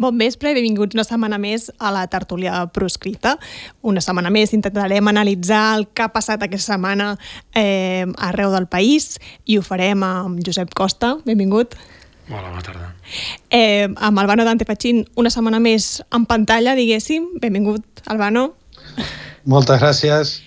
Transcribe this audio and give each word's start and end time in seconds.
Bon 0.00 0.16
vespre 0.16 0.48
i 0.48 0.56
benvinguts 0.56 0.96
una 0.96 1.04
setmana 1.04 1.36
més 1.36 1.66
a 1.76 1.90
la 1.92 2.06
tertúlia 2.08 2.62
proscrita. 2.72 3.34
Una 3.84 4.00
setmana 4.00 4.30
més 4.32 4.54
intentarem 4.56 5.10
analitzar 5.10 5.74
el 5.76 5.84
que 5.92 6.06
ha 6.06 6.12
passat 6.14 6.40
aquesta 6.46 6.78
setmana 6.78 7.10
eh, 7.52 8.06
arreu 8.16 8.54
del 8.54 8.64
país 8.72 9.18
i 9.44 9.58
ho 9.58 9.64
farem 9.66 10.00
amb 10.06 10.40
Josep 10.46 10.72
Costa. 10.72 11.18
Benvingut. 11.26 11.76
Hola, 12.30 12.46
bona 12.48 12.64
tarda. 12.64 12.88
Eh, 13.52 13.90
amb 13.92 14.22
Albano 14.24 14.46
Dante 14.48 14.64
Pachín 14.64 15.02
una 15.20 15.28
setmana 15.28 15.60
més 15.60 15.98
en 16.16 16.24
pantalla, 16.24 16.72
diguéssim. 16.78 17.34
Benvingut, 17.42 17.84
Albano. 18.08 18.54
Moltes 19.44 19.82
gràcies. 19.84 20.38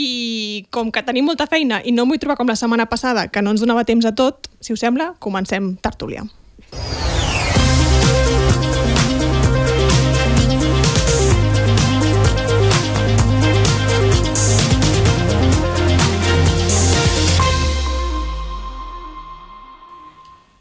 I 0.00 0.64
com 0.72 0.94
que 0.94 1.04
tenim 1.04 1.28
molta 1.28 1.44
feina 1.50 1.82
i 1.84 1.92
no 1.92 2.06
m'ho 2.06 2.16
vull 2.16 2.24
trobar 2.24 2.40
com 2.40 2.48
la 2.48 2.56
setmana 2.56 2.88
passada, 2.88 3.28
que 3.28 3.44
no 3.44 3.52
ens 3.52 3.60
donava 3.60 3.84
temps 3.84 4.08
a 4.08 4.14
tot, 4.16 4.48
si 4.64 4.72
us 4.72 4.80
sembla, 4.80 5.12
comencem 5.20 5.74
tertúlia. 5.76 6.24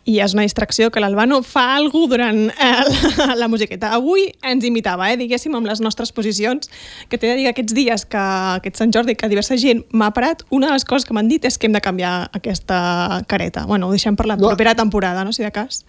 I 0.08 0.18
és 0.24 0.34
una 0.34 0.46
distracció 0.46 0.88
que 0.94 1.02
l'Albano 1.04 1.42
fa 1.44 1.66
alguna 1.76 2.08
durant 2.14 2.40
eh, 2.50 2.68
la, 3.20 3.34
la 3.36 3.48
musiqueta. 3.52 3.92
Avui 3.98 4.28
ens 4.46 4.64
imitava, 4.68 5.10
eh, 5.12 5.18
diguéssim, 5.20 5.56
amb 5.58 5.68
les 5.68 5.82
nostres 5.84 6.14
posicions, 6.16 6.70
que 7.12 7.20
t'he 7.20 7.28
de 7.28 7.36
dir 7.40 7.48
que 7.48 7.56
aquests 7.56 7.76
dies, 7.76 8.06
que 8.08 8.22
aquest 8.58 8.80
Sant 8.80 8.94
Jordi, 8.96 9.18
que 9.20 9.28
diversa 9.32 9.58
gent 9.60 9.84
m'ha 9.92 10.12
parat, 10.16 10.46
una 10.54 10.72
de 10.72 10.78
les 10.78 10.88
coses 10.88 11.08
que 11.08 11.16
m'han 11.18 11.28
dit 11.32 11.44
és 11.48 11.60
que 11.60 11.68
hem 11.68 11.76
de 11.76 11.84
canviar 11.84 12.30
aquesta 12.38 12.80
careta. 13.28 13.66
Bueno, 13.68 13.90
ho 13.90 13.96
deixem 13.96 14.16
per 14.16 14.30
la 14.30 14.40
no. 14.40 14.48
propera 14.48 14.78
temporada, 14.80 15.26
no?, 15.28 15.36
si 15.36 15.44
de 15.44 15.52
cas. 15.52 15.84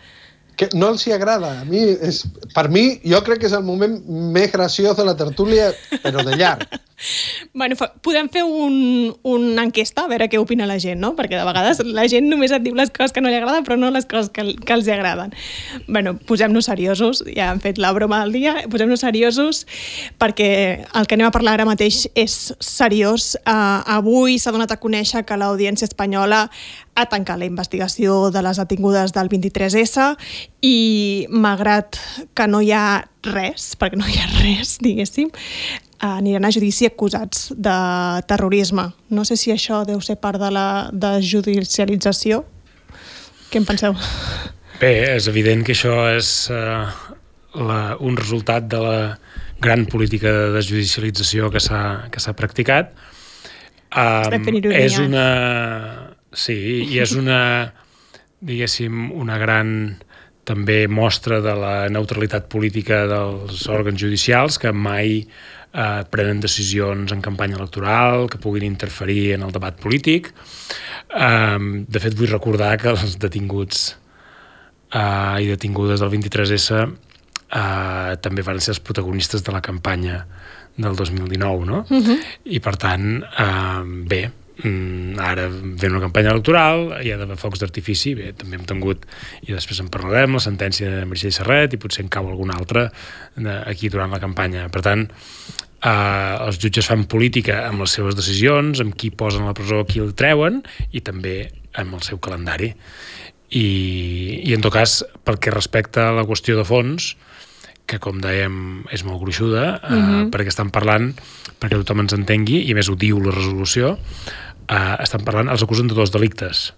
Que 0.58 0.66
no 0.74 0.90
els 0.90 1.06
hi 1.06 1.14
agrada. 1.14 1.52
A 1.62 1.64
mi, 1.68 1.84
és, 1.86 2.24
per 2.56 2.66
mi, 2.74 2.88
jo 3.06 3.22
crec 3.22 3.44
que 3.44 3.46
és 3.46 3.54
el 3.54 3.62
moment 3.62 4.00
més 4.34 4.50
graciós 4.50 4.98
de 4.98 5.06
la 5.06 5.14
tertúlia, 5.14 5.70
però 6.02 6.26
de 6.26 6.34
llarg. 6.34 6.66
Bueno, 7.54 7.76
podem 8.02 8.28
fer 8.32 8.42
un, 8.44 9.14
una 9.22 9.64
enquesta 9.66 10.04
a 10.04 10.10
veure 10.10 10.26
què 10.30 10.40
opina 10.40 10.66
la 10.66 10.78
gent, 10.82 10.98
no? 11.00 11.12
Perquè 11.18 11.38
de 11.38 11.46
vegades 11.46 11.82
la 11.86 12.06
gent 12.10 12.26
només 12.30 12.52
et 12.54 12.64
diu 12.64 12.74
les 12.78 12.90
coses 12.90 13.14
que 13.14 13.22
no 13.22 13.30
li 13.30 13.38
agraden, 13.38 13.64
però 13.66 13.78
no 13.78 13.90
les 13.94 14.06
coses 14.10 14.32
que, 14.34 14.44
que 14.58 14.74
els 14.74 14.88
agraden. 14.90 15.34
bueno, 15.86 16.16
posem-nos 16.18 16.66
seriosos, 16.66 17.22
ja 17.36 17.52
hem 17.52 17.62
fet 17.62 17.78
la 17.78 17.92
broma 17.94 18.20
del 18.24 18.34
dia, 18.34 18.56
posem-nos 18.70 19.04
seriosos 19.06 19.64
perquè 20.18 20.50
el 20.82 21.06
que 21.06 21.18
anem 21.18 21.28
a 21.28 21.34
parlar 21.34 21.58
ara 21.58 21.68
mateix 21.68 22.06
és 22.18 22.38
seriós. 22.60 23.36
Uh, 23.44 23.84
avui 23.98 24.38
s'ha 24.38 24.52
donat 24.54 24.74
a 24.74 24.80
conèixer 24.80 25.24
que 25.26 25.38
l'Audiència 25.38 25.88
Espanyola 25.88 26.48
ha 26.98 27.06
tancat 27.06 27.38
la 27.38 27.46
investigació 27.46 28.32
de 28.34 28.42
les 28.42 28.58
detingudes 28.58 29.14
del 29.14 29.30
23S 29.30 30.16
i 30.66 31.26
malgrat 31.30 32.00
que 32.34 32.48
no 32.50 32.60
hi 32.64 32.72
ha 32.74 33.06
res, 33.26 33.72
perquè 33.78 33.98
no 33.98 34.06
hi 34.06 34.18
ha 34.20 34.28
res, 34.38 34.76
diguéssim, 34.82 35.30
aniran 36.04 36.46
a 36.46 36.52
judici 36.54 36.86
acusats 36.86 37.50
de 37.56 37.78
terrorisme. 38.30 38.88
No 39.10 39.24
sé 39.26 39.36
si 39.36 39.52
això 39.52 39.82
deu 39.88 40.00
ser 40.04 40.18
part 40.22 40.40
de 40.40 40.50
la 40.54 40.68
de 40.92 41.18
judicialització. 41.22 42.44
Què 43.50 43.60
en 43.60 43.66
penseu? 43.66 43.96
Bé, 44.78 44.92
és 45.16 45.26
evident 45.26 45.64
que 45.66 45.74
això 45.74 45.96
és 46.12 46.28
uh, 46.54 46.86
la, 47.58 47.80
un 47.98 48.16
resultat 48.16 48.68
de 48.70 48.82
la 48.82 49.00
gran 49.58 49.86
política 49.90 50.30
de 50.30 50.50
desjudicialització 50.54 51.50
que 51.50 51.60
s'ha 51.60 52.34
practicat. 52.38 52.94
Um, 53.88 54.60
és 54.70 54.98
una... 55.02 55.26
Sí, 56.28 56.54
i 56.92 56.98
és 57.00 57.14
una, 57.16 57.72
diguéssim, 58.44 59.08
una 59.16 59.38
gran 59.40 59.96
també 60.48 60.86
mostra 60.88 61.42
de 61.44 61.54
la 61.58 61.74
neutralitat 61.92 62.48
política 62.52 63.04
dels 63.10 63.66
òrgans 63.68 64.00
judicials 64.00 64.56
que 64.60 64.72
mai 64.72 65.20
eh, 65.20 66.02
prenen 66.10 66.40
decisions 66.40 67.12
en 67.12 67.22
campanya 67.24 67.58
electoral 67.60 68.28
que 68.32 68.40
puguin 68.40 68.64
interferir 68.64 69.34
en 69.36 69.44
el 69.46 69.52
debat 69.52 69.76
polític. 69.80 70.32
Eh, 71.12 71.58
de 71.88 72.02
fet, 72.02 72.16
vull 72.16 72.32
recordar 72.32 72.76
que 72.80 72.92
els 72.94 73.18
detinguts 73.20 73.90
eh, 74.94 75.44
i 75.44 75.50
detingudes 75.52 76.00
del 76.00 76.12
23S 76.16 76.72
eh, 76.80 78.16
també 78.24 78.44
van 78.46 78.60
ser 78.60 78.74
els 78.76 78.84
protagonistes 78.84 79.44
de 79.44 79.54
la 79.54 79.64
campanya 79.64 80.24
del 80.78 80.94
2019, 80.96 81.66
no? 81.66 81.84
Uh 81.90 82.02
-huh. 82.02 82.18
I 82.44 82.60
per 82.60 82.76
tant, 82.76 83.22
eh, 83.22 83.82
bé, 83.84 84.30
mm, 84.64 85.18
ara 85.22 85.48
ve 85.50 85.90
una 85.90 86.00
campanya 86.02 86.32
electoral, 86.34 86.88
hi 87.02 87.12
ha 87.12 87.18
d'haver 87.20 87.38
focs 87.40 87.62
d'artifici, 87.62 88.14
bé, 88.18 88.32
també 88.38 88.58
hem 88.58 88.66
tingut, 88.68 89.06
i 89.46 89.54
després 89.54 89.80
en 89.84 89.90
parlarem, 89.92 90.36
la 90.38 90.42
sentència 90.44 90.90
de 90.90 91.06
Meritxell 91.06 91.36
Serret, 91.40 91.74
i 91.74 91.80
potser 91.82 92.04
en 92.04 92.12
cau 92.12 92.28
alguna 92.28 92.58
altra 92.58 92.88
aquí 93.66 93.90
durant 93.92 94.12
la 94.14 94.22
campanya. 94.22 94.68
Per 94.72 94.82
tant, 94.82 95.06
eh, 95.82 96.34
els 96.46 96.58
jutges 96.62 96.88
fan 96.90 97.06
política 97.10 97.62
amb 97.68 97.84
les 97.84 97.94
seves 97.98 98.18
decisions, 98.18 98.82
amb 98.82 98.96
qui 98.98 99.10
posen 99.10 99.46
a 99.46 99.52
la 99.52 99.56
presó, 99.58 99.84
qui 99.86 100.02
el 100.02 100.14
treuen, 100.18 100.62
i 100.92 101.00
també 101.00 101.38
amb 101.78 101.94
el 101.94 102.04
seu 102.06 102.18
calendari. 102.18 102.72
I, 103.48 103.64
i 104.44 104.52
en 104.52 104.64
tot 104.64 104.74
cas, 104.74 105.00
pel 105.24 105.38
que 105.40 105.54
respecta 105.54 106.08
a 106.08 106.16
la 106.16 106.26
qüestió 106.28 106.58
de 106.58 106.66
fons, 106.68 107.14
que 107.88 107.96
com 108.04 108.18
dèiem 108.20 108.84
és 108.92 109.02
molt 109.06 109.22
gruixuda, 109.22 109.64
eh, 109.78 109.92
uh 109.92 109.96
mhm. 109.96 110.14
-huh. 110.14 110.30
perquè 110.30 110.48
estan 110.52 110.70
parlant, 110.70 111.14
perquè 111.60 111.76
tothom 111.80 112.00
ens 112.00 112.12
entengui, 112.12 112.68
i 112.68 112.74
més 112.74 112.88
ho 112.88 112.94
diu 112.94 113.20
la 113.20 113.32
resolució, 113.32 113.98
eh, 114.68 114.96
estan 115.02 115.24
parlant, 115.24 115.48
els 115.48 115.64
acusen 115.64 115.88
de 115.88 115.96
dos 115.96 116.12
delictes, 116.14 116.74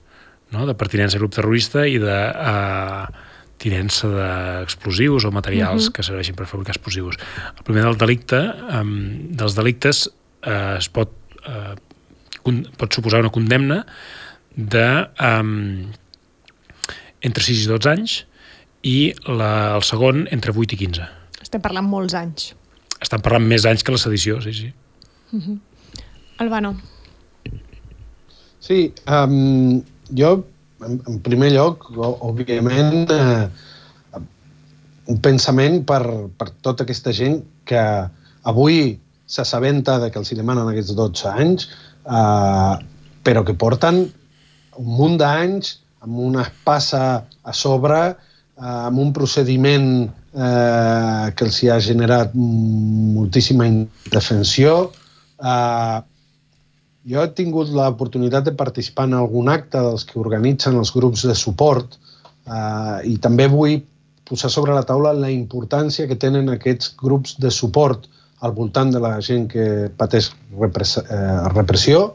no? 0.54 0.66
de 0.66 0.74
pertinença 0.74 1.18
a 1.18 1.22
grup 1.22 1.34
terrorista 1.34 1.86
i 1.86 1.98
de... 1.98 2.20
Eh, 2.30 3.26
tinença 3.60 4.08
d'explosius 4.08 5.26
o 5.28 5.30
materials 5.30 5.84
uh 5.84 5.88
-huh. 5.88 5.92
que 5.92 6.02
serveixin 6.02 6.34
per 6.34 6.46
fabricar 6.46 6.74
explosius. 6.74 7.16
El 7.58 7.62
primer 7.62 7.84
del 7.84 7.98
delicte, 7.98 8.40
um, 8.80 9.36
dels 9.36 9.54
delictes 9.54 10.08
eh, 10.42 10.76
es 10.78 10.88
pot, 10.88 11.12
eh, 11.44 11.74
pot 12.76 12.92
suposar 12.92 13.20
una 13.20 13.30
condemna 13.30 13.84
de 14.56 15.08
um, 15.20 15.92
entre 17.20 17.42
6 17.44 17.64
i 17.64 17.66
12 17.68 17.90
anys 17.90 18.26
i 18.82 19.14
la, 19.26 19.76
el 19.76 19.82
segon 19.82 20.26
entre 20.30 20.52
8 20.52 20.74
i 20.74 20.78
15. 20.78 21.08
Estem 21.42 21.60
parlant 21.60 21.86
molts 21.86 22.14
anys. 22.14 22.54
Estan 23.00 23.20
parlant 23.20 23.44
més 23.46 23.64
anys 23.64 23.82
que 23.82 23.92
la 23.92 23.98
sedició, 23.98 24.40
sí, 24.40 24.52
sí. 24.52 24.72
Uh 25.32 25.40
-huh. 25.40 25.58
Albano. 26.38 26.80
Sí, 28.60 28.93
um, 29.09 29.81
jo 30.16 30.32
en, 30.84 31.00
en 31.09 31.19
primer 31.25 31.50
lloc, 31.54 31.88
òbviament, 31.97 33.10
eh, 33.12 34.21
un 35.10 35.21
pensament 35.25 35.81
per, 35.88 36.03
per 36.38 36.50
tota 36.62 36.87
aquesta 36.87 37.12
gent 37.16 37.41
que 37.69 37.82
avui 38.50 38.99
s'assabenta 39.31 39.99
de 40.03 40.10
que 40.10 40.20
els 40.20 40.32
demanen 40.37 40.70
aquests 40.70 40.97
12 40.99 41.31
anys, 41.31 41.69
eh, 42.04 42.75
però 43.26 43.44
que 43.47 43.56
porten 43.59 44.03
un 44.81 44.91
munt 44.97 45.19
d'anys 45.20 45.76
amb 46.04 46.20
una 46.31 46.44
espassa 46.47 47.04
a 47.43 47.54
sobre, 47.56 48.00
eh, 48.10 48.76
amb 48.88 49.03
un 49.03 49.12
procediment 49.16 49.91
eh, 50.04 51.26
que 51.37 51.47
els 51.49 51.62
hi 51.62 51.70
ha 51.70 51.81
generat 51.84 52.34
moltíssima 52.34 53.69
indefensió, 53.69 54.78
eh, 55.43 55.99
jo 57.05 57.22
he 57.22 57.33
tingut 57.37 57.71
l'oportunitat 57.72 58.44
de 58.44 58.53
participar 58.56 59.06
en 59.09 59.16
algun 59.21 59.49
acte 59.49 59.81
dels 59.81 60.05
que 60.05 60.21
organitzen 60.21 60.77
els 60.77 60.93
grups 60.93 61.25
de 61.28 61.34
suport 61.34 61.97
eh, 61.97 62.99
i 63.09 63.16
també 63.22 63.49
vull 63.49 63.81
posar 64.28 64.50
sobre 64.53 64.75
la 64.77 64.87
taula 64.87 65.12
la 65.16 65.31
importància 65.33 66.06
que 66.06 66.19
tenen 66.21 66.50
aquests 66.53 66.94
grups 67.00 67.37
de 67.41 67.50
suport 67.50 68.06
al 68.41 68.53
voltant 68.56 68.93
de 68.93 69.00
la 69.03 69.19
gent 69.21 69.49
que 69.53 69.91
pateix 70.00 70.31
eh, 70.31 71.49
repressió, 71.53 72.15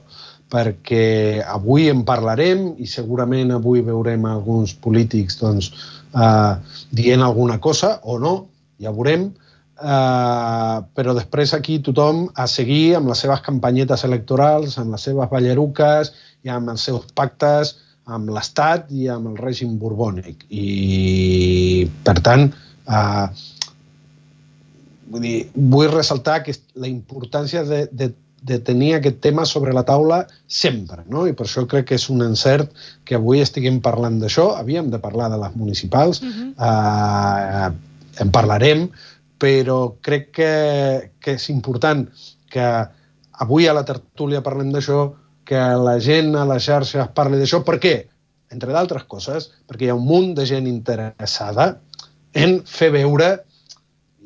perquè 0.49 1.41
avui 1.41 1.89
en 1.89 2.03
parlarem 2.05 2.71
i 2.81 2.87
segurament 2.89 3.53
avui 3.53 3.83
veurem 3.85 4.25
alguns 4.29 4.73
polítics 4.73 5.39
doncs, 5.41 5.71
eh, 6.13 6.53
dient 6.91 7.25
alguna 7.25 7.59
cosa 7.61 7.99
o 8.03 8.17
no, 8.21 8.35
ja 8.81 8.93
veurem, 8.93 9.29
eh, 9.79 10.77
però 10.95 11.15
després 11.17 11.53
aquí 11.53 11.79
tothom 11.79 12.27
a 12.35 12.47
seguir 12.47 12.95
amb 12.97 13.09
les 13.11 13.23
seves 13.25 13.41
campanyetes 13.45 14.03
electorals, 14.07 14.77
amb 14.77 14.95
les 14.95 15.09
seves 15.09 15.31
balleruques 15.31 16.13
i 16.43 16.53
amb 16.53 16.69
els 16.75 16.87
seus 16.89 17.09
pactes 17.15 17.75
amb 18.05 18.29
l'Estat 18.33 18.91
i 18.93 19.07
amb 19.09 19.31
el 19.31 19.39
règim 19.41 19.77
borbònic. 19.81 20.45
I, 20.49 21.87
per 22.05 22.19
tant, 22.25 22.45
eh, 22.85 23.25
vull, 25.09 25.25
dir, 25.25 25.39
vull 25.55 25.89
ressaltar 25.93 26.43
que 26.45 26.53
la 26.81 26.89
importància 26.91 27.65
de, 27.65 27.85
de, 27.91 28.11
de 28.45 28.59
tenir 28.67 28.93
aquest 28.95 29.19
tema 29.25 29.47
sobre 29.49 29.73
la 29.73 29.85
taula 29.87 30.21
sempre, 30.45 31.01
no? 31.09 31.25
i 31.25 31.33
per 31.33 31.47
això 31.47 31.65
crec 31.69 31.89
que 31.89 31.99
és 31.99 32.07
un 32.13 32.21
encert 32.25 32.69
que 33.05 33.17
avui 33.17 33.41
estiguem 33.41 33.81
parlant 33.81 34.21
d'això. 34.21 34.51
Havíem 34.59 34.93
de 34.93 35.01
parlar 35.01 35.31
de 35.33 35.41
les 35.41 35.57
municipals, 35.57 36.21
uh 36.21 36.29
-huh. 36.29 36.49
eh, 36.69 37.73
en 38.21 38.31
parlarem, 38.31 38.87
però 39.45 39.79
crec 40.01 40.31
que, 40.33 40.51
que 41.21 41.35
és 41.37 41.49
important 41.53 42.07
que 42.49 42.65
avui 43.45 43.67
a 43.69 43.75
la 43.77 43.85
tertúlia 43.85 44.41
parlem 44.41 44.71
d'això, 44.73 45.11
que 45.45 45.61
la 45.77 45.99
gent 46.01 46.33
a 46.39 46.47
les 46.49 46.65
xarxes 46.65 47.11
parli 47.13 47.37
d'això. 47.37 47.61
Per 47.67 47.77
què? 47.83 47.95
Entre 48.55 48.73
d'altres 48.73 49.05
coses, 49.11 49.51
perquè 49.69 49.85
hi 49.85 49.91
ha 49.93 49.97
un 49.99 50.07
munt 50.07 50.33
de 50.37 50.47
gent 50.49 50.65
interessada 50.69 51.75
en 52.33 52.57
fer 52.65 52.89
veure, 52.95 53.29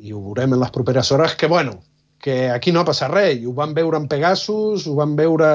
i 0.00 0.14
ho 0.14 0.22
veurem 0.30 0.56
en 0.56 0.62
les 0.62 0.72
properes 0.72 1.10
hores, 1.12 1.36
que, 1.36 1.50
bueno, 1.52 1.76
que 2.20 2.48
aquí 2.48 2.72
no 2.72 2.86
passa 2.88 3.10
res. 3.12 3.36
I 3.36 3.48
ho 3.48 3.52
van 3.56 3.74
veure 3.76 4.00
en 4.00 4.08
Pegasus, 4.08 4.86
ho 4.88 4.94
van 4.96 5.12
veure 5.18 5.50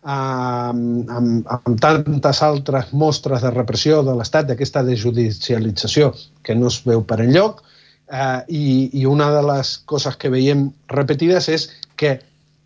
amb, 0.00 1.10
amb, 1.12 1.50
amb 1.58 1.74
tantes 1.82 2.40
altres 2.46 2.94
mostres 2.96 3.44
de 3.44 3.52
repressió 3.52 4.00
de 4.06 4.16
l'Estat, 4.16 4.48
d'aquesta 4.48 4.84
desjudicialització 4.86 6.14
que 6.46 6.56
no 6.56 6.72
es 6.72 6.80
veu 6.88 7.04
per 7.04 7.20
enlloc, 7.26 7.60
eh, 8.10 8.42
i, 8.48 8.64
i 9.00 9.06
una 9.06 9.30
de 9.34 9.42
les 9.46 9.76
coses 9.86 10.16
que 10.20 10.32
veiem 10.32 10.68
repetides 10.90 11.48
és 11.48 11.68
que 11.96 12.18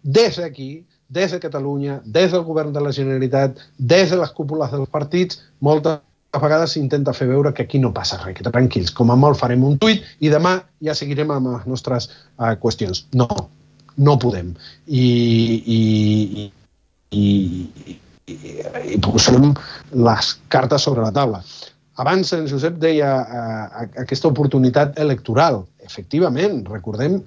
des 0.03 0.41
d'aquí, 0.41 0.85
des 1.09 1.33
de 1.33 1.41
Catalunya, 1.41 2.01
des 2.05 2.33
del 2.33 2.45
govern 2.45 2.73
de 2.73 2.81
la 2.81 2.93
Generalitat, 2.93 3.61
des 3.79 4.11
de 4.11 4.19
les 4.21 4.33
cúpules 4.33 4.71
dels 4.73 4.91
partits, 4.91 5.41
moltes 5.61 6.01
vegades 6.41 6.75
s'intenta 6.75 7.15
fer 7.15 7.29
veure 7.31 7.53
que 7.55 7.65
aquí 7.65 7.79
no 7.79 7.93
passa 7.95 8.19
res, 8.23 8.37
que 8.37 8.51
tranquils, 8.51 8.91
com 8.91 9.11
a 9.11 9.17
molt 9.17 9.39
farem 9.39 9.65
un 9.65 9.79
tuit 9.79 10.03
i 10.21 10.33
demà 10.33 10.57
ja 10.83 10.95
seguirem 10.95 11.31
amb 11.31 11.53
les 11.53 11.67
nostres 11.71 12.09
uh, 12.11 12.55
qüestions. 12.61 13.05
No, 13.15 13.29
no 13.97 14.17
podem. 14.19 14.55
I, 14.87 15.05
i, 15.77 15.81
i, 17.15 17.25
i, 18.27 18.39
i 18.97 18.99
posem 19.05 19.53
les 19.95 20.35
cartes 20.49 20.89
sobre 20.89 21.07
la 21.07 21.15
taula. 21.15 21.45
Abans 22.03 22.33
en 22.35 22.49
Josep 22.51 22.79
deia 22.83 23.11
uh, 23.23 23.83
aquesta 24.03 24.31
oportunitat 24.31 24.99
electoral. 24.99 25.63
Efectivament, 25.87 26.65
recordem 26.71 27.21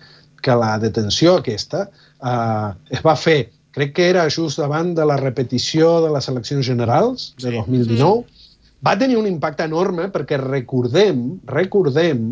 que 0.44 0.56
la 0.56 0.76
detenció 0.82 1.38
aquesta 1.40 1.86
uh, 1.88 2.74
es 2.94 3.04
va 3.06 3.16
fer 3.20 3.40
crec 3.78 3.94
que 3.94 4.08
era 4.10 4.26
just 4.34 4.58
davant 4.58 4.96
de 4.98 5.06
la 5.06 5.20
repetició 5.22 6.00
de 6.02 6.10
les 6.16 6.28
eleccions 6.32 6.66
generals 6.66 7.28
de 7.38 7.52
2019, 7.54 8.24
va 8.82 8.96
tenir 8.98 9.20
un 9.20 9.28
impacte 9.30 9.68
enorme 9.70 10.08
perquè 10.14 10.40
recordem, 10.42 11.38
recordem 11.46 12.32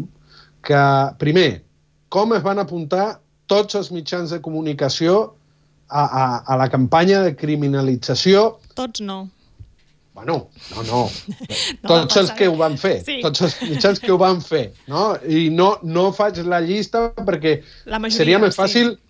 que, 0.65 0.81
primer, 1.21 1.61
com 2.09 2.33
es 2.33 2.41
van 2.45 2.61
apuntar 2.63 3.19
tots 3.45 3.77
els 3.77 3.91
mitjans 3.93 4.33
de 4.33 4.41
comunicació 4.41 5.19
a, 5.85 6.01
a, 6.01 6.25
a 6.49 6.57
la 6.57 6.69
campanya 6.73 7.21
de 7.21 7.35
criminalització. 7.37 8.55
Tots 8.73 9.05
no. 9.05 9.27
Bueno, 10.15 10.49
no, 10.71 10.83
no. 10.87 10.99
no 11.83 11.87
tots 11.89 12.21
els 12.21 12.29
que 12.37 12.47
ho 12.47 12.55
van 12.55 12.77
fer, 12.79 13.01
sí. 13.03 13.17
tots 13.23 13.43
els 13.43 13.57
mitjans 13.67 13.99
que 13.99 14.13
ho 14.13 14.19
van 14.21 14.39
fer, 14.43 14.69
no? 14.87 15.09
I 15.27 15.49
no, 15.51 15.73
no 15.83 16.05
faig 16.15 16.39
la 16.47 16.61
llista 16.63 17.09
perquè 17.17 17.57
la 17.91 17.99
majoria, 17.99 18.23
seria 18.23 18.39
més 18.39 18.55
fàcil 18.55 18.93
sí 18.95 19.01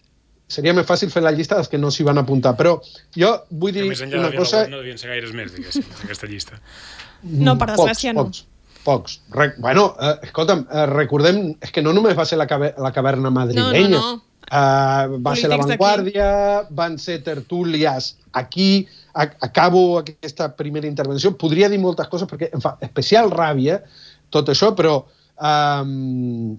seria 0.51 0.73
més 0.77 0.85
fàcil 0.85 1.09
fer 1.09 1.23
la 1.25 1.33
llista 1.33 1.57
dels 1.57 1.69
que 1.71 1.79
no 1.81 1.91
s'hi 1.93 2.05
van 2.05 2.21
apuntar. 2.21 2.53
Però 2.57 2.75
jo 3.17 3.31
vull 3.49 3.73
dir 3.75 3.87
una 4.05 4.31
cosa... 4.35 4.65
No 4.69 4.81
devien 4.81 4.99
ser 5.01 5.09
gaires 5.13 5.33
més, 5.33 5.53
diguéssim, 5.55 5.87
aquesta 6.03 6.29
llista. 6.29 6.59
No, 7.23 7.55
per 7.57 7.71
desgràcia 7.71 8.13
pocs, 8.13 8.43
no. 8.43 8.83
Pocs, 8.85 8.85
pocs. 8.85 9.17
Re 9.33 9.49
bueno, 9.57 9.87
eh, 9.97 10.13
escolta'm, 10.29 10.67
eh, 10.69 10.85
recordem, 10.91 11.41
és 11.65 11.73
que 11.73 11.83
no 11.85 11.95
només 11.97 12.17
va 12.17 12.27
ser 12.29 12.37
la, 12.37 12.47
caver 12.49 12.75
la 12.81 12.93
caverna 12.93 13.33
madrilenya. 13.33 13.89
No, 13.89 14.03
no, 14.03 14.13
no. 14.13 14.21
Uh, 14.45 15.15
va 15.25 15.31
Polítics 15.31 15.39
ser 15.41 15.49
La 15.49 15.57
Vanguardia, 15.57 16.25
van 16.77 16.99
ser 17.01 17.15
tertúlies 17.25 18.11
aquí, 18.37 18.85
acabo 19.15 19.99
aquesta 19.99 20.49
primera 20.55 20.87
intervenció, 20.87 21.31
podria 21.39 21.69
dir 21.71 21.79
moltes 21.79 22.09
coses 22.11 22.27
perquè 22.27 22.49
em 22.53 22.63
fa 22.63 22.75
especial 22.83 23.31
ràbia 23.31 23.79
tot 24.33 24.49
això, 24.51 24.73
però 24.75 24.97
um, 25.39 26.55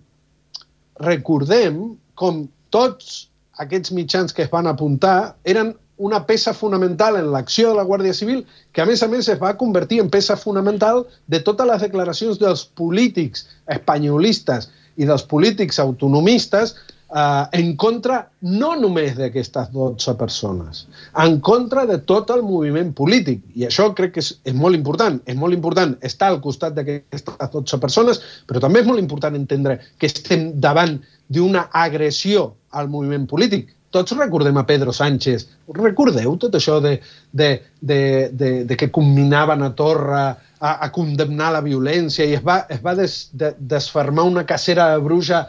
recordem 1.05 1.82
com 2.17 2.47
tots 2.73 3.26
aquests 3.61 3.93
mitjans 3.93 4.32
que 4.32 4.47
es 4.47 4.53
van 4.53 4.69
apuntar 4.69 5.37
eren 5.44 5.75
una 5.97 6.23
peça 6.29 6.53
fonamental 6.53 7.17
en 7.17 7.31
l'acció 7.32 7.70
de 7.70 7.76
la 7.79 7.85
Guàrdia 7.88 8.12
Civil, 8.17 8.43
que 8.73 8.82
a 8.82 8.88
més 8.88 9.02
a 9.02 9.09
més 9.09 9.29
es 9.32 9.38
va 9.41 9.55
convertir 9.56 10.02
en 10.02 10.11
peça 10.12 10.37
fonamental 10.37 11.06
de 11.26 11.41
totes 11.41 11.69
les 11.69 11.85
declaracions 11.87 12.41
dels 12.41 12.67
polítics 12.76 13.47
espanyolistes 13.73 14.69
i 14.97 15.09
dels 15.09 15.25
polítics 15.25 15.81
autonomistes 15.81 16.75
eh, 17.14 17.44
en 17.61 17.75
contra 17.76 18.20
no 18.41 18.75
només 18.81 19.17
d'aquestes 19.19 19.70
12 19.75 20.14
persones, 20.19 20.87
en 21.23 21.38
contra 21.41 21.87
de 21.87 21.99
tot 21.99 22.31
el 22.35 22.43
moviment 22.47 22.93
polític. 22.97 23.43
I 23.55 23.69
això 23.69 23.91
crec 23.97 24.17
que 24.17 24.25
és, 24.25 24.32
és 24.44 24.56
molt 24.56 24.79
important. 24.79 25.20
És 25.26 25.38
molt 25.38 25.56
important 25.56 25.97
estar 26.06 26.32
al 26.32 26.41
costat 26.44 26.76
d'aquestes 26.76 27.53
12 27.53 27.81
persones, 27.82 28.23
però 28.47 28.62
també 28.62 28.82
és 28.82 28.91
molt 28.91 29.03
important 29.03 29.38
entendre 29.38 29.81
que 29.99 30.11
estem 30.11 30.53
davant 30.61 30.99
d'una 31.29 31.69
agressió 31.73 32.53
al 32.70 32.88
moviment 32.93 33.26
polític. 33.26 33.73
Tots 33.94 34.17
recordem 34.19 34.59
a 34.59 34.67
Pedro 34.67 34.93
Sánchez. 34.93 35.47
Recordeu 35.73 36.35
tot 36.43 36.56
això 36.59 36.81
de, 36.85 36.99
de, 37.32 37.49
de, 37.81 38.00
de, 38.32 38.50
de 38.69 38.76
que 38.76 38.91
combinaven 38.93 39.62
a 39.62 39.70
Torra 39.79 40.25
a, 40.59 40.73
a 40.85 40.91
condemnar 40.93 41.52
la 41.55 41.62
violència 41.64 42.26
i 42.26 42.35
es 42.37 42.43
va, 42.44 42.64
es 42.69 42.82
va 42.85 42.97
des, 42.99 43.14
de, 43.32 43.55
desfermar 43.59 44.26
una 44.29 44.44
cacera 44.49 44.91
de 44.93 45.00
bruja 45.05 45.47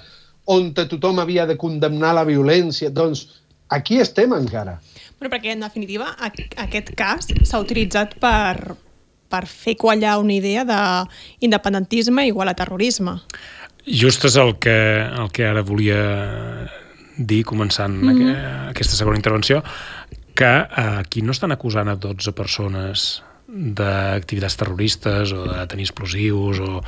on 0.48 0.72
tothom 0.74 1.20
havia 1.20 1.46
de 1.46 1.58
condemnar 1.60 2.14
la 2.16 2.26
violència. 2.28 2.90
Doncs 2.90 3.28
aquí 3.70 4.00
estem 4.00 4.34
encara. 4.34 4.78
Bueno, 5.20 5.32
perquè, 5.34 5.54
en 5.56 5.66
definitiva, 5.66 6.14
aquest 6.24 6.94
cas 6.98 7.30
s'ha 7.44 7.62
utilitzat 7.62 8.16
per, 8.22 8.78
per 9.30 9.44
fer 9.50 9.76
quallar 9.80 10.18
una 10.22 10.36
idea 10.38 10.66
d'independentisme 10.68 12.28
igual 12.30 12.54
a 12.54 12.58
terrorisme. 12.58 13.20
Just 13.88 14.26
és 14.28 14.36
el 14.36 14.58
que, 14.60 14.76
el 15.08 15.32
que 15.32 15.48
ara 15.48 15.64
volia 15.64 16.02
dir, 17.18 17.44
començant 17.44 17.94
mm 17.96 18.10
-hmm. 18.10 18.70
aquesta 18.70 18.96
segona 18.96 19.18
intervenció, 19.18 19.64
que 20.36 20.46
eh, 20.46 21.00
aquí 21.00 21.22
no 21.22 21.32
estan 21.32 21.52
acusant 21.52 21.90
a 21.90 21.96
12 21.96 22.32
persones 22.32 23.24
d'activitats 23.48 24.58
terroristes 24.60 25.32
o 25.32 25.46
de 25.48 25.66
tenir 25.72 25.86
explosius 25.88 26.60
o 26.60 26.82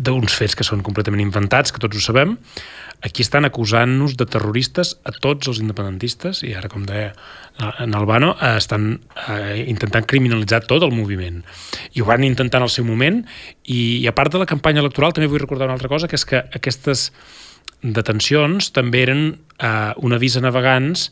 d'uns 0.00 0.32
fets 0.32 0.56
que 0.56 0.64
són 0.64 0.82
completament 0.84 1.20
inventats, 1.20 1.72
que 1.72 1.82
tots 1.82 1.98
ho 1.98 2.02
sabem, 2.02 2.36
aquí 3.04 3.20
estan 3.22 3.44
acusant-nos 3.44 4.16
de 4.16 4.24
terroristes 4.24 4.94
a 5.04 5.12
tots 5.12 5.50
els 5.52 5.60
independentistes 5.60 6.40
i 6.48 6.54
ara, 6.56 6.70
com 6.72 6.86
deia 6.88 7.12
en 7.84 7.94
Albano, 7.96 8.34
estan 8.56 8.94
eh, 9.28 9.64
intentant 9.68 10.08
criminalitzar 10.08 10.62
tot 10.68 10.84
el 10.84 10.94
moviment. 10.96 11.42
I 11.92 12.00
ho 12.00 12.08
van 12.08 12.24
intentar 12.24 12.62
en 12.62 12.68
el 12.68 12.72
seu 12.72 12.88
moment 12.88 13.22
i, 13.64 14.00
i 14.00 14.06
a 14.08 14.14
part 14.16 14.32
de 14.32 14.40
la 14.40 14.48
campanya 14.48 14.84
electoral 14.84 15.12
també 15.16 15.28
vull 15.28 15.44
recordar 15.44 15.68
una 15.68 15.76
altra 15.76 15.92
cosa, 15.92 16.08
que 16.08 16.16
és 16.16 16.24
que 16.24 16.40
aquestes 16.56 17.10
detencions 17.84 18.72
també 18.72 19.04
eren 19.04 19.26
eh, 19.60 19.92
un 20.00 20.16
avís 20.16 20.36
a 20.36 20.44
navegants 20.44 21.10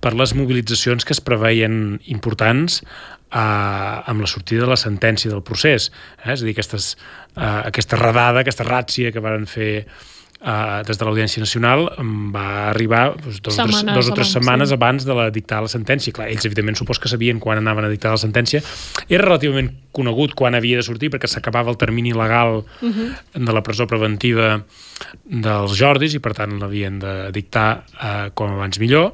per 0.00 0.14
les 0.16 0.32
mobilitzacions 0.36 1.04
que 1.04 1.16
es 1.16 1.20
preveien 1.20 1.98
importants 2.08 2.80
eh, 3.32 4.10
amb 4.12 4.20
la 4.20 4.30
sortida 4.30 4.66
de 4.66 4.72
la 4.72 4.80
sentència 4.80 5.32
del 5.32 5.42
procés. 5.42 5.90
Eh? 6.22 6.32
És 6.34 6.42
a 6.42 6.44
dir, 6.44 6.54
aquestes, 6.56 6.94
eh, 7.36 7.60
aquesta 7.72 8.00
redada, 8.00 8.42
aquesta 8.44 8.66
ràtzia 8.68 9.12
que 9.12 9.24
van 9.24 9.46
fer 9.50 9.72
uh, 10.42 10.82
des 10.86 10.98
de 10.98 11.06
l'Audiència 11.06 11.42
Nacional 11.42 11.86
va 12.34 12.46
arribar 12.70 13.02
doncs, 13.14 13.40
dos, 13.44 13.56
setmanes, 13.56 13.94
dos 13.96 14.10
o 14.10 14.16
tres 14.16 14.32
setmanes 14.34 14.70
sí. 14.70 14.76
abans 14.76 15.06
de 15.06 15.16
la 15.16 15.28
dictar 15.34 15.62
la 15.64 15.70
sentència. 15.70 16.14
Clar, 16.16 16.28
ells, 16.32 16.46
evidentment, 16.48 16.78
supos 16.78 17.00
que 17.02 17.10
sabien 17.10 17.40
quan 17.42 17.60
anaven 17.62 17.86
a 17.86 17.92
dictar 17.92 18.12
la 18.14 18.20
sentència. 18.20 18.62
Era 19.08 19.24
relativament 19.24 19.72
conegut 19.94 20.36
quan 20.38 20.56
havia 20.58 20.80
de 20.80 20.86
sortir 20.86 21.12
perquè 21.12 21.30
s'acabava 21.30 21.72
el 21.72 21.78
termini 21.80 22.14
legal 22.16 22.62
uh. 22.62 22.66
-huh. 22.82 23.08
de 23.34 23.52
la 23.52 23.62
presó 23.62 23.86
preventiva 23.86 24.62
dels 25.24 25.78
Jordis 25.78 26.14
i, 26.14 26.20
per 26.20 26.34
tant, 26.34 26.58
l'havien 26.58 26.98
de 26.98 27.32
dictar 27.32 27.84
uh, 27.94 28.30
com 28.34 28.52
abans 28.52 28.78
millor. 28.78 29.12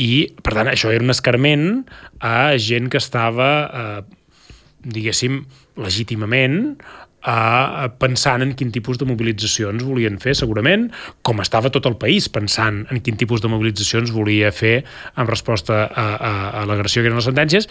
I, 0.00 0.32
per 0.40 0.56
tant, 0.56 0.70
això 0.72 0.92
era 0.92 1.04
un 1.04 1.12
escarment 1.12 1.84
a 2.24 2.56
gent 2.56 2.88
que 2.92 3.00
estava, 3.00 3.48
uh, 3.68 4.60
diguéssim, 4.82 5.42
legítimament 5.80 6.78
a, 7.22 7.88
pensant 8.02 8.42
en 8.42 8.52
quin 8.58 8.72
tipus 8.74 8.98
de 8.98 9.06
mobilitzacions 9.06 9.84
volien 9.86 10.18
fer, 10.22 10.34
segurament, 10.38 10.88
com 11.26 11.40
estava 11.42 11.70
tot 11.74 11.86
el 11.88 11.96
país 12.00 12.28
pensant 12.32 12.82
en 12.90 13.02
quin 13.04 13.18
tipus 13.20 13.42
de 13.42 13.50
mobilitzacions 13.52 14.12
volia 14.14 14.50
fer 14.54 14.82
en 15.16 15.30
resposta 15.30 15.84
a, 15.86 16.06
a, 16.16 16.32
a 16.62 16.64
l'agressió 16.68 17.02
que 17.02 17.10
eren 17.10 17.20
les 17.20 17.28
sentències, 17.30 17.68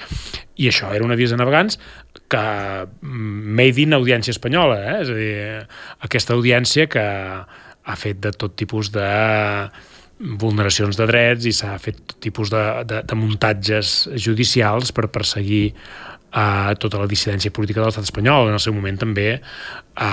i 0.55 0.71
això 0.71 0.93
era 0.95 1.05
un 1.05 1.11
avís 1.15 1.35
a 1.35 1.39
navegants 1.39 1.79
que 2.31 2.41
mm, 2.41 3.55
made 3.59 3.83
in 3.83 3.97
audiència 3.97 4.35
espanyola, 4.35 4.79
eh? 4.79 4.97
és 5.03 5.11
a 5.11 5.19
dir, 5.19 5.33
aquesta 6.07 6.37
audiència 6.37 6.87
que 6.91 7.05
ha 7.81 7.97
fet 7.97 8.21
de 8.23 8.31
tot 8.31 8.55
tipus 8.55 8.91
de 8.93 9.07
vulneracions 10.21 10.97
de 10.99 11.07
drets 11.09 11.47
i 11.49 11.53
s'ha 11.55 11.73
fet 11.81 11.97
tot 12.05 12.19
tipus 12.21 12.51
de, 12.53 12.63
de, 12.87 13.01
de 13.07 13.17
muntatges 13.17 14.09
judicials 14.15 14.93
per 14.95 15.09
perseguir 15.13 15.71
a 16.31 16.71
tota 16.79 17.01
la 17.01 17.09
dissidència 17.11 17.51
política 17.51 17.81
de 17.81 17.89
l'estat 17.89 18.07
espanyol, 18.07 18.47
en 18.47 18.55
el 18.55 18.63
seu 18.63 18.75
moment 18.75 18.97
també 19.01 19.33
a, 19.35 20.11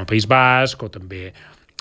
al 0.00 0.06
País 0.08 0.24
Basc 0.30 0.86
o 0.86 0.88
també 0.92 1.28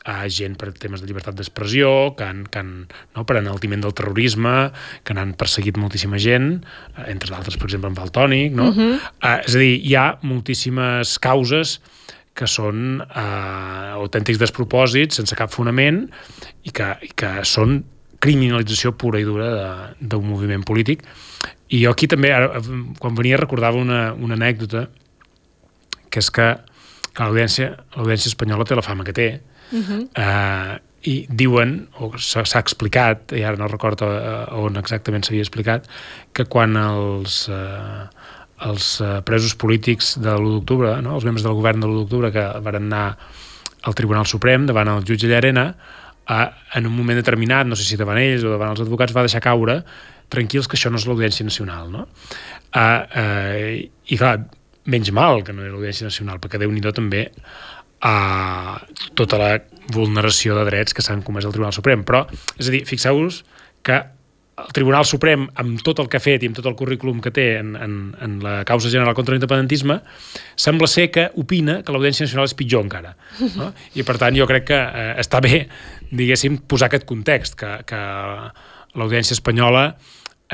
a 0.06 0.28
gent 0.30 0.54
per 0.60 0.70
temes 0.78 1.02
de 1.02 1.08
llibertat 1.10 1.34
d'expressió, 1.38 2.14
que 2.18 2.26
han, 2.28 2.44
que 2.46 2.62
han 2.62 2.74
no, 3.16 3.24
per 3.26 3.40
enaltiment 3.40 3.82
del 3.82 3.96
terrorisme, 3.98 4.70
que 5.04 5.16
n'han 5.18 5.34
perseguit 5.40 5.80
moltíssima 5.82 6.20
gent, 6.22 6.60
entre 7.08 7.34
d'altres, 7.34 7.58
per 7.58 7.72
exemple, 7.72 7.90
en 7.90 7.98
Valtònic, 7.98 8.54
no? 8.54 8.70
Uh 8.70 8.76
-huh. 8.76 8.94
uh, 9.02 9.40
és 9.42 9.56
a 9.56 9.60
dir, 9.60 9.82
hi 9.82 9.96
ha 9.96 10.20
moltíssimes 10.22 11.18
causes 11.18 11.80
que 12.36 12.48
són 12.52 13.02
uh, 13.02 13.96
autèntics 13.96 14.42
despropòsits, 14.42 15.22
sense 15.22 15.38
cap 15.40 15.54
fonament, 15.54 16.04
i 16.68 16.74
que, 16.76 16.90
i 17.08 17.12
que 17.16 17.32
són 17.48 17.80
criminalització 18.20 18.94
pura 19.00 19.22
i 19.22 19.26
dura 19.28 19.50
d'un 20.00 20.26
moviment 20.28 20.64
polític 20.66 21.04
i 21.70 21.82
jo 21.84 21.92
aquí 21.92 22.08
també, 22.08 22.32
ara, 22.34 22.62
quan 23.00 23.18
venia, 23.18 23.40
recordava 23.42 23.80
una, 23.82 24.14
una 24.14 24.38
anècdota, 24.38 24.88
que 26.10 26.22
és 26.22 26.30
que 26.32 26.54
que 27.16 27.24
l'audiència 27.24 28.32
espanyola 28.32 28.68
té 28.68 28.76
la 28.76 28.84
fama 28.84 29.06
que 29.08 29.14
té, 29.16 29.30
uh 29.72 29.80
-huh. 29.80 30.02
eh, 30.20 30.80
i 31.04 31.26
diuen, 31.30 31.88
o 32.00 32.18
s'ha 32.18 32.60
explicat, 32.60 33.32
i 33.32 33.44
ara 33.44 33.58
no 33.58 33.68
recordo 33.68 34.06
eh, 34.12 34.46
on 34.52 34.76
exactament 34.76 35.24
s'havia 35.24 35.46
explicat, 35.46 35.88
que 36.34 36.46
quan 36.46 36.76
els, 36.76 37.48
eh, 37.50 38.08
els 38.64 39.02
eh, 39.04 39.20
presos 39.28 39.56
polítics 39.60 40.16
de 40.22 40.32
l'1 40.32 40.54
d'octubre, 40.60 40.96
no? 41.04 41.18
els 41.18 41.28
membres 41.28 41.44
del 41.44 41.58
govern 41.58 41.84
de 41.84 41.90
l'1 41.90 42.02
d'octubre 42.04 42.32
que 42.32 42.46
van 42.64 42.80
anar 42.80 43.06
al 43.86 43.96
Tribunal 43.98 44.26
Suprem 44.30 44.66
davant 44.66 44.90
el 44.94 45.06
jutge 45.08 45.28
Llarena, 45.28 45.68
eh, 46.30 46.48
en 46.80 46.88
un 46.88 46.96
moment 46.96 47.20
determinat, 47.20 47.68
no 47.68 47.76
sé 47.76 47.88
si 47.88 48.00
davant 48.00 48.20
ells 48.22 48.46
o 48.46 48.54
davant 48.54 48.74
els 48.74 48.84
advocats, 48.86 49.16
va 49.16 49.26
deixar 49.28 49.44
caure 49.44 49.82
tranquils 50.32 50.68
que 50.68 50.80
això 50.80 50.90
no 50.90 50.98
és 51.02 51.06
l'Audiència 51.06 51.46
Nacional, 51.46 51.92
no? 51.94 52.08
Uh, 52.76 52.82
uh, 52.82 53.76
I 54.10 54.18
clar, 54.18 54.40
menys 54.90 55.12
mal 55.16 55.44
que 55.46 55.54
no 55.54 55.64
era 55.64 55.76
l'Audiència 55.76 56.10
Nacional, 56.10 56.42
perquè 56.42 56.60
déu 56.62 56.74
nhi 56.74 56.82
també 56.90 57.28
a 58.06 58.82
tota 59.18 59.38
la 59.40 59.52
vulneració 59.94 60.58
de 60.58 60.66
drets 60.68 60.94
que 60.94 61.06
s'han 61.06 61.24
comès 61.26 61.46
al 61.46 61.54
Tribunal 61.54 61.74
Suprem. 61.78 62.04
Però, 62.06 62.26
és 62.58 62.68
a 62.68 62.74
dir, 62.74 62.84
fixeu-vos 62.90 63.44
que 63.86 64.02
el 64.56 64.72
Tribunal 64.72 65.04
Suprem, 65.04 65.50
amb 65.60 65.82
tot 65.84 66.00
el 66.00 66.08
que 66.12 66.20
ha 66.20 66.24
fet 66.24 66.44
i 66.44 66.50
amb 66.50 66.56
tot 66.56 66.68
el 66.70 66.78
currículum 66.80 67.20
que 67.24 67.32
té 67.36 67.48
en, 67.60 67.74
en, 67.76 67.96
en 68.24 68.38
la 68.44 68.56
causa 68.68 68.92
general 68.92 69.16
contra 69.18 69.36
l'independentisme, 69.36 70.00
sembla 70.56 70.88
ser 70.88 71.10
que 71.12 71.28
opina 71.42 71.82
que 71.84 71.92
l'Audiència 71.92 72.28
Nacional 72.28 72.48
és 72.48 72.56
pitjor 72.56 72.86
encara. 72.86 73.16
No? 73.58 73.74
I, 74.00 74.06
per 74.08 74.16
tant, 74.22 74.38
jo 74.38 74.48
crec 74.48 74.70
que 74.72 74.80
eh, 74.80 75.12
està 75.22 75.42
bé, 75.44 75.66
diguéssim, 76.12 76.62
posar 76.72 76.88
aquest 76.88 77.08
context, 77.10 77.60
que, 77.60 77.74
que 77.90 78.02
l'Audiència 78.96 79.36
Espanyola 79.36 79.90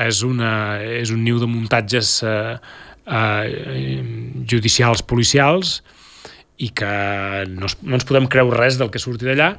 és, 0.02 0.24
una, 0.26 0.52
és 0.82 1.14
un 1.14 1.22
niu 1.22 1.38
de 1.38 1.46
muntatges 1.46 2.18
eh, 2.26 2.58
eh, 3.06 4.02
judicials, 4.50 5.06
policials, 5.06 5.78
i 6.62 6.68
que 6.74 6.92
no, 7.50 7.70
no 7.86 7.96
ens 7.98 8.06
podem 8.06 8.26
creure 8.30 8.58
res 8.58 8.76
del 8.78 8.90
que 8.92 9.00
surti 9.02 9.26
d'allà 9.26 9.54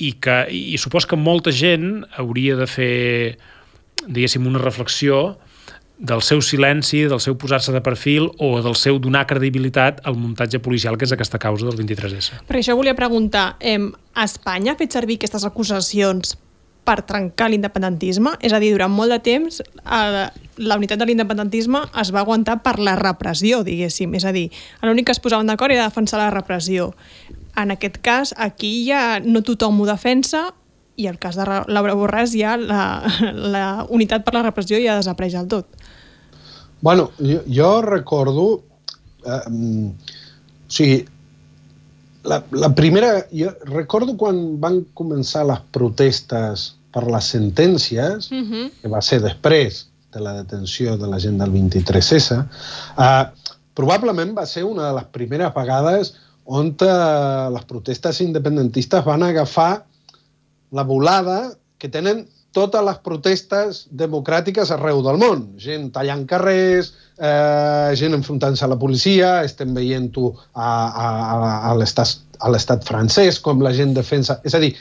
i, 0.00 0.14
que, 0.22 0.42
i 0.50 0.78
supos 0.80 1.06
que 1.06 1.18
molta 1.18 1.52
gent 1.52 2.02
hauria 2.18 2.56
de 2.58 2.66
fer 2.70 2.96
diguéssim 4.06 4.46
una 4.48 4.60
reflexió 4.62 5.38
del 6.00 6.22
seu 6.24 6.40
silenci, 6.40 7.04
del 7.04 7.20
seu 7.20 7.36
posar-se 7.36 7.74
de 7.74 7.82
perfil 7.84 8.30
o 8.40 8.54
del 8.64 8.74
seu 8.80 8.96
donar 8.98 9.26
credibilitat 9.28 10.00
al 10.08 10.16
muntatge 10.16 10.58
policial 10.64 10.96
que 10.96 11.04
és 11.04 11.12
aquesta 11.12 11.38
causa 11.38 11.68
del 11.68 11.76
23S. 11.76 12.40
Per 12.48 12.56
això 12.56 12.76
volia 12.76 12.96
preguntar, 12.96 13.58
eh, 13.60 13.76
Espanya 14.24 14.72
ha 14.72 14.80
fet 14.80 14.96
servir 14.96 15.20
aquestes 15.20 15.44
acusacions 15.44 16.38
per 16.84 17.02
trencar 17.04 17.50
l'independentisme? 17.52 18.32
És 18.40 18.54
a 18.56 18.60
dir, 18.62 18.72
durant 18.72 18.92
molt 18.92 19.12
de 19.12 19.20
temps 19.20 19.60
eh, 19.60 20.26
la 20.56 20.78
unitat 20.80 20.98
de 21.00 21.06
l'independentisme 21.10 21.84
es 22.00 22.12
va 22.14 22.24
aguantar 22.24 22.62
per 22.64 22.78
la 22.80 22.96
repressió, 22.96 23.60
diguéssim. 23.66 24.16
És 24.16 24.24
a 24.24 24.32
dir, 24.32 24.48
l'únic 24.82 25.10
que 25.10 25.16
es 25.16 25.20
posaven 25.20 25.52
d'acord 25.52 25.76
era 25.76 25.88
defensar 25.88 26.22
la 26.22 26.32
repressió. 26.32 26.94
En 27.56 27.70
aquest 27.70 27.98
cas, 28.04 28.34
aquí 28.36 28.86
ja 28.86 29.20
no 29.24 29.42
tothom 29.42 29.80
ho 29.80 29.86
defensa 29.88 30.50
i 31.00 31.06
el 31.08 31.18
cas 31.18 31.38
de 31.38 31.46
Laura 31.48 31.94
Borràs 31.96 32.34
ja 32.36 32.56
la, 32.60 32.82
la 33.54 33.66
unitat 33.88 34.26
per 34.26 34.36
la 34.36 34.44
repressió 34.46 34.80
ja 34.82 34.98
desapareix 35.00 35.38
del 35.38 35.48
tot. 35.48 35.86
Bueno, 36.80 37.10
jo, 37.18 37.40
jo 37.48 37.70
recordo... 37.84 38.62
Eh, 39.24 39.40
o 39.50 40.72
sigui, 40.72 41.00
la, 42.24 42.42
la 42.52 42.72
primera... 42.74 43.26
Jo 43.32 43.52
recordo 43.68 44.16
quan 44.20 44.60
van 44.62 44.82
començar 44.96 45.46
les 45.48 45.62
protestes 45.74 46.70
per 46.94 47.06
les 47.06 47.32
sentències, 47.36 48.30
uh 48.30 48.34
mhm. 48.34 48.52
-huh. 48.52 48.70
que 48.82 48.88
va 48.88 49.00
ser 49.02 49.20
després 49.22 49.86
de 50.12 50.20
la 50.20 50.34
detenció 50.42 50.96
de 50.98 51.06
la 51.06 51.20
gent 51.20 51.38
del 51.38 51.52
23S, 51.52 52.46
eh, 52.98 53.24
probablement 53.74 54.34
va 54.36 54.46
ser 54.46 54.64
una 54.64 54.88
de 54.88 54.94
les 54.94 55.04
primeres 55.04 55.54
vegades 55.54 56.14
on 56.50 56.74
eh, 56.82 57.46
les 57.54 57.64
protestes 57.70 58.20
independentistes 58.24 59.04
van 59.06 59.22
agafar 59.22 59.86
la 60.74 60.82
volada 60.82 61.52
que 61.78 61.88
tenen 61.88 62.24
totes 62.50 62.82
les 62.82 62.98
protestes 63.06 63.84
democràtiques 63.94 64.72
arreu 64.74 65.02
del 65.06 65.20
món. 65.22 65.44
Gent 65.62 65.92
tallant 65.94 66.24
carrers, 66.30 66.90
eh, 67.18 67.94
gent 67.98 68.16
enfrontant-se 68.18 68.66
a 68.66 68.70
la 68.72 68.78
policia, 68.80 69.36
estem 69.46 69.76
veient-ho 69.76 70.32
a, 70.52 70.66
a, 70.66 71.06
a, 71.06 71.52
a 71.70 72.50
l'estat 72.50 72.88
francès, 72.88 73.38
com 73.38 73.62
la 73.62 73.72
gent 73.76 73.94
defensa... 73.94 74.40
És 74.42 74.58
a 74.58 74.62
dir, 74.62 74.72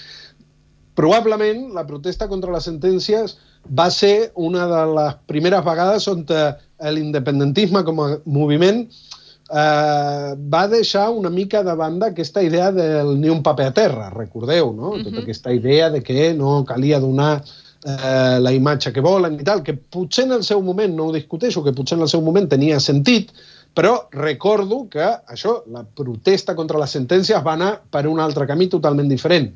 probablement 0.98 1.70
la 1.78 1.86
protesta 1.86 2.28
contra 2.32 2.56
les 2.56 2.66
sentències 2.66 3.38
va 3.70 3.90
ser 3.94 4.32
una 4.36 4.66
de 4.72 4.82
les 4.96 5.22
primeres 5.30 5.62
vegades 5.64 6.10
on 6.10 6.26
eh, 6.34 6.50
l'independentisme 6.98 7.86
com 7.86 8.02
a 8.02 8.10
moviment 8.26 8.82
eh, 8.88 9.19
va 9.50 10.68
deixar 10.70 11.10
una 11.10 11.29
mica 11.34 11.63
de 11.63 11.74
banda 11.74 12.12
aquesta 12.12 12.44
idea 12.44 12.72
del 12.72 13.15
ni 13.20 13.29
un 13.29 13.41
paper 13.41 13.65
a 13.65 13.74
terra, 13.74 14.10
recordeu, 14.10 14.74
no? 14.74 14.91
Uh 14.91 14.96
-huh. 14.98 15.03
Tota 15.03 15.22
aquesta 15.22 15.53
idea 15.53 15.89
de 15.89 16.03
que 16.03 16.34
no 16.34 16.63
calia 16.65 17.00
donar 17.00 17.44
eh, 17.86 18.39
la 18.39 18.51
imatge 18.51 18.91
que 18.91 19.01
volen 19.01 19.39
i 19.39 19.44
tal, 19.44 19.63
que 19.63 19.74
potser 19.74 20.25
en 20.25 20.34
el 20.34 20.44
seu 20.44 20.62
moment, 20.62 20.96
no 20.96 21.08
ho 21.08 21.13
discuteixo, 21.13 21.63
que 21.63 21.74
potser 21.74 21.98
en 21.98 22.03
el 22.03 22.10
seu 22.10 22.22
moment 22.22 22.50
tenia 22.50 22.79
sentit, 22.79 23.32
però 23.74 24.10
recordo 24.12 24.88
que 24.89 25.06
això, 25.06 25.63
la 25.72 25.84
protesta 25.84 26.56
contra 26.56 26.79
les 26.79 26.91
sentències 26.91 27.44
va 27.46 27.53
anar 27.53 27.82
per 27.89 28.08
un 28.08 28.20
altre 28.20 28.48
camí 28.48 28.68
totalment 28.68 29.10
diferent. 29.10 29.53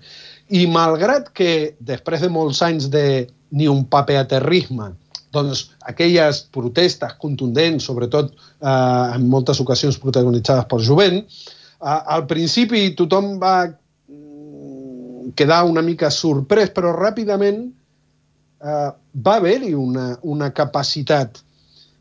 I 0.49 0.67
malgrat 0.67 1.31
que 1.33 1.75
després 1.79 2.21
de 2.21 2.29
molts 2.29 2.61
anys 2.61 2.89
de 2.89 3.27
ni 3.51 3.67
un 3.67 3.85
paper 3.85 4.17
aterrisme 4.17 4.93
doncs, 5.33 5.67
aquelles 5.89 6.43
protestes 6.53 7.15
contundents, 7.21 7.85
sobretot 7.89 8.31
eh, 8.33 9.15
en 9.15 9.27
moltes 9.29 9.61
ocasions 9.63 9.99
protagonitzades 10.01 10.67
pel 10.69 10.83
jovent, 10.85 11.21
eh, 11.23 12.01
al 12.17 12.27
principi 12.29 12.85
tothom 12.97 13.35
va 13.41 13.55
mm, 13.67 15.33
quedar 15.39 15.63
una 15.69 15.83
mica 15.85 16.11
sorprès, 16.13 16.71
però 16.75 16.93
ràpidament 16.95 17.65
eh, 17.65 18.89
va 19.27 19.35
haver-hi 19.39 19.73
una, 19.73 20.13
una 20.21 20.53
capacitat 20.53 21.41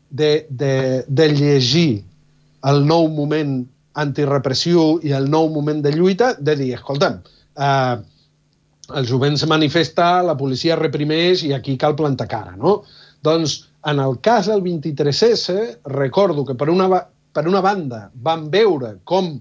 de, 0.09 0.45
de, 0.49 1.03
de 1.07 1.29
llegir 1.33 2.03
el 2.69 2.83
nou 2.87 3.09
moment 3.11 3.63
antirepressiu 3.99 4.99
i 5.05 5.13
el 5.13 5.29
nou 5.29 5.49
moment 5.53 5.81
de 5.83 5.91
lluita, 5.93 6.33
de 6.39 6.55
dir, 6.57 6.73
escolta'm, 6.77 7.19
eh, 7.57 7.95
el 8.93 9.07
jovent 9.07 9.37
se 9.39 9.47
manifesta, 9.47 10.21
la 10.25 10.35
policia 10.37 10.77
reprimeix 10.79 11.45
i 11.47 11.53
aquí 11.55 11.77
cal 11.79 11.95
plantar 11.95 12.27
cara, 12.31 12.55
no? 12.59 12.81
Doncs, 13.23 13.69
en 13.85 13.99
el 13.99 14.19
cas 14.23 14.47
del 14.47 14.63
23S, 14.63 15.79
recordo 15.85 16.45
que 16.45 16.55
per 16.55 16.69
una, 16.71 16.87
per 17.33 17.47
una 17.47 17.61
banda 17.63 18.05
vam 18.13 18.49
veure 18.51 18.97
com 19.07 19.37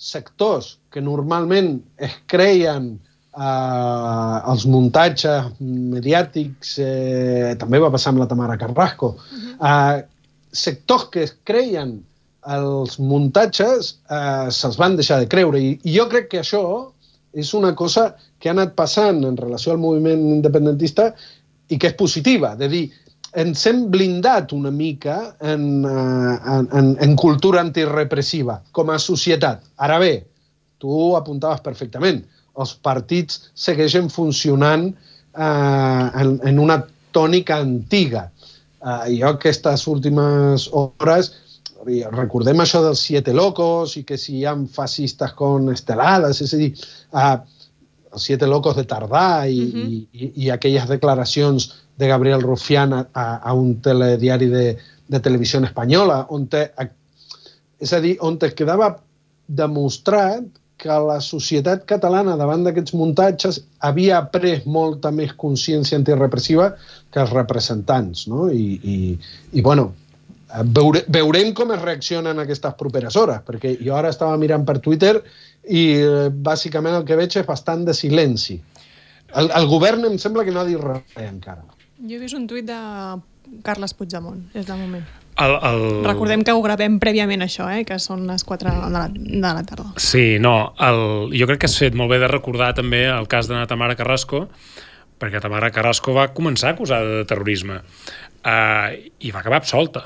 sectors 0.00 0.76
que 0.90 1.02
normalment 1.04 1.74
es 2.00 2.14
creien 2.30 2.92
eh, 3.36 4.36
els 4.52 4.66
muntatges 4.66 5.50
mediàtics, 5.60 6.76
eh, 6.82 7.56
també 7.60 7.82
va 7.82 7.90
passar 7.92 8.14
amb 8.14 8.24
la 8.24 8.28
Tamara 8.30 8.58
Carrasco, 8.60 9.14
eh, 9.58 9.98
sectors 10.50 11.10
que 11.12 11.26
es 11.28 11.34
creien 11.44 11.98
els 12.56 12.96
muntatges 12.98 13.92
eh, 14.08 14.48
se'ls 14.50 14.78
van 14.80 14.96
deixar 14.96 15.20
de 15.20 15.28
creure. 15.28 15.60
I, 15.60 15.76
i 15.84 15.98
jo 15.98 16.08
crec 16.10 16.30
que 16.32 16.40
això 16.40 16.64
és 17.36 17.52
una 17.54 17.74
cosa 17.78 18.14
que 18.40 18.48
ha 18.48 18.54
anat 18.56 18.72
passant 18.74 19.20
en 19.28 19.36
relació 19.38 19.74
al 19.74 19.82
moviment 19.82 20.22
independentista 20.32 21.12
i 21.70 21.78
que 21.78 21.90
és 21.90 21.96
positiva, 21.98 22.54
de 22.58 22.68
dir, 22.70 22.84
ens 23.40 23.62
hem 23.70 23.84
blindat 23.92 24.52
una 24.52 24.72
mica 24.74 25.36
en, 25.38 25.84
uh, 25.86 26.34
en, 26.56 26.68
en, 26.74 26.90
en 26.98 27.16
cultura 27.16 27.62
antirepressiva 27.62 28.58
com 28.74 28.90
a 28.90 28.98
societat. 28.98 29.62
Ara 29.78 30.00
bé, 30.02 30.14
tu 30.82 31.14
apuntaves 31.16 31.62
perfectament, 31.62 32.24
els 32.58 32.74
partits 32.82 33.38
segueixen 33.54 34.10
funcionant 34.10 34.88
uh, 34.90 36.06
en, 36.10 36.40
en 36.42 36.58
una 36.58 36.80
tònica 37.14 37.60
antiga. 37.62 38.26
Uh, 38.80 39.06
jo 39.12 39.30
aquestes 39.30 39.86
últimes 39.90 40.66
hores 40.72 41.30
recordem 42.12 42.60
això 42.60 42.82
dels 42.84 43.00
siete 43.06 43.32
locos 43.32 43.96
i 43.96 44.02
que 44.04 44.18
si 44.20 44.40
hi 44.40 44.44
ha 44.44 44.56
fascistes 44.72 45.32
con 45.38 45.70
estelades, 45.72 46.42
és 46.44 46.52
a 46.52 46.58
dir, 46.60 46.74
els 46.74 47.59
Siete 48.16 48.46
Locos 48.46 48.76
de 48.76 48.84
Tardà 48.84 49.46
i, 49.48 49.60
uh 49.60 49.74
-huh. 49.74 50.06
i, 50.12 50.32
i 50.44 50.50
aquelles 50.50 50.88
declaracions 50.88 51.70
de 51.96 52.08
Gabriel 52.08 52.42
Rufián 52.42 52.92
a, 52.92 53.06
a 53.36 53.52
un 53.52 53.80
telediari 53.80 54.46
de, 54.46 54.78
de 55.08 55.20
televisió 55.20 55.60
espanyola, 55.60 56.26
on 56.30 56.46
te, 56.48 56.70
és 57.78 57.92
a 57.92 58.00
dir, 58.00 58.16
on 58.20 58.38
es 58.40 58.54
quedava 58.54 58.96
demostrat 59.46 60.44
que 60.80 60.96
la 61.04 61.18
societat 61.20 61.84
catalana 61.84 62.36
davant 62.40 62.62
d'aquests 62.64 62.94
muntatges 62.96 63.60
havia 63.84 64.22
pres 64.32 64.64
molta 64.64 65.10
més 65.12 65.34
consciència 65.36 65.98
antirepressiva 66.00 66.70
que 67.12 67.20
els 67.20 67.34
representants, 67.36 68.26
no? 68.32 68.48
I, 68.48 68.78
i, 68.82 68.96
i 69.52 69.60
bueno, 69.66 69.90
veure, 70.76 71.04
veurem 71.08 71.52
com 71.56 71.72
es 71.74 71.82
reaccionen 71.82 72.42
aquestes 72.42 72.76
properes 72.78 73.16
hores, 73.16 73.42
perquè 73.46 73.76
jo 73.80 73.96
ara 73.96 74.10
estava 74.12 74.38
mirant 74.40 74.66
per 74.66 74.78
Twitter 74.84 75.16
i 75.68 75.84
eh, 76.00 76.28
bàsicament 76.30 76.98
el 76.98 77.06
que 77.08 77.18
veig 77.18 77.36
és 77.40 77.46
bastant 77.46 77.84
de 77.86 77.94
silenci. 77.96 78.60
El, 79.38 79.50
el 79.54 79.68
govern 79.70 80.06
em 80.08 80.18
sembla 80.18 80.44
que 80.46 80.54
no 80.54 80.62
ha 80.62 80.68
dit 80.68 80.80
res 80.80 81.18
encara. 81.22 81.62
Jo 82.00 82.16
he 82.16 82.22
vist 82.22 82.38
un 82.38 82.46
tuit 82.50 82.66
de 82.66 82.78
Carles 83.66 83.94
Puigdemont, 83.94 84.42
és 84.54 84.66
de 84.66 84.76
moment. 84.78 85.04
El, 85.40 85.54
el... 85.64 85.82
Recordem 86.04 86.42
que 86.44 86.52
ho 86.52 86.60
gravem 86.64 86.98
prèviament 87.00 87.44
això, 87.44 87.68
eh? 87.72 87.84
que 87.88 87.96
són 88.02 88.26
les 88.28 88.44
4 88.44 88.72
de 88.74 88.90
la, 88.92 89.06
de 89.12 89.40
la 89.40 89.64
tarda. 89.66 89.92
Sí, 90.02 90.38
no, 90.42 90.72
el, 90.82 91.30
jo 91.32 91.48
crec 91.48 91.62
que 91.62 91.70
has 91.70 91.78
fet 91.80 91.96
molt 91.96 92.12
bé 92.12 92.20
de 92.20 92.28
recordar 92.30 92.72
també 92.76 93.06
el 93.08 93.28
cas 93.30 93.48
de 93.48 93.60
Tamara 93.70 93.96
Carrasco, 93.96 94.46
perquè 95.20 95.40
Tamara 95.40 95.70
Carrasco 95.72 96.16
va 96.16 96.30
començar 96.36 96.74
acusada 96.74 97.20
de 97.20 97.28
terrorisme 97.28 97.80
uh, 97.80 98.88
i 99.20 99.32
va 99.32 99.40
acabar 99.40 99.60
absolta. 99.60 100.04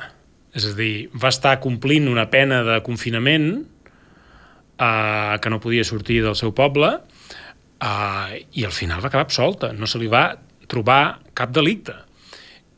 És 0.55 0.69
a 0.71 0.75
dir, 0.79 1.09
va 1.19 1.33
estar 1.35 1.57
complint 1.63 2.07
una 2.11 2.29
pena 2.31 2.63
de 2.67 2.79
confinament 2.87 3.49
uh, 4.79 5.35
que 5.43 5.51
no 5.51 5.61
podia 5.63 5.85
sortir 5.87 6.21
del 6.23 6.37
seu 6.39 6.55
poble 6.55 6.93
uh, 6.95 8.31
i 8.55 8.65
al 8.65 8.75
final 8.75 9.03
va 9.03 9.11
acabar 9.11 9.27
absolta. 9.27 9.73
No 9.75 9.91
se 9.91 9.99
li 10.03 10.11
va 10.11 10.29
trobar 10.71 11.19
cap 11.35 11.55
delicte. 11.55 11.99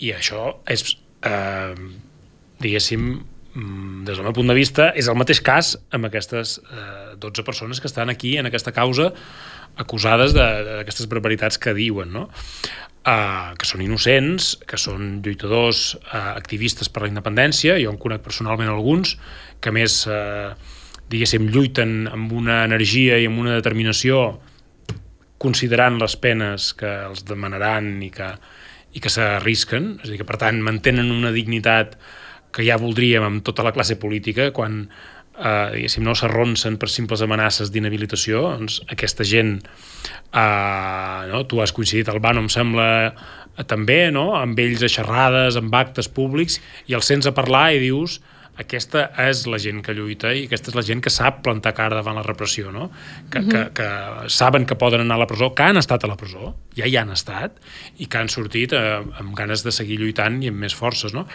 I 0.00 0.16
això 0.16 0.59
és... 0.73 0.88
Uh, 1.26 2.04
diguéssim, 2.61 3.25
mm, 3.54 4.04
des 4.04 4.16
del 4.16 4.25
meu 4.25 4.33
punt 4.33 4.49
de 4.49 4.56
vista, 4.56 4.90
és 4.97 5.09
el 5.09 5.18
mateix 5.18 5.42
cas 5.45 5.75
amb 5.92 6.09
aquestes 6.09 6.59
eh, 6.61 7.16
12 7.21 7.45
persones 7.45 7.80
que 7.80 7.90
estan 7.90 8.09
aquí 8.09 8.37
en 8.40 8.49
aquesta 8.49 8.73
causa 8.73 9.11
acusades 9.76 10.33
d'aquestes 10.33 11.09
barbaritats 11.11 11.61
que 11.61 11.75
diuen, 11.76 12.12
no? 12.12 12.30
Uh, 13.07 13.53
que 13.55 13.69
són 13.69 13.85
innocents, 13.85 14.57
que 14.67 14.75
són 14.83 15.21
lluitadors 15.23 15.93
uh, 15.95 16.33
activistes 16.33 16.89
per 16.91 17.05
la 17.05 17.11
independència, 17.13 17.77
jo 17.79 17.93
en 17.93 18.01
conec 18.03 18.25
personalment 18.25 18.67
alguns, 18.73 19.13
que 19.63 19.71
més, 19.71 20.01
uh, 20.11 20.57
diguéssim, 21.07 21.47
lluiten 21.55 22.09
amb 22.11 22.35
una 22.35 22.65
energia 22.67 23.21
i 23.23 23.29
amb 23.31 23.39
una 23.45 23.55
determinació 23.55 24.41
considerant 25.39 26.01
les 26.03 26.17
penes 26.19 26.73
que 26.75 26.91
els 27.07 27.23
demanaran 27.29 27.93
i 28.03 28.11
que, 28.11 28.33
i 28.99 29.05
que 29.05 29.13
s'arrisquen, 29.15 29.93
és 30.01 30.09
a 30.09 30.11
dir, 30.11 30.19
que 30.25 30.27
per 30.27 30.41
tant 30.43 30.59
mantenen 30.67 31.15
una 31.15 31.31
dignitat 31.31 31.95
que 32.51 32.67
ja 32.67 32.81
voldríem 32.81 33.23
amb 33.23 33.47
tota 33.47 33.63
la 33.63 33.75
classe 33.77 34.01
política 34.03 34.51
quan 34.57 34.87
eh, 35.38 35.87
no 36.02 36.14
s'arronsen 36.14 36.78
per 36.81 36.90
simples 36.93 37.23
amenaces 37.25 37.73
d'inhabilitació, 37.73 38.43
doncs 38.57 38.81
aquesta 38.93 39.25
gent, 39.25 39.59
eh, 40.33 41.21
no? 41.33 41.45
tu 41.49 41.61
has 41.62 41.75
coincidit, 41.76 42.09
Albano, 42.12 42.45
em 42.45 42.49
sembla, 42.52 42.88
eh, 43.11 43.66
també, 43.66 44.07
no? 44.14 44.33
amb 44.38 44.59
ells 44.59 44.87
a 44.87 44.93
xerrades, 44.93 45.59
amb 45.61 45.75
actes 45.75 46.09
públics, 46.09 46.61
i 46.87 46.99
els 46.99 47.07
sents 47.12 47.28
a 47.28 47.35
parlar 47.37 47.71
i 47.76 47.85
dius 47.87 48.21
aquesta 48.57 49.11
és 49.21 49.43
la 49.52 49.59
gent 49.61 49.83
que 49.85 49.93
lluita 49.97 50.31
i 50.33 50.47
aquesta 50.47 50.71
és 50.73 50.76
la 50.78 50.85
gent 50.87 51.02
que 51.05 51.12
sap 51.12 51.43
plantar 51.45 51.75
cara 51.76 51.99
davant 51.99 52.16
la 52.16 52.25
repressió, 52.25 52.73
no? 52.73 52.88
que, 53.31 53.38
uh 53.38 53.45
-huh. 53.45 53.50
que, 53.50 53.59
mhm. 53.59 53.73
que 54.25 54.31
saben 54.31 54.64
que 54.66 54.75
poden 54.75 55.00
anar 55.00 55.16
a 55.16 55.19
la 55.19 55.26
presó, 55.26 55.55
que 55.55 55.62
han 55.62 55.76
estat 55.76 56.05
a 56.05 56.07
la 56.07 56.16
presó, 56.16 56.55
ja 56.75 56.87
hi 56.87 56.97
han 56.97 57.11
estat, 57.11 57.52
i 57.99 58.07
que 58.07 58.19
han 58.19 58.28
sortit 58.28 58.73
eh, 58.73 59.02
amb 59.19 59.37
ganes 59.37 59.62
de 59.62 59.73
seguir 59.73 59.99
lluitant 59.99 60.43
i 60.43 60.49
amb 60.49 60.59
més 60.59 60.75
forces. 60.75 61.12
No? 61.12 61.26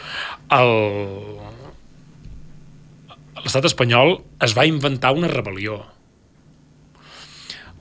L'estat 3.41 3.65
espanyol 3.65 4.19
es 4.45 4.53
va 4.57 4.67
inventar 4.69 5.13
una 5.17 5.29
rebel·lió. 5.31 5.79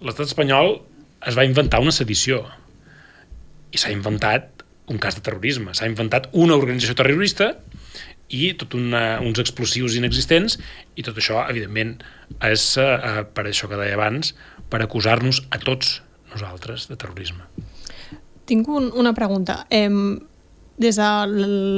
L'estat 0.00 0.31
espanyol 0.31 0.79
es 1.29 1.37
va 1.37 1.45
inventar 1.45 1.83
una 1.85 1.93
sedició 1.93 2.47
i 3.71 3.81
s'ha 3.81 3.93
inventat 3.93 4.64
un 4.90 4.99
cas 4.99 5.19
de 5.19 5.25
terrorisme. 5.26 5.75
S'ha 5.76 5.88
inventat 5.90 6.31
una 6.33 6.57
organització 6.57 6.97
terrorista 6.99 7.52
i 8.31 8.55
tot 8.59 8.75
una, 8.79 9.21
uns 9.23 9.43
explosius 9.43 9.99
inexistents 9.99 10.57
i 10.97 11.05
tot 11.07 11.19
això, 11.21 11.45
evidentment, 11.50 11.99
és 12.47 12.64
eh, 12.81 13.23
per 13.35 13.45
això 13.50 13.69
que 13.71 13.79
deia 13.79 13.99
abans, 13.99 14.33
per 14.71 14.81
acusar-nos 14.83 15.45
a 15.50 15.61
tots 15.62 15.99
nosaltres 16.33 16.88
de 16.90 16.97
terrorisme. 16.97 17.45
Tinc 18.50 18.71
un, 18.71 18.88
una 18.99 19.12
pregunta. 19.14 19.64
Eh, 19.71 19.90
des 20.81 20.97
de 20.97 21.09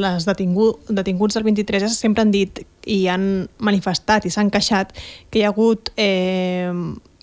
les 0.03 0.27
detingu, 0.29 0.69
detinguts 0.89 1.35
del 1.35 1.43
23 1.43 1.91
sempre 1.91 2.23
han 2.23 2.31
dit 2.31 2.63
i 2.87 3.07
han 3.11 3.49
manifestat 3.59 4.27
i 4.27 4.31
s'han 4.31 4.51
queixat 4.55 4.93
que 5.31 5.41
hi 5.41 5.43
ha 5.43 5.51
hagut 5.51 5.91
eh, 5.99 6.71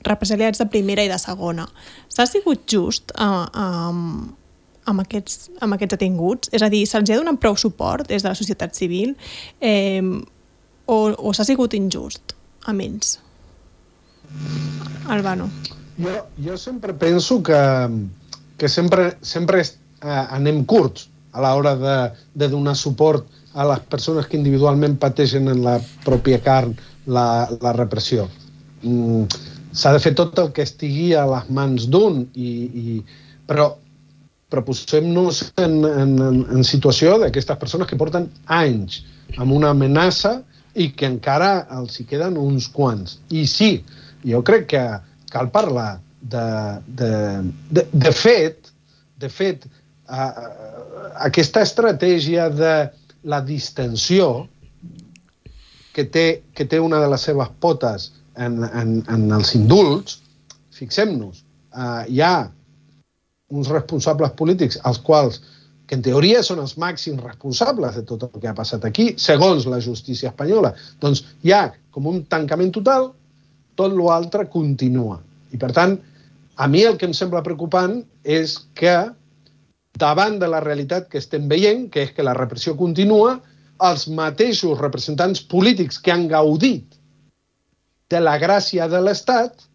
represaliats 0.03 0.59
de 0.59 0.67
primera 0.71 1.05
i 1.05 1.12
de 1.12 1.19
segona. 1.19 1.67
S'ha 2.12 2.27
sigut 2.27 2.65
just 2.67 3.13
eh, 3.15 3.24
eh, 3.24 4.01
amb 4.91 5.06
aquests, 5.06 5.49
amb 5.63 5.77
aquests 5.77 5.95
detinguts? 5.95 6.51
És 6.51 6.65
a 6.65 6.69
dir, 6.73 6.84
se'ls 6.88 7.12
ha 7.13 7.19
donat 7.21 7.39
prou 7.39 7.56
suport 7.56 8.12
des 8.12 8.25
de 8.25 8.32
la 8.32 8.36
societat 8.36 8.75
civil 8.75 9.15
eh, 9.62 10.03
o, 10.86 10.97
o 11.15 11.34
s'ha 11.34 11.47
sigut 11.47 11.77
injust 11.80 12.36
amb 12.67 12.84
ells? 12.84 13.17
Albano. 15.08 15.47
Jo, 15.99 16.17
jo 16.43 16.58
sempre 16.60 16.93
penso 16.93 17.39
que, 17.43 17.62
que 18.58 18.67
sempre, 18.67 19.13
sempre 19.21 19.63
eh, 19.63 20.25
anem 20.36 20.65
curts 20.67 21.08
a 21.31 21.43
l'hora 21.43 21.75
de, 21.79 21.97
de 22.33 22.49
donar 22.51 22.75
suport 22.75 23.27
a 23.53 23.65
les 23.69 23.83
persones 23.91 24.27
que 24.27 24.37
individualment 24.37 24.97
pateixen 25.01 25.49
en 25.51 25.63
la 25.65 25.77
pròpia 26.05 26.39
carn 26.45 26.75
la, 27.05 27.47
la 27.61 27.73
repressió. 27.77 28.27
Mm, 28.83 29.25
S'ha 29.69 29.91
de 29.93 29.99
fer 30.01 30.15
tot 30.17 30.39
el 30.41 30.47
que 30.49 30.63
estigui 30.65 31.11
a 31.13 31.27
les 31.29 31.49
mans 31.53 31.83
d'un, 31.93 32.23
i, 32.33 32.49
i, 32.81 32.95
però 33.45 33.75
però 34.49 34.63
posem-nos 34.65 35.43
en, 35.61 35.75
en, 35.85 36.13
en 36.49 36.63
situació 36.65 37.19
d'aquestes 37.21 37.57
persones 37.61 37.89
que 37.89 37.97
porten 37.99 38.25
anys 38.49 39.03
amb 39.37 39.53
una 39.53 39.69
amenaça 39.75 40.39
i 40.73 40.89
que 40.97 41.05
encara 41.05 41.67
els 41.77 41.99
hi 41.99 42.05
queden 42.09 42.37
uns 42.41 42.67
quants. 42.73 43.19
I 43.29 43.45
sí, 43.49 43.71
jo 44.25 44.41
crec 44.45 44.65
que 44.73 44.83
cal 45.29 45.51
parlar 45.53 45.99
de, 46.21 46.45
de, 46.87 47.11
de, 47.69 47.85
de 47.93 48.11
fet, 48.15 48.71
de 49.21 49.29
fet, 49.29 49.67
uh, 50.09 50.49
aquesta 51.25 51.63
estratègia 51.65 52.49
de 52.53 52.73
la 53.23 53.41
distensió 53.45 54.47
que 55.93 56.05
té, 56.05 56.43
que 56.55 56.65
té 56.65 56.79
una 56.79 57.01
de 57.01 57.09
les 57.12 57.25
seves 57.27 57.49
potes 57.59 58.12
en, 58.39 58.63
en, 58.63 58.99
en 59.12 59.27
els 59.35 59.53
indults, 59.57 60.19
fixem-nos, 60.79 61.43
uh, 61.75 62.05
hi 62.07 62.21
ha 62.23 62.49
uns 63.49 63.71
responsables 63.73 64.35
polítics, 64.39 64.79
als 64.85 65.01
quals 65.03 65.41
que 65.89 65.97
en 65.97 66.03
teoria 66.05 66.43
són 66.45 66.62
els 66.62 66.75
màxims 66.77 67.23
responsables 67.25 67.97
de 67.97 68.03
tot 68.05 68.27
el 68.27 68.35
que 68.38 68.47
ha 68.51 68.55
passat 68.55 68.85
aquí, 68.85 69.09
segons 69.17 69.65
la 69.65 69.81
justícia 69.81 70.29
espanyola, 70.29 70.75
doncs 71.01 71.23
hi 71.41 71.55
ha 71.55 71.63
com 71.91 72.05
un 72.07 72.21
tancament 72.29 72.71
total, 72.75 73.09
tot 73.79 73.95
l'altre 73.97 74.45
continua. 74.53 75.17
I 75.49 75.57
per 75.57 75.71
tant, 75.73 75.97
a 76.59 76.67
mi 76.69 76.83
el 76.85 76.99
que 76.99 77.09
em 77.09 77.15
sembla 77.17 77.41
preocupant 77.41 78.03
és 78.21 78.59
que 78.77 78.93
davant 80.01 80.38
de 80.41 80.47
la 80.51 80.62
realitat 80.63 81.09
que 81.12 81.19
estem 81.21 81.47
veient, 81.51 81.88
que 81.93 82.07
és 82.07 82.13
que 82.15 82.25
la 82.25 82.35
repressió 82.38 82.75
continua, 82.79 83.38
els 83.89 84.07
mateixos 84.12 84.79
representants 84.79 85.41
polítics 85.51 85.99
que 86.03 86.12
han 86.12 86.27
gaudit 86.31 86.97
de 88.09 88.19
la 88.19 88.38
gràcia 88.41 88.88
de 88.91 88.99
l'Estat 89.03 89.67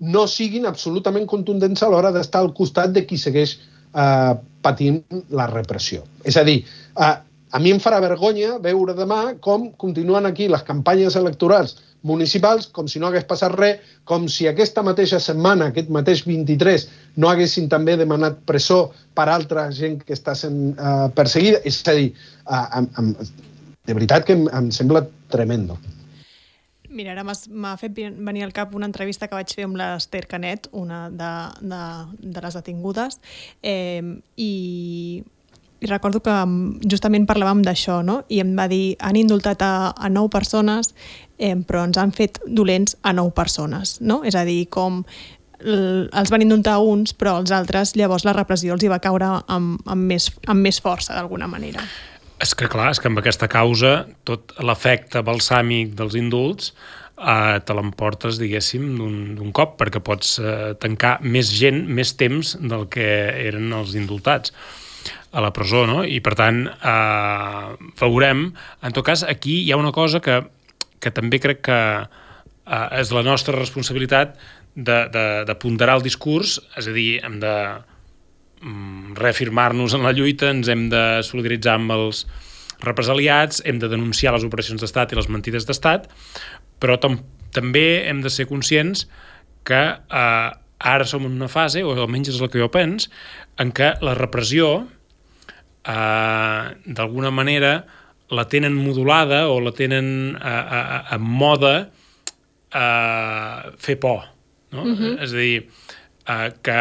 no 0.00 0.26
siguin 0.28 0.66
absolutament 0.68 1.24
contundents 1.30 1.82
a 1.82 1.88
l'hora 1.88 2.12
d'estar 2.12 2.42
al 2.44 2.52
costat 2.56 2.92
de 2.92 3.06
qui 3.08 3.16
segueix 3.16 3.56
eh, 3.56 4.34
patint 4.62 5.00
la 5.30 5.46
repressió. 5.48 6.04
És 6.24 6.36
a 6.36 6.44
dir, 6.44 6.58
eh, 7.00 7.14
a 7.56 7.58
mi 7.62 7.72
em 7.72 7.80
farà 7.80 8.00
vergonya 8.04 8.58
veure 8.60 8.96
demà 8.98 9.38
com 9.40 9.70
continuen 9.80 10.26
aquí 10.28 10.50
les 10.52 10.66
campanyes 10.66 11.16
electorals 11.16 11.78
municipals 12.02 12.68
com 12.72 12.88
si 12.88 13.00
no 13.00 13.08
hagués 13.08 13.26
passat 13.28 13.54
res, 13.56 13.82
com 14.04 14.28
si 14.28 14.48
aquesta 14.48 14.84
mateixa 14.86 15.20
setmana, 15.22 15.70
aquest 15.72 15.90
mateix 15.92 16.24
23, 16.26 16.88
no 17.16 17.30
haguessin 17.30 17.68
també 17.72 17.96
demanat 17.96 18.42
presó 18.46 18.92
per 19.14 19.28
altra 19.32 19.68
gent 19.72 20.00
que 20.04 20.14
està 20.16 20.36
sent 20.38 20.74
eh, 20.76 21.08
perseguida. 21.16 21.62
És 21.64 21.82
a 21.88 21.96
dir, 21.96 22.12
eh, 22.12 22.64
em, 22.78 22.88
em, 22.98 23.12
de 23.86 23.94
veritat 23.94 24.26
que 24.26 24.36
em, 24.36 24.48
em 24.52 24.72
sembla 24.74 25.06
tremendo. 25.32 25.78
Mira, 26.96 27.12
ara 27.12 27.24
m'ha 27.26 27.76
fet 27.76 27.96
venir 27.96 28.44
al 28.46 28.54
cap 28.56 28.74
una 28.74 28.86
entrevista 28.88 29.28
que 29.28 29.36
vaig 29.36 29.52
fer 29.52 29.66
amb 29.66 29.76
l'Ester 29.76 30.24
Canet, 30.30 30.70
una 30.72 31.06
de, 31.10 31.32
de, 31.60 31.80
de 32.22 32.44
les 32.44 32.56
detingudes, 32.56 33.18
eh, 33.62 34.00
i, 34.40 34.52
i 35.80 35.90
recordo 35.90 36.22
que 36.24 36.34
justament 36.88 37.26
parlàvem 37.28 37.60
d'això, 37.66 38.00
no? 38.06 38.22
i 38.32 38.40
em 38.40 38.54
va 38.56 38.68
dir, 38.72 38.96
han 39.00 39.18
indultat 39.20 39.64
a, 39.66 39.72
a 39.92 40.08
nou 40.12 40.30
persones, 40.32 40.94
eh, 41.38 41.54
però 41.66 41.84
ens 41.86 41.98
han 42.00 42.12
fet 42.16 42.40
dolents 42.46 42.96
a 43.02 43.12
nou 43.16 43.30
persones. 43.36 43.98
No? 44.00 44.22
És 44.24 44.36
a 44.36 44.44
dir, 44.48 44.64
com 44.72 45.02
els 45.66 46.30
van 46.30 46.44
indultar 46.44 46.76
uns, 46.84 47.14
però 47.16 47.38
els 47.40 47.52
altres, 47.54 47.94
llavors 47.96 48.26
la 48.26 48.34
repressió 48.36 48.74
els 48.74 48.84
hi 48.84 48.92
va 48.92 49.00
caure 49.02 49.30
amb, 49.46 49.80
amb, 49.86 50.04
més, 50.12 50.28
amb 50.46 50.60
més 50.62 50.80
força, 50.82 51.14
d'alguna 51.16 51.48
manera. 51.48 51.84
És 52.42 52.52
que 52.54 52.68
clar, 52.68 52.90
és 52.92 53.00
que 53.00 53.08
amb 53.08 53.22
aquesta 53.22 53.48
causa 53.48 54.02
tot 54.28 54.52
l'efecte 54.60 55.22
balsàmic 55.24 55.94
dels 55.96 56.18
indults 56.20 56.74
eh, 57.16 57.60
te 57.64 57.76
l'emportes, 57.76 58.40
diguéssim, 58.40 58.90
d'un 59.38 59.52
cop, 59.56 59.78
perquè 59.80 60.02
pots 60.04 60.36
eh, 60.42 60.74
tancar 60.80 61.16
més 61.24 61.52
gent, 61.56 61.86
més 61.88 62.12
temps 62.20 62.56
del 62.60 62.84
que 62.92 63.06
eren 63.46 63.72
els 63.76 63.96
indultats 63.96 64.52
a 65.32 65.40
la 65.40 65.52
presó, 65.56 65.86
no? 65.88 66.02
I 66.04 66.20
per 66.24 66.34
tant, 66.36 66.66
eh, 66.68 67.88
veurem. 68.00 68.50
En 68.84 68.96
tot 68.96 69.06
cas, 69.06 69.24
aquí 69.24 69.62
hi 69.62 69.72
ha 69.72 69.80
una 69.80 69.94
cosa 69.96 70.20
que, 70.20 70.42
que 71.06 71.14
també 71.14 71.38
crec 71.42 71.62
que 71.70 71.80
eh, 72.02 72.86
és 72.98 73.14
la 73.14 73.22
nostra 73.22 73.54
responsabilitat 73.54 74.34
de, 74.74 75.04
de, 75.14 75.26
de 75.46 75.54
ponderar 75.62 76.00
el 76.00 76.04
discurs, 76.04 76.58
és 76.76 76.90
a 76.90 76.96
dir, 76.96 77.12
hem 77.22 77.38
de 77.40 77.54
Mm, 78.66 79.12
reafirmar-nos 79.14 79.92
en 79.92 80.02
la 80.02 80.14
lluita, 80.16 80.48
ens 80.48 80.68
hem 80.72 80.88
de 80.88 81.20
solidaritzar 81.22 81.74
amb 81.76 81.92
els, 81.92 82.24
represaliats, 82.80 83.62
hem 83.64 83.78
de 83.80 83.88
denunciar 83.88 84.34
les 84.34 84.44
operacions 84.44 84.82
d'estat 84.82 85.12
i 85.12 85.16
les 85.16 85.28
mentides 85.32 85.64
d'estat, 85.68 86.10
però 86.80 86.98
tam 87.00 87.18
també 87.56 88.04
hem 88.08 88.20
de 88.24 88.32
ser 88.32 88.44
conscients 88.50 89.06
que 89.64 89.80
eh, 89.96 90.50
ara 90.92 91.06
som 91.08 91.24
en 91.24 91.36
una 91.36 91.48
fase, 91.48 91.84
o 91.84 91.94
almenys 91.94 92.34
és 92.34 92.40
el 92.40 92.50
que 92.52 92.60
jo 92.60 92.68
pens, 92.72 93.08
en 93.60 93.72
què 93.76 93.94
la 94.04 94.16
repressió 94.16 94.86
eh, 95.84 96.64
d'alguna 96.84 97.32
manera 97.32 97.78
la 98.30 98.46
tenen 98.50 98.74
modulada 98.74 99.46
o 99.48 99.60
la 99.62 99.72
tenen 99.76 100.38
en 100.40 101.22
moda 101.22 101.76
eh, 102.74 103.72
fer 103.78 103.98
por. 104.02 104.24
No? 104.72 104.82
Uh 104.82 104.96
-huh. 104.98 105.22
És 105.22 105.32
a 105.32 105.36
dir, 105.36 105.68
eh, 106.26 106.52
que 106.62 106.72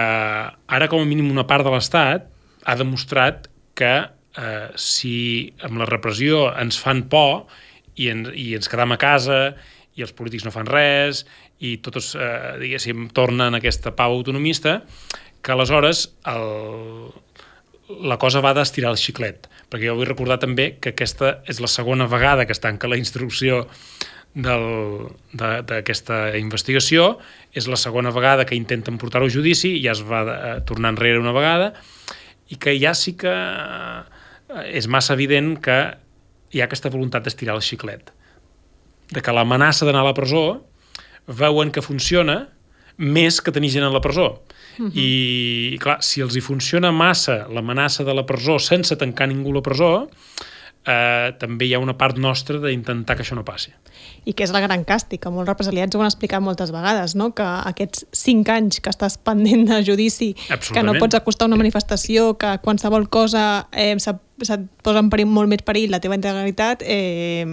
ara 0.67 0.87
com 0.87 1.01
a 1.01 1.05
mínim 1.05 1.31
una 1.31 1.47
part 1.47 1.63
de 1.63 1.71
l'Estat 1.71 2.27
ha 2.65 2.75
demostrat 2.75 3.47
que 3.73 4.09
eh, 4.37 4.69
si 4.75 5.53
amb 5.63 5.77
la 5.77 5.85
repressió 5.85 6.49
ens 6.59 6.79
fan 6.81 7.03
por 7.09 7.47
i, 7.95 8.09
en, 8.09 8.31
i 8.33 8.53
ens 8.55 8.69
quedam 8.69 8.91
a 8.91 8.97
casa 8.97 9.55
i 9.95 10.01
els 10.01 10.11
polítics 10.11 10.45
no 10.45 10.51
fan 10.51 10.67
res 10.67 11.25
i 11.63 11.77
tots, 11.77 12.15
eh, 12.15 12.57
diguéssim, 12.59 13.09
tornen 13.15 13.53
a 13.53 13.57
aquesta 13.57 13.95
pau 13.95 14.17
autonomista, 14.17 14.81
que 15.41 15.51
aleshores 15.53 16.09
el, 16.27 17.13
la 17.89 18.17
cosa 18.17 18.41
va 18.41 18.53
d'estirar 18.57 18.91
el 18.93 18.99
xiclet. 18.99 19.47
Perquè 19.69 19.89
jo 19.89 19.95
vull 19.97 20.09
recordar 20.09 20.39
també 20.41 20.75
que 20.81 20.93
aquesta 20.93 21.39
és 21.49 21.61
la 21.61 21.69
segona 21.71 22.09
vegada 22.09 22.45
que 22.45 22.55
es 22.55 22.63
tanca 22.63 22.89
la 22.89 22.97
instrucció 22.97 23.65
d'aquesta 24.35 26.19
investigació. 26.39 27.15
És 27.53 27.69
la 27.71 27.79
segona 27.79 28.11
vegada 28.15 28.45
que 28.45 28.57
intenten 28.57 28.99
portar-ho 29.01 29.29
a 29.29 29.31
judici, 29.31 29.77
ja 29.83 29.93
es 29.93 30.03
va 30.03 30.23
eh, 30.25 30.55
tornar 30.67 30.95
enrere 30.95 31.21
una 31.21 31.35
vegada, 31.35 31.71
i 32.51 32.59
que 32.59 32.75
ja 32.79 32.93
sí 32.97 33.15
que 33.17 33.31
eh, 33.31 34.65
és 34.75 34.89
massa 34.91 35.15
evident 35.15 35.55
que 35.63 35.79
hi 36.51 36.61
ha 36.61 36.67
aquesta 36.67 36.91
voluntat 36.91 37.25
d'estirar 37.25 37.55
el 37.55 37.63
xiclet. 37.65 38.11
De 39.13 39.21
que 39.21 39.33
l'amenaça 39.33 39.85
d'anar 39.85 40.03
a 40.03 40.09
la 40.09 40.17
presó 40.17 40.65
veuen 41.27 41.71
que 41.71 41.85
funciona 41.85 42.45
més 42.97 43.41
que 43.41 43.51
tenir 43.51 43.71
gent 43.73 43.85
a 43.85 43.93
la 43.93 44.01
presó. 44.01 44.41
Uh 44.77 44.85
-huh. 44.85 44.91
I, 44.93 45.77
clar, 45.79 45.97
si 46.01 46.21
els 46.21 46.35
hi 46.35 46.41
funciona 46.41 46.91
massa 46.91 47.47
l'amenaça 47.47 48.03
de 48.03 48.13
la 48.13 48.25
presó 48.25 48.59
sense 48.59 48.95
tancar 48.95 49.27
ningú 49.27 49.53
la 49.53 49.61
presó, 49.61 50.09
eh, 50.85 51.33
també 51.39 51.65
hi 51.65 51.73
ha 51.73 51.79
una 51.79 51.97
part 51.97 52.17
nostra 52.17 52.59
d'intentar 52.61 53.15
que 53.17 53.23
això 53.25 53.35
no 53.35 53.43
passi. 53.45 53.73
I 54.25 54.33
que 54.33 54.45
és 54.45 54.51
la 54.53 54.61
gran 54.61 54.83
càstig, 54.85 55.19
que 55.21 55.31
molts 55.33 55.49
represaliats 55.49 55.95
ho 55.95 56.01
han 56.01 56.09
explicat 56.09 56.41
moltes 56.41 56.71
vegades, 56.73 57.15
no? 57.15 57.31
que 57.37 57.43
aquests 57.43 58.05
cinc 58.11 58.49
anys 58.49 58.81
que 58.81 58.89
estàs 58.93 59.17
pendent 59.17 59.67
de 59.69 59.81
judici, 59.85 60.33
que 60.73 60.83
no 60.83 60.95
pots 60.99 61.15
acostar 61.15 61.47
una 61.47 61.59
manifestació, 61.61 62.35
que 62.37 62.57
qualsevol 62.61 63.09
cosa 63.09 63.67
eh, 63.71 63.95
se't, 63.97 64.21
se 64.43 64.59
posa 64.83 64.99
en 64.99 65.09
perill, 65.09 65.31
molt 65.31 65.49
més 65.49 65.65
perill 65.65 65.93
la 65.93 66.01
teva 66.03 66.17
integritat, 66.17 66.83
eh, 66.85 67.45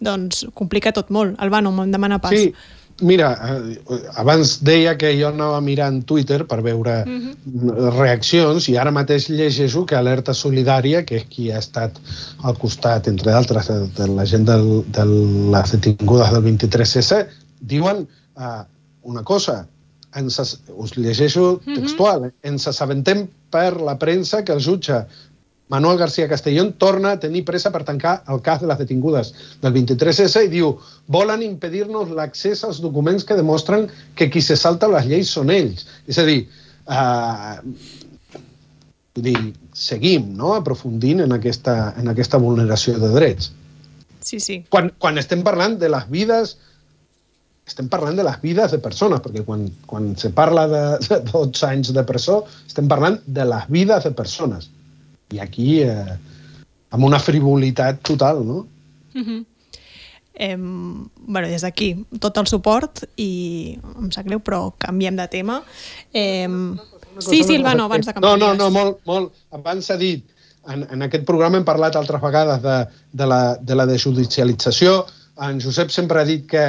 doncs 0.00 0.46
complica 0.56 0.92
tot 0.96 1.10
molt. 1.12 1.36
Albano, 1.38 1.72
me'n 1.76 1.92
demana 1.92 2.20
pas. 2.20 2.32
Sí, 2.32 2.54
Mira, 3.00 3.30
eh, 3.32 3.98
abans 4.20 4.58
deia 4.64 4.96
que 5.00 5.10
jo 5.16 5.30
anava 5.30 5.60
mirant 5.64 6.02
Twitter 6.06 6.44
per 6.48 6.60
veure 6.62 7.02
uh 7.06 7.08
mhm. 7.08 7.30
-huh. 7.70 7.90
reaccions 7.98 8.68
i 8.68 8.76
ara 8.76 8.90
mateix 8.90 9.28
llegeixo 9.28 9.86
que 9.86 9.96
Alerta 9.96 10.34
Solidària, 10.34 11.04
que 11.04 11.16
és 11.16 11.24
qui 11.28 11.50
ha 11.50 11.58
estat 11.58 11.98
al 12.42 12.56
costat, 12.58 13.08
entre 13.08 13.32
d'altres, 13.32 13.68
de, 13.68 13.88
de 13.96 14.06
la 14.06 14.24
gent 14.24 14.44
del, 14.44 14.84
de 14.86 15.04
les 15.04 15.72
detingudes 15.72 16.30
del 16.30 16.44
23S, 16.44 17.26
diuen 17.60 18.06
uh, 18.36 18.62
una 19.02 19.22
cosa, 19.22 19.66
ens, 20.14 20.38
us 20.76 20.96
llegeixo 20.96 21.60
mhm. 21.64 21.74
textual, 21.74 22.20
uh 22.20 22.26
-huh. 22.26 22.32
ens 22.42 22.66
assabentem 22.66 23.28
per 23.50 23.80
la 23.80 23.98
premsa 23.98 24.44
que 24.44 24.52
el 24.52 24.60
jutge 24.60 25.06
Manuel 25.70 25.98
García 25.98 26.28
Castellón 26.28 26.72
torna 26.72 27.12
a 27.12 27.20
tenir 27.22 27.44
pressa 27.46 27.70
per 27.70 27.84
tancar 27.86 28.24
el 28.28 28.40
cas 28.42 28.58
de 28.60 28.66
les 28.66 28.78
detingudes 28.82 29.30
del 29.62 29.72
23S 29.76 30.42
i 30.42 30.50
diu 30.50 30.72
volen 31.06 31.44
impedir-nos 31.46 32.10
l'accés 32.10 32.64
als 32.66 32.80
documents 32.82 33.22
que 33.24 33.38
demostren 33.38 33.86
que 34.18 34.26
qui 34.34 34.42
se 34.42 34.56
salta 34.58 34.90
les 34.90 35.06
lleis 35.06 35.30
són 35.30 35.52
ells. 35.54 35.86
És 36.10 36.18
a 36.18 36.24
dir, 36.26 36.40
eh, 36.90 37.54
dir 39.14 39.36
seguim 39.72 40.32
no? 40.40 40.56
aprofundint 40.56 41.22
en 41.22 41.36
aquesta, 41.38 41.94
en 42.02 42.10
aquesta 42.10 42.42
vulneració 42.42 42.98
de 42.98 43.12
drets. 43.14 43.52
Sí, 44.26 44.40
sí. 44.42 44.58
Quan, 44.74 44.90
quan 44.98 45.22
estem 45.22 45.46
parlant 45.46 45.78
de 45.78 45.92
les 45.94 46.10
vides 46.10 46.56
estem 47.70 47.86
parlant 47.86 48.18
de 48.18 48.26
les 48.26 48.40
vides 48.42 48.74
de 48.74 48.82
persones, 48.82 49.22
perquè 49.22 49.44
quan, 49.46 49.68
quan 49.86 50.10
se 50.18 50.32
parla 50.34 50.66
de, 50.66 50.82
de 51.06 51.22
12 51.30 51.66
anys 51.68 51.94
de 51.94 52.02
presó, 52.02 52.40
estem 52.66 52.90
parlant 52.90 53.20
de 53.30 53.46
les 53.46 53.70
vides 53.70 54.02
de 54.02 54.10
persones 54.18 54.66
i 55.32 55.40
aquí 55.42 55.80
eh, 55.82 56.18
amb 56.90 57.06
una 57.06 57.20
frivolitat 57.22 58.02
total, 58.02 58.44
no? 58.46 58.66
Mm 59.14 59.24
-hmm. 59.24 59.46
Eh, 60.34 60.56
bueno, 60.56 61.48
des 61.48 61.62
d'aquí, 61.62 62.06
tot 62.18 62.36
el 62.38 62.46
suport 62.46 63.04
i 63.16 63.78
em 63.98 64.10
sap 64.10 64.24
greu, 64.24 64.40
però 64.40 64.72
canviem 64.78 65.16
de 65.16 65.28
tema. 65.28 65.62
Eh, 66.12 66.48
sí, 67.18 67.44
Silvano, 67.44 67.84
abans 67.84 68.06
de 68.06 68.14
canviar. 68.14 68.38
No, 68.38 68.46
no, 68.46 68.54
no, 68.54 68.70
molt, 68.70 68.98
molt. 69.04 69.32
Abans 69.50 69.84
s'ha 69.84 69.96
dit, 69.96 70.24
en, 70.66 70.86
en 70.90 71.02
aquest 71.02 71.26
programa 71.28 71.58
hem 71.58 71.64
parlat 71.64 71.96
altres 71.96 72.22
vegades 72.22 72.62
de, 72.62 72.86
de, 73.12 73.26
la, 73.26 73.56
de 73.60 73.74
la 73.74 73.86
desjudicialització. 73.86 75.04
En 75.40 75.60
Josep 75.60 75.90
sempre 75.90 76.20
ha 76.20 76.24
dit 76.24 76.46
que 76.48 76.64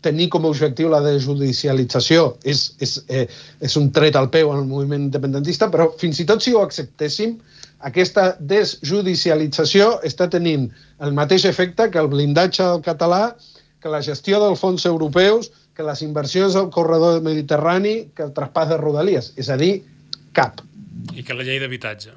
tenir 0.00 0.28
com 0.32 0.44
a 0.44 0.52
objectiu 0.52 0.88
la 0.92 1.02
desjudicialització 1.04 2.36
és, 2.44 2.68
és, 2.84 2.96
eh, 3.08 3.26
és 3.60 3.76
un 3.80 3.90
tret 3.92 4.16
al 4.16 4.30
peu 4.30 4.52
al 4.52 4.64
moviment 4.68 5.08
independentista, 5.08 5.68
però 5.72 5.90
fins 5.98 6.20
i 6.22 6.26
tot 6.28 6.44
si 6.44 6.54
ho 6.54 6.62
acceptéssim, 6.62 7.36
aquesta 7.84 8.36
desjudicialització 8.40 10.00
està 10.08 10.28
tenint 10.32 10.70
el 11.04 11.12
mateix 11.16 11.44
efecte 11.44 11.90
que 11.90 12.00
el 12.00 12.08
blindatge 12.12 12.64
del 12.64 12.82
català, 12.84 13.36
que 13.80 13.92
la 13.92 14.02
gestió 14.02 14.40
dels 14.40 14.60
fons 14.60 14.86
europeus, 14.88 15.50
que 15.76 15.84
les 15.84 16.00
inversions 16.02 16.56
al 16.56 16.70
corredor 16.72 17.20
mediterrani, 17.22 18.08
que 18.16 18.24
el 18.24 18.32
traspàs 18.36 18.70
de 18.72 18.80
rodalies. 18.80 19.32
És 19.36 19.50
a 19.52 19.58
dir, 19.60 19.84
cap. 20.32 20.64
I 21.12 21.22
que 21.22 21.36
la 21.36 21.44
llei 21.44 21.60
d'habitatge. 21.60 22.16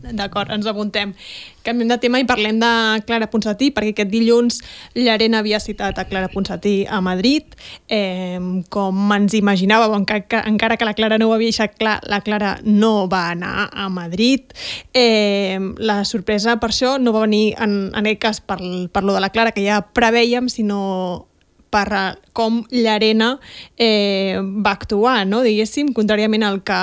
D'acord, 0.00 0.50
ens 0.50 0.66
apuntem. 0.66 1.12
Canviem 1.62 1.90
de 1.92 1.98
tema 2.00 2.20
i 2.20 2.24
parlem 2.24 2.56
de 2.60 2.70
Clara 3.04 3.28
Ponsatí, 3.28 3.68
perquè 3.74 3.92
aquest 3.92 4.08
dilluns 4.08 4.60
l'Arena 4.96 5.42
havia 5.42 5.60
citat 5.60 5.98
a 6.00 6.06
Clara 6.08 6.30
Ponsatí 6.32 6.86
a 6.88 7.02
Madrid. 7.04 7.52
Eh, 7.84 8.40
com 8.72 9.12
ens 9.14 9.36
imaginàvem, 9.36 9.98
encara 10.00 10.24
que, 10.24 10.42
encara 10.48 10.78
que 10.80 10.88
la 10.88 10.96
Clara 10.96 11.20
no 11.20 11.28
ho 11.28 11.36
havia 11.36 11.52
deixat 11.52 11.76
clar, 11.76 11.98
la 12.08 12.22
Clara 12.24 12.56
no 12.64 13.08
va 13.12 13.26
anar 13.34 13.68
a 13.70 13.88
Madrid. 13.92 14.54
Eh, 14.94 15.60
la 15.78 16.02
sorpresa 16.08 16.56
per 16.60 16.72
això 16.72 16.96
no 16.98 17.12
va 17.12 17.26
venir, 17.28 17.54
en, 17.60 17.90
en 17.92 18.06
aquest 18.06 18.22
cas, 18.24 18.40
per, 18.40 18.60
per 18.92 19.04
lo 19.04 19.12
de 19.12 19.20
la 19.20 19.34
Clara, 19.34 19.52
que 19.52 19.66
ja 19.66 19.82
preveiem, 19.84 20.48
sinó 20.48 21.26
per 21.70 21.86
com 22.34 22.64
l'Arena 22.74 23.36
eh, 23.78 24.38
va 24.42 24.74
actuar, 24.74 25.22
no? 25.26 25.44
diguéssim, 25.46 25.92
contràriament 25.94 26.42
al 26.42 26.60
que 26.66 26.80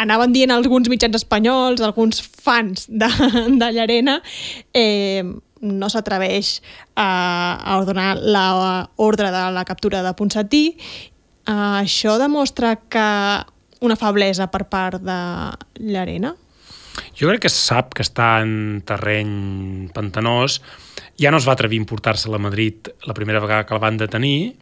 anaven 0.00 0.32
dient 0.32 0.54
alguns 0.54 0.88
mitjans 0.88 1.18
espanyols, 1.20 1.82
alguns 1.84 2.22
fans 2.22 2.88
de, 2.88 3.08
de 3.60 3.70
Llarena, 3.76 4.20
eh, 4.72 5.22
no 5.60 5.88
s'atreveix 5.92 6.58
a, 6.96 7.08
a 7.60 7.78
ordenar 7.78 8.14
l'ordre 8.16 9.30
de 9.32 9.46
la 9.52 9.64
captura 9.68 10.02
de 10.02 10.14
Ponsatí. 10.16 10.64
Eh, 10.74 11.52
això 11.52 12.16
demostra 12.20 12.76
que 12.88 13.08
una 13.80 13.96
feblesa 13.96 14.50
per 14.52 14.66
part 14.72 15.02
de 15.04 15.18
Llarena? 15.80 16.34
Jo 17.16 17.28
crec 17.28 17.44
que 17.44 17.52
sap 17.52 17.94
que 17.96 18.04
està 18.04 18.40
en 18.44 18.80
terreny 18.86 19.88
pantanós. 19.94 20.60
Ja 21.20 21.32
no 21.32 21.40
es 21.40 21.46
va 21.48 21.54
atrevir 21.56 21.78
a 21.78 21.84
importar-se 21.84 22.32
a 22.32 22.40
Madrid 22.40 22.88
la 23.06 23.14
primera 23.16 23.40
vegada 23.40 23.66
que 23.68 23.76
la 23.76 23.82
van 23.82 23.98
detenir 24.00 24.54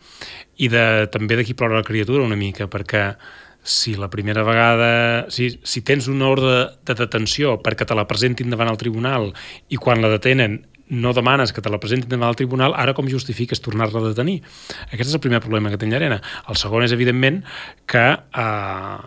i 0.59 0.69
de, 0.71 1.07
també 1.13 1.39
d'aquí 1.39 1.55
plora 1.55 1.79
la 1.79 1.87
criatura 1.87 2.27
una 2.27 2.39
mica, 2.39 2.67
perquè 2.67 3.13
si 3.69 3.95
la 3.95 4.09
primera 4.09 4.43
vegada... 4.43 5.27
Si, 5.31 5.51
si 5.63 5.83
tens 5.85 6.09
una 6.09 6.31
ordre 6.33 6.57
de 6.89 6.97
detenció 6.97 7.59
perquè 7.63 7.87
te 7.87 7.97
la 7.97 8.07
presentin 8.09 8.51
davant 8.51 8.71
el 8.73 8.81
tribunal 8.81 9.31
i 9.69 9.77
quan 9.77 10.01
la 10.03 10.11
detenen 10.15 10.63
no 10.89 11.13
demanes 11.13 11.53
que 11.53 11.61
te 11.61 11.69
la 11.69 11.81
presentin 11.83 12.09
davant 12.15 12.33
el 12.33 12.41
tribunal, 12.41 12.73
ara 12.73 12.95
com 12.97 13.11
justifiques 13.13 13.61
tornar-la 13.61 14.01
a 14.01 14.09
detenir? 14.09 14.39
Aquest 14.89 15.11
és 15.11 15.17
el 15.19 15.23
primer 15.25 15.43
problema 15.45 15.69
que 15.69 15.77
té 15.81 15.89
Llarena. 15.91 16.23
El 16.49 16.57
segon 16.57 16.87
és, 16.87 16.97
evidentment, 16.97 17.43
que 17.85 18.07
eh, 18.17 18.99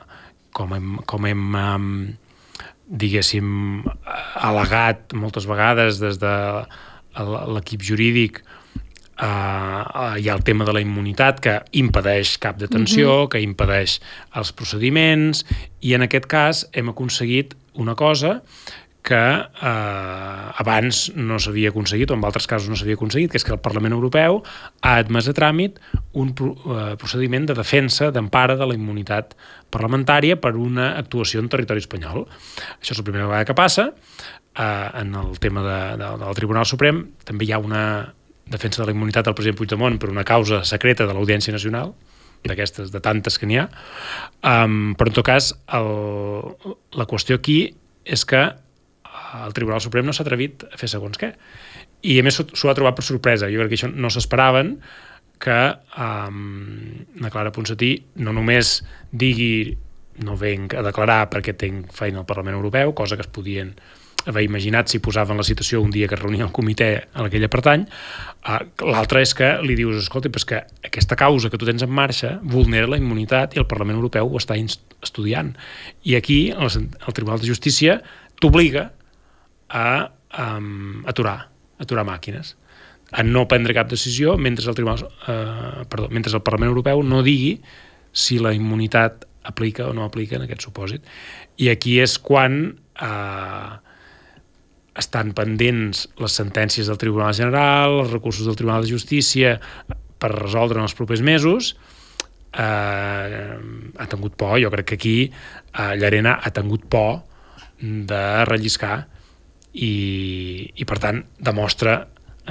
com 0.54 0.78
hem, 0.78 0.94
com 1.10 1.26
hem 1.26 1.58
eh, 1.58 1.82
diguéssim, 3.02 3.82
al·legat 4.46 5.18
moltes 5.18 5.50
vegades 5.50 5.98
des 6.04 6.22
de 6.22 6.36
l'equip 7.18 7.82
jurídic 7.84 8.44
Uh, 9.22 10.18
hi 10.18 10.30
ha 10.30 10.34
el 10.34 10.44
tema 10.44 10.66
de 10.66 10.74
la 10.74 10.82
immunitat 10.82 11.40
que 11.46 11.60
impedeix 11.78 12.40
cap 12.42 12.58
detenció, 12.58 13.08
mhm. 13.08 13.24
-huh. 13.24 13.30
que 13.30 13.42
impedeix 13.42 14.00
els 14.34 14.52
procediments 14.52 15.46
i 15.82 15.94
en 15.94 16.02
aquest 16.02 16.26
cas 16.26 16.70
hem 16.74 16.90
aconseguit 16.90 17.56
una 17.74 17.96
cosa 17.96 18.42
que 19.02 19.18
eh, 19.18 20.62
abans 20.62 21.12
no 21.16 21.40
s'havia 21.42 21.72
aconseguit, 21.74 22.12
o 22.12 22.18
en 22.18 22.24
altres 22.26 22.46
casos 22.48 22.70
no 22.70 22.78
s'havia 22.78 22.98
aconseguit, 23.00 23.32
que 23.32 23.40
és 23.42 23.46
que 23.46 23.54
el 23.56 23.62
Parlament 23.64 23.96
Europeu 23.98 24.42
ha 24.82 24.94
admès 25.02 25.28
a 25.28 25.34
tràmit 25.34 25.80
un 26.14 26.30
eh, 26.38 26.94
procediment 27.02 27.48
de 27.50 27.58
defensa, 27.58 28.12
d'empara 28.14 28.56
de 28.60 28.70
la 28.70 28.78
immunitat 28.78 29.34
parlamentària 29.74 30.38
per 30.38 30.54
una 30.56 30.94
actuació 31.02 31.42
en 31.42 31.50
territori 31.50 31.82
espanyol. 31.82 32.28
Això 32.78 32.94
és 32.94 33.02
la 33.02 33.08
primera 33.08 33.26
vegada 33.26 33.50
que 33.50 33.58
passa. 33.58 33.90
Eh, 34.54 34.90
en 35.02 35.16
el 35.16 35.40
tema 35.40 35.66
de, 35.66 35.82
de, 35.98 36.16
del 36.26 36.38
Tribunal 36.38 36.70
Suprem 36.70 37.08
també 37.26 37.48
hi 37.48 37.56
ha 37.56 37.62
una 37.64 37.84
defensa 38.52 38.82
de 38.82 38.90
la 38.90 38.96
immunitat 38.96 39.28
del 39.28 39.36
president 39.38 39.60
Puigdemont 39.60 40.00
per 40.02 40.12
una 40.12 40.26
causa 40.28 40.62
secreta 40.68 41.08
de 41.08 41.16
l'Audiència 41.16 41.56
Nacional, 41.56 41.94
d'aquestes, 42.48 42.90
de 42.94 43.02
tantes 43.04 43.38
que 43.38 43.48
n'hi 43.50 43.60
ha. 43.62 43.68
Um, 44.42 44.96
però, 44.98 45.12
en 45.12 45.18
tot 45.18 45.28
cas, 45.28 45.52
el, 45.78 45.92
la 46.98 47.08
qüestió 47.10 47.38
aquí 47.40 47.60
és 48.04 48.26
que 48.26 48.42
el 49.46 49.54
Tribunal 49.56 49.82
Suprem 49.84 50.08
no 50.08 50.16
s'ha 50.16 50.26
atrevit 50.26 50.66
a 50.68 50.80
fer 50.80 50.90
segons 50.92 51.20
què. 51.22 51.32
I 52.02 52.18
a 52.20 52.26
més 52.26 52.40
s'ho 52.42 52.72
ha 52.72 52.76
trobat 52.78 52.98
per 52.98 53.06
sorpresa. 53.06 53.50
Jo 53.52 53.62
crec 53.62 53.74
que 53.74 53.80
això 53.80 53.92
no 53.94 54.10
s'esperaven 54.12 54.76
que 55.42 55.60
um, 55.98 56.42
la 57.22 57.32
Clara 57.34 57.54
Ponsatí 57.54 57.96
no 58.22 58.34
només 58.36 58.80
digui 59.12 59.72
no 60.22 60.36
venc 60.38 60.76
a 60.78 60.84
declarar 60.86 61.24
perquè 61.32 61.56
tinc 61.58 61.94
feina 61.96 62.22
al 62.22 62.28
Parlament 62.30 62.58
Europeu, 62.58 62.94
cosa 62.94 63.18
que 63.18 63.26
es 63.26 63.32
podien 63.32 63.74
haver 64.26 64.44
imaginat 64.46 64.92
si 64.92 65.00
posaven 65.00 65.40
la 65.40 65.46
situació 65.48 65.82
un 65.82 65.92
dia 65.92 66.08
que 66.08 66.16
es 66.16 66.22
reunia 66.22 66.46
el 66.46 66.54
comitè 66.54 66.90
a 67.14 67.26
la 67.26 67.30
que 67.30 67.40
ella 67.40 67.50
pertany. 67.52 67.86
Uh, 68.46 68.60
L'altre 68.92 69.24
és 69.26 69.34
que 69.38 69.52
li 69.66 69.76
dius, 69.80 69.98
escolta, 70.04 70.30
però 70.30 70.42
és 70.44 70.48
que 70.50 70.62
aquesta 70.92 71.18
causa 71.20 71.50
que 71.50 71.60
tu 71.62 71.68
tens 71.70 71.84
en 71.86 71.92
marxa 71.92 72.38
vulnera 72.44 72.90
la 72.92 73.00
immunitat 73.02 73.56
i 73.56 73.62
el 73.64 73.70
Parlament 73.70 74.00
Europeu 74.00 74.30
ho 74.30 74.42
està 74.42 74.58
estudiant. 74.58 75.54
I 76.04 76.18
aquí 76.20 76.42
el, 76.52 76.72
el 76.72 77.18
Tribunal 77.18 77.42
de 77.42 77.50
Justícia 77.50 78.02
t'obliga 78.42 78.90
a 79.70 79.88
um, 80.38 81.06
aturar, 81.08 81.38
aturar 81.80 82.06
màquines 82.08 82.56
a 83.12 83.24
no 83.28 83.44
prendre 83.48 83.76
cap 83.76 83.90
decisió 83.92 84.38
mentre 84.40 84.68
el, 84.70 84.76
Tribunal, 84.76 85.04
eh, 85.28 85.84
perdó, 85.90 86.08
mentre 86.10 86.32
el 86.34 86.44
Parlament 86.44 86.72
Europeu 86.72 87.04
no 87.04 87.22
digui 87.24 87.58
si 88.12 88.40
la 88.40 88.54
immunitat 88.56 89.26
aplica 89.44 89.88
o 89.90 89.94
no 89.94 90.06
aplica 90.06 90.38
en 90.38 90.46
aquest 90.46 90.64
supòsit. 90.68 91.04
I 91.60 91.72
aquí 91.74 91.98
és 92.00 92.18
quan 92.24 92.62
eh, 92.72 93.72
estan 95.02 95.34
pendents 95.38 96.06
les 96.22 96.38
sentències 96.38 96.88
del 96.88 97.00
Tribunal 97.02 97.34
General, 97.38 98.02
els 98.04 98.14
recursos 98.14 98.48
del 98.48 98.58
Tribunal 98.60 98.86
de 98.86 98.94
Justícia 98.94 99.58
per 100.22 100.32
resoldre 100.36 100.80
en 100.80 100.86
els 100.86 100.96
propers 100.98 101.24
mesos, 101.26 101.74
eh, 102.54 103.58
ha 103.98 104.08
tingut 104.12 104.38
por, 104.38 104.60
jo 104.62 104.72
crec 104.74 104.92
que 104.92 105.00
aquí 105.00 105.18
eh, 105.28 105.94
Llarena 105.98 106.38
ha 106.42 106.54
tingut 106.54 106.86
por 106.92 107.22
de 107.82 108.24
relliscar 108.46 109.02
i, 109.74 109.94
i 110.76 110.86
per 110.86 111.00
tant 111.02 111.24
demostra 111.40 111.98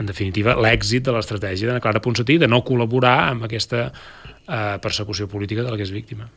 en 0.01 0.07
definitiva 0.09 0.57
l'èxit 0.59 1.05
de 1.07 1.15
l'estratègia 1.15 1.75
de 1.75 1.83
Clara 1.83 2.03
Ponsatí 2.03 2.39
de 2.41 2.49
no 2.49 2.63
col·laborar 2.67 3.17
amb 3.31 3.47
aquesta 3.47 3.89
eh, 3.91 4.77
persecució 4.83 5.29
política 5.29 5.67
de 5.67 5.71
la 5.71 5.79
que 5.79 5.87
és 5.87 5.95
víctima. 5.95 6.31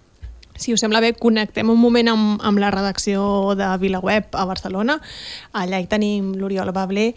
Si 0.56 0.74
us 0.74 0.84
sembla 0.84 1.02
bé, 1.02 1.14
connectem 1.18 1.70
un 1.70 1.80
moment 1.82 2.12
amb, 2.12 2.44
amb 2.46 2.62
la 2.62 2.70
redacció 2.74 3.56
de 3.58 3.70
VilaWeb 3.82 4.36
a 4.38 4.46
Barcelona. 4.46 5.00
Allà 5.52 5.82
hi 5.82 5.90
tenim 5.90 6.34
l'Oriol 6.38 6.72
Babler, 6.76 7.12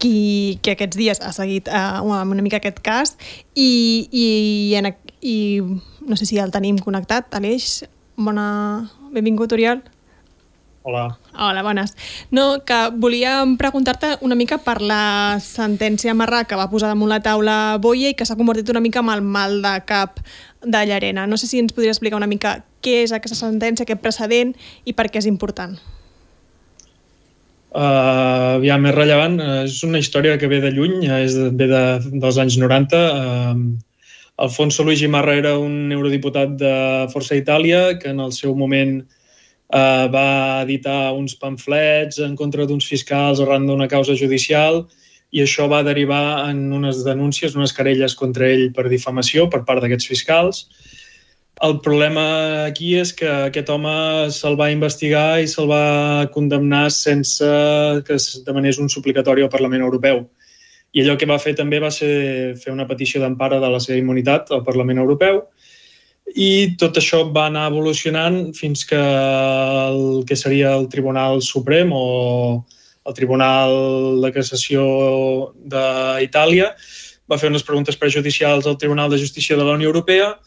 qui, 0.00 0.58
que 0.64 0.74
aquests 0.74 0.98
dies 0.98 1.20
ha 1.20 1.30
seguit 1.36 1.68
uh, 1.68 2.00
una 2.02 2.42
mica 2.42 2.58
aquest 2.58 2.80
cas 2.82 3.14
i, 3.54 4.08
i, 4.10 4.26
en, 4.80 4.90
i 5.20 5.36
no 5.60 6.16
sé 6.16 6.26
si 6.26 6.40
el 6.40 6.50
tenim 6.54 6.80
connectat, 6.82 7.30
Aleix. 7.36 7.84
Bona... 8.20 8.90
Benvingut, 9.10 9.52
Oriol. 9.52 9.80
Hola. 10.82 11.18
Hola, 11.36 11.62
bones. 11.62 11.92
No, 12.32 12.64
que 12.64 12.78
volíem 12.96 13.58
preguntar-te 13.60 14.14
una 14.24 14.34
mica 14.34 14.56
per 14.64 14.78
la 14.80 15.36
sentència 15.44 16.14
marrà 16.16 16.46
que 16.48 16.56
va 16.56 16.70
posar 16.72 16.88
damunt 16.88 17.12
la 17.12 17.20
taula 17.20 17.56
Boye 17.82 18.14
i 18.14 18.16
que 18.16 18.24
s'ha 18.24 18.38
convertit 18.38 18.72
una 18.72 18.80
mica 18.80 19.02
amb 19.02 19.12
el 19.12 19.20
mal 19.20 19.60
de 19.60 19.74
cap 19.84 20.22
de 20.64 20.84
Llarena. 20.88 21.26
No 21.28 21.36
sé 21.36 21.50
si 21.50 21.60
ens 21.60 21.76
podries 21.76 21.98
explicar 21.98 22.16
una 22.16 22.30
mica 22.30 22.62
què 22.84 23.02
és 23.04 23.12
aquesta 23.16 23.38
sentència, 23.38 23.84
aquest 23.84 24.02
precedent 24.02 24.54
i 24.84 24.94
per 24.96 25.08
què 25.08 25.22
és 25.22 25.28
important. 25.30 25.76
Uh, 27.70 28.58
ja 28.66 28.80
més 28.82 28.96
rellevant, 28.96 29.36
uh, 29.38 29.60
és 29.68 29.78
una 29.86 30.00
història 30.02 30.34
que 30.40 30.48
ve 30.50 30.58
de 30.64 30.72
lluny, 30.74 31.04
uh, 31.06 31.20
és 31.22 31.36
de, 31.38 31.50
ve 31.54 31.70
de, 31.70 31.84
dels 32.18 32.40
anys 32.42 32.58
90. 32.58 32.98
Uh, 32.98 33.78
Alfonso 34.40 34.82
Luigi 34.82 35.06
Marra 35.06 35.36
era 35.36 35.58
un 35.60 35.92
eurodiputat 35.92 36.56
de 36.58 36.74
Força 37.12 37.36
Itàlia 37.36 37.98
que 38.00 38.08
en 38.08 38.22
el 38.24 38.32
seu 38.32 38.54
moment 38.56 39.02
eh, 39.04 40.06
va 40.08 40.62
editar 40.62 41.12
uns 41.12 41.36
pamflets 41.36 42.22
en 42.24 42.38
contra 42.40 42.64
d'uns 42.66 42.86
fiscals 42.88 43.42
arran 43.44 43.66
d'una 43.68 43.88
causa 43.92 44.16
judicial 44.16 44.86
i 45.30 45.44
això 45.44 45.68
va 45.70 45.82
derivar 45.86 46.48
en 46.48 46.72
unes 46.72 47.04
denúncies, 47.04 47.54
unes 47.54 47.76
querelles 47.76 48.16
contra 48.16 48.48
ell 48.48 48.70
per 48.72 48.88
difamació 48.88 49.46
per 49.52 49.60
part 49.68 49.84
d'aquests 49.84 50.08
fiscals. 50.08 50.64
El 51.60 51.74
problema 51.84 52.22
aquí 52.64 52.94
és 52.96 53.10
que 53.12 53.28
aquest 53.28 53.68
home 53.68 53.92
se'l 54.32 54.56
va 54.56 54.70
investigar 54.72 55.42
i 55.42 55.48
se'l 55.50 55.68
va 55.68 56.26
condemnar 56.32 56.86
sense 56.94 57.48
que 58.06 58.16
es 58.16 58.28
demanés 58.46 58.78
un 58.80 58.88
suplicatori 58.88 59.44
al 59.44 59.52
Parlament 59.52 59.84
Europeu. 59.84 60.22
I 60.96 61.02
allò 61.02 61.18
que 61.20 61.28
va 61.28 61.38
fer 61.38 61.52
també 61.58 61.78
va 61.82 61.90
ser 61.92 62.56
fer 62.62 62.72
una 62.72 62.86
petició 62.88 63.20
d'empara 63.20 63.60
de 63.60 63.68
la 63.70 63.80
seva 63.84 63.98
immunitat 64.00 64.48
al 64.50 64.64
Parlament 64.64 65.02
Europeu, 65.02 65.42
i 66.34 66.76
tot 66.78 66.96
això 66.96 67.24
va 67.34 67.46
anar 67.50 67.66
evolucionant 67.70 68.52
fins 68.54 68.84
que 68.86 68.98
el 68.98 70.24
que 70.26 70.36
seria 70.36 70.74
el 70.78 70.88
Tribunal 70.88 71.42
Suprem 71.42 71.90
o 71.92 72.64
el 73.06 73.14
Tribunal 73.14 74.20
de 74.22 74.30
Cassació 74.32 74.84
d'Itàlia 75.60 76.70
va 77.30 77.38
fer 77.38 77.50
unes 77.50 77.66
preguntes 77.66 77.96
prejudicials 77.96 78.66
al 78.66 78.78
Tribunal 78.78 79.10
de 79.10 79.18
Justícia 79.18 79.56
de 79.56 79.64
la 79.64 79.74
Unió 79.74 79.90
Europea 79.90 80.38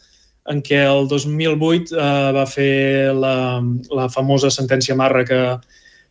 en 0.50 0.60
què 0.64 0.82
el 0.84 1.08
2008 1.08 1.94
eh, 1.96 2.32
va 2.36 2.44
fer 2.48 3.12
la, 3.16 3.36
la 3.94 4.08
famosa 4.12 4.50
sentència 4.52 4.96
marra 4.96 5.24
que 5.28 5.40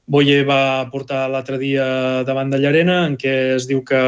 Boye 0.06 0.42
va 0.44 0.90
portar 0.92 1.28
l'altre 1.32 1.60
dia 1.62 1.86
davant 2.28 2.50
de 2.52 2.60
Llarena, 2.60 3.04
en 3.08 3.16
què 3.20 3.36
es 3.56 3.68
diu 3.70 3.84
que 3.88 4.02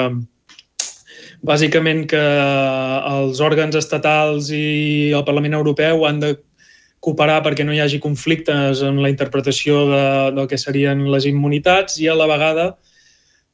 bàsicament 1.45 2.03
que 2.09 2.23
els 3.11 3.39
òrgans 3.43 3.77
estatals 3.77 4.49
i 4.51 5.13
el 5.13 5.23
Parlament 5.27 5.55
Europeu 5.55 6.03
han 6.09 6.19
de 6.23 6.33
cooperar 7.05 7.43
perquè 7.45 7.63
no 7.63 7.75
hi 7.75 7.83
hagi 7.83 8.01
conflictes 8.01 8.81
en 8.81 8.97
la 9.03 9.11
interpretació 9.13 9.85
de, 9.91 10.03
del 10.35 10.49
que 10.49 10.57
serien 10.57 11.05
les 11.13 11.27
immunitats 11.29 11.99
i 12.01 12.09
a 12.09 12.17
la 12.17 12.27
vegada 12.31 12.71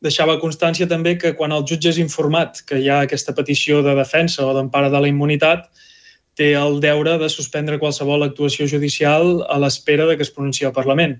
deixava 0.01 0.39
constància 0.41 0.87
també 0.89 1.17
que 1.19 1.35
quan 1.37 1.51
el 1.53 1.65
jutge 1.67 1.91
és 1.91 1.99
informat 2.01 2.63
que 2.65 2.79
hi 2.79 2.87
ha 2.89 3.03
aquesta 3.05 3.35
petició 3.37 3.83
de 3.85 3.93
defensa 3.99 4.47
o 4.47 4.53
d'empara 4.55 4.89
de 4.89 5.01
la 5.03 5.11
immunitat, 5.11 5.67
té 6.39 6.53
el 6.57 6.79
deure 6.83 7.17
de 7.21 7.29
suspendre 7.29 7.79
qualsevol 7.81 8.23
actuació 8.25 8.67
judicial 8.67 9.41
a 9.49 9.57
l'espera 9.61 10.07
de 10.09 10.17
que 10.17 10.25
es 10.27 10.31
pronunciï 10.33 10.69
el 10.69 10.75
Parlament. 10.75 11.17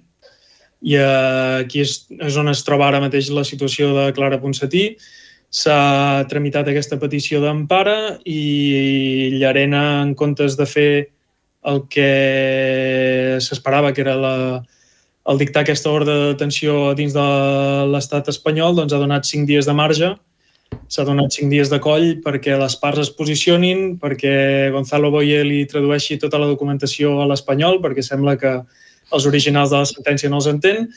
I 0.81 0.97
aquí 0.97 1.83
és, 1.83 2.07
és 2.17 2.37
on 2.41 2.49
es 2.49 2.63
troba 2.65 2.87
ara 2.87 3.01
mateix 3.03 3.29
la 3.29 3.45
situació 3.45 3.91
de 3.97 4.07
Clara 4.17 4.39
Ponsatí, 4.41 4.95
s'ha 5.51 6.23
tramitat 6.31 6.69
aquesta 6.71 6.97
petició 6.97 7.41
d'empara 7.43 8.17
i 8.25 9.35
Llarena, 9.35 10.01
en 10.01 10.15
comptes 10.15 10.55
de 10.57 10.65
fer 10.65 10.91
el 11.67 11.83
que 11.91 13.37
s'esperava, 13.43 13.91
que 13.93 14.01
era 14.01 14.15
la, 14.17 14.35
el 15.29 15.37
dictar 15.37 15.65
aquesta 15.65 15.91
ordre 15.91 16.15
de 16.15 16.29
detenció 16.31 16.95
dins 16.97 17.13
de 17.13 17.27
l'estat 17.91 18.31
espanyol, 18.31 18.79
doncs 18.79 18.95
ha 18.95 19.01
donat 19.03 19.27
cinc 19.27 19.45
dies 19.49 19.67
de 19.67 19.75
marge, 19.77 20.15
s'ha 20.91 21.05
donat 21.07 21.31
cinc 21.31 21.51
dies 21.53 21.71
de 21.71 21.79
coll 21.79 22.17
perquè 22.25 22.57
les 22.59 22.75
parts 22.81 23.05
es 23.05 23.11
posicionin, 23.15 23.95
perquè 24.01 24.69
Gonzalo 24.75 25.11
Boye 25.13 25.43
li 25.47 25.63
tradueixi 25.71 26.19
tota 26.19 26.39
la 26.41 26.49
documentació 26.51 27.19
a 27.21 27.27
l'espanyol, 27.31 27.79
perquè 27.83 28.03
sembla 28.03 28.35
que 28.39 28.57
els 29.11 29.27
originals 29.27 29.71
de 29.71 29.81
la 29.81 29.87
sentència 29.89 30.31
no 30.31 30.41
els 30.41 30.49
entén, 30.51 30.87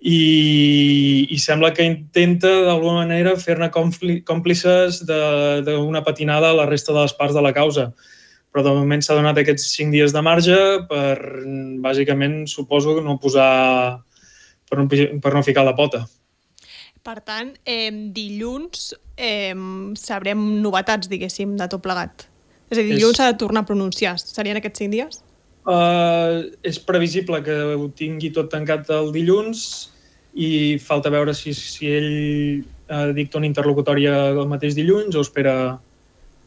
i, 0.00 1.26
i 1.30 1.38
sembla 1.42 1.72
que 1.74 1.86
intenta 1.86 2.50
d'alguna 2.66 3.02
manera 3.02 3.34
fer-ne 3.38 3.70
còmplices 3.74 5.02
d'una 5.06 6.04
patinada 6.06 6.52
a 6.52 6.58
la 6.58 6.68
resta 6.70 6.94
de 6.94 7.02
les 7.02 7.14
parts 7.18 7.34
de 7.34 7.42
la 7.42 7.54
causa. 7.54 7.90
Però 8.54 8.62
de 8.64 8.74
moment 8.74 9.02
s'ha 9.04 9.16
donat 9.18 9.38
aquests 9.38 9.66
cinc 9.74 9.92
dies 9.92 10.14
de 10.14 10.22
marge 10.24 10.58
per, 10.90 11.18
bàsicament, 11.84 12.46
suposo, 12.46 13.00
no 13.02 13.18
posar... 13.22 14.04
per 14.68 14.78
no, 14.78 14.88
per 14.88 15.34
no 15.34 15.42
ficar 15.42 15.64
la 15.66 15.76
pota. 15.76 16.06
Per 17.06 17.18
tant, 17.24 17.52
eh, 17.64 17.90
dilluns 18.14 18.92
eh, 19.16 19.54
sabrem 19.98 20.40
novetats, 20.62 21.08
diguéssim, 21.10 21.56
de 21.58 21.68
tot 21.70 21.82
plegat. 21.84 22.26
És 22.68 22.78
a 22.78 22.82
dir, 22.82 22.96
dilluns 22.96 23.16
s'ha 23.16 23.30
de 23.32 23.38
tornar 23.40 23.64
a 23.64 23.68
pronunciar. 23.68 24.16
Serien 24.20 24.58
aquests 24.60 24.84
cinc 24.84 24.92
dies? 24.92 25.22
Uh, 25.68 26.48
és 26.64 26.78
previsible 26.80 27.40
que 27.44 27.54
ho 27.76 27.88
tingui 27.96 28.30
tot 28.32 28.48
tancat 28.48 28.88
el 28.94 29.10
dilluns 29.12 29.90
i 30.32 30.78
falta 30.80 31.12
veure 31.12 31.34
si, 31.36 31.52
si 31.52 31.90
ell 31.92 32.12
uh, 32.88 33.10
dicta 33.16 33.36
una 33.36 33.48
interlocutòria 33.48 34.14
el 34.30 34.48
mateix 34.48 34.76
dilluns 34.78 35.18
o 35.18 35.24
espera, 35.26 35.76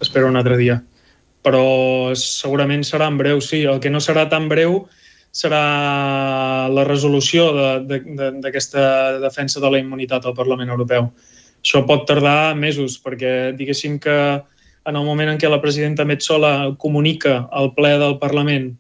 espera 0.02 0.30
un 0.30 0.40
altre 0.42 0.58
dia. 0.58 0.80
Però 1.46 1.62
segurament 2.18 2.86
serà 2.86 3.10
en 3.10 3.18
breu, 3.18 3.42
sí. 3.42 3.64
El 3.66 3.82
que 3.82 3.94
no 3.94 4.02
serà 4.02 4.28
tan 4.30 4.50
breu 4.50 4.84
serà 5.32 6.68
la 6.72 6.84
resolució 6.88 7.50
d'aquesta 7.88 8.82
de, 8.82 9.14
de, 9.16 9.22
defensa 9.24 9.64
de 9.64 9.72
la 9.72 9.80
immunitat 9.80 10.26
al 10.28 10.36
Parlament 10.36 10.70
Europeu. 10.70 11.08
Això 11.62 11.84
pot 11.88 12.04
tardar 12.10 12.56
mesos, 12.58 12.98
perquè 13.00 13.54
diguéssim 13.56 14.00
que 14.02 14.18
en 14.86 14.98
el 14.98 15.06
moment 15.06 15.30
en 15.30 15.40
què 15.40 15.50
la 15.50 15.62
presidenta 15.62 16.06
Metzola 16.10 16.74
comunica 16.82 17.46
al 17.52 17.72
ple 17.78 17.96
del 18.02 18.18
Parlament 18.20 18.72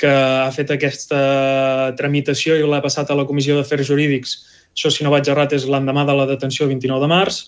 que 0.00 0.10
ha 0.10 0.50
fet 0.52 0.70
aquesta 0.72 1.92
tramitació 1.96 2.56
i 2.56 2.64
l'ha 2.64 2.80
passat 2.84 3.10
a 3.10 3.16
la 3.16 3.26
Comissió 3.28 3.56
d'Afers 3.56 3.88
Jurídics, 3.88 4.36
això, 4.72 4.92
si 4.92 5.04
no 5.04 5.12
vaig 5.12 5.28
errat, 5.28 5.52
és 5.56 5.66
l'endemà 5.68 6.06
de 6.08 6.14
la 6.16 6.28
detenció, 6.30 6.68
29 6.70 7.02
de 7.04 7.10
març, 7.10 7.40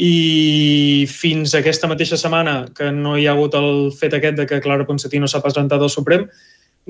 i 0.00 1.06
fins 1.10 1.52
aquesta 1.54 1.90
mateixa 1.90 2.16
setmana 2.18 2.64
que 2.74 2.88
no 2.94 3.16
hi 3.18 3.26
ha 3.28 3.34
hagut 3.36 3.54
el 3.58 3.90
fet 3.98 4.16
aquest 4.16 4.38
de 4.38 4.46
que 4.48 4.62
Clara 4.64 4.86
Ponsatí 4.88 5.20
no 5.20 5.28
s'ha 5.28 5.42
presentat 5.44 5.82
al 5.82 5.92
Suprem, 5.92 6.26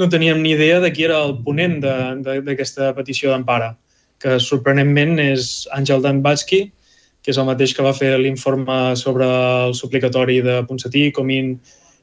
no 0.01 0.09
teníem 0.09 0.41
ni 0.43 0.55
idea 0.57 0.81
de 0.81 0.91
qui 0.97 1.05
era 1.05 1.21
el 1.21 1.37
ponent 1.45 1.79
d'aquesta 1.85 2.95
petició 2.97 3.35
d'empara, 3.35 3.75
que 4.21 4.39
sorprenentment 4.41 5.19
és 5.21 5.67
Àngel 5.77 6.01
Danbatsky, 6.05 6.63
que 7.21 7.33
és 7.35 7.41
el 7.41 7.45
mateix 7.49 7.75
que 7.77 7.85
va 7.85 7.93
fer 7.97 8.15
l'informe 8.19 8.97
sobre 8.97 9.29
el 9.29 9.77
suplicatori 9.77 10.41
de 10.41 10.63
Ponsatí, 10.69 11.11
Comín 11.13 11.59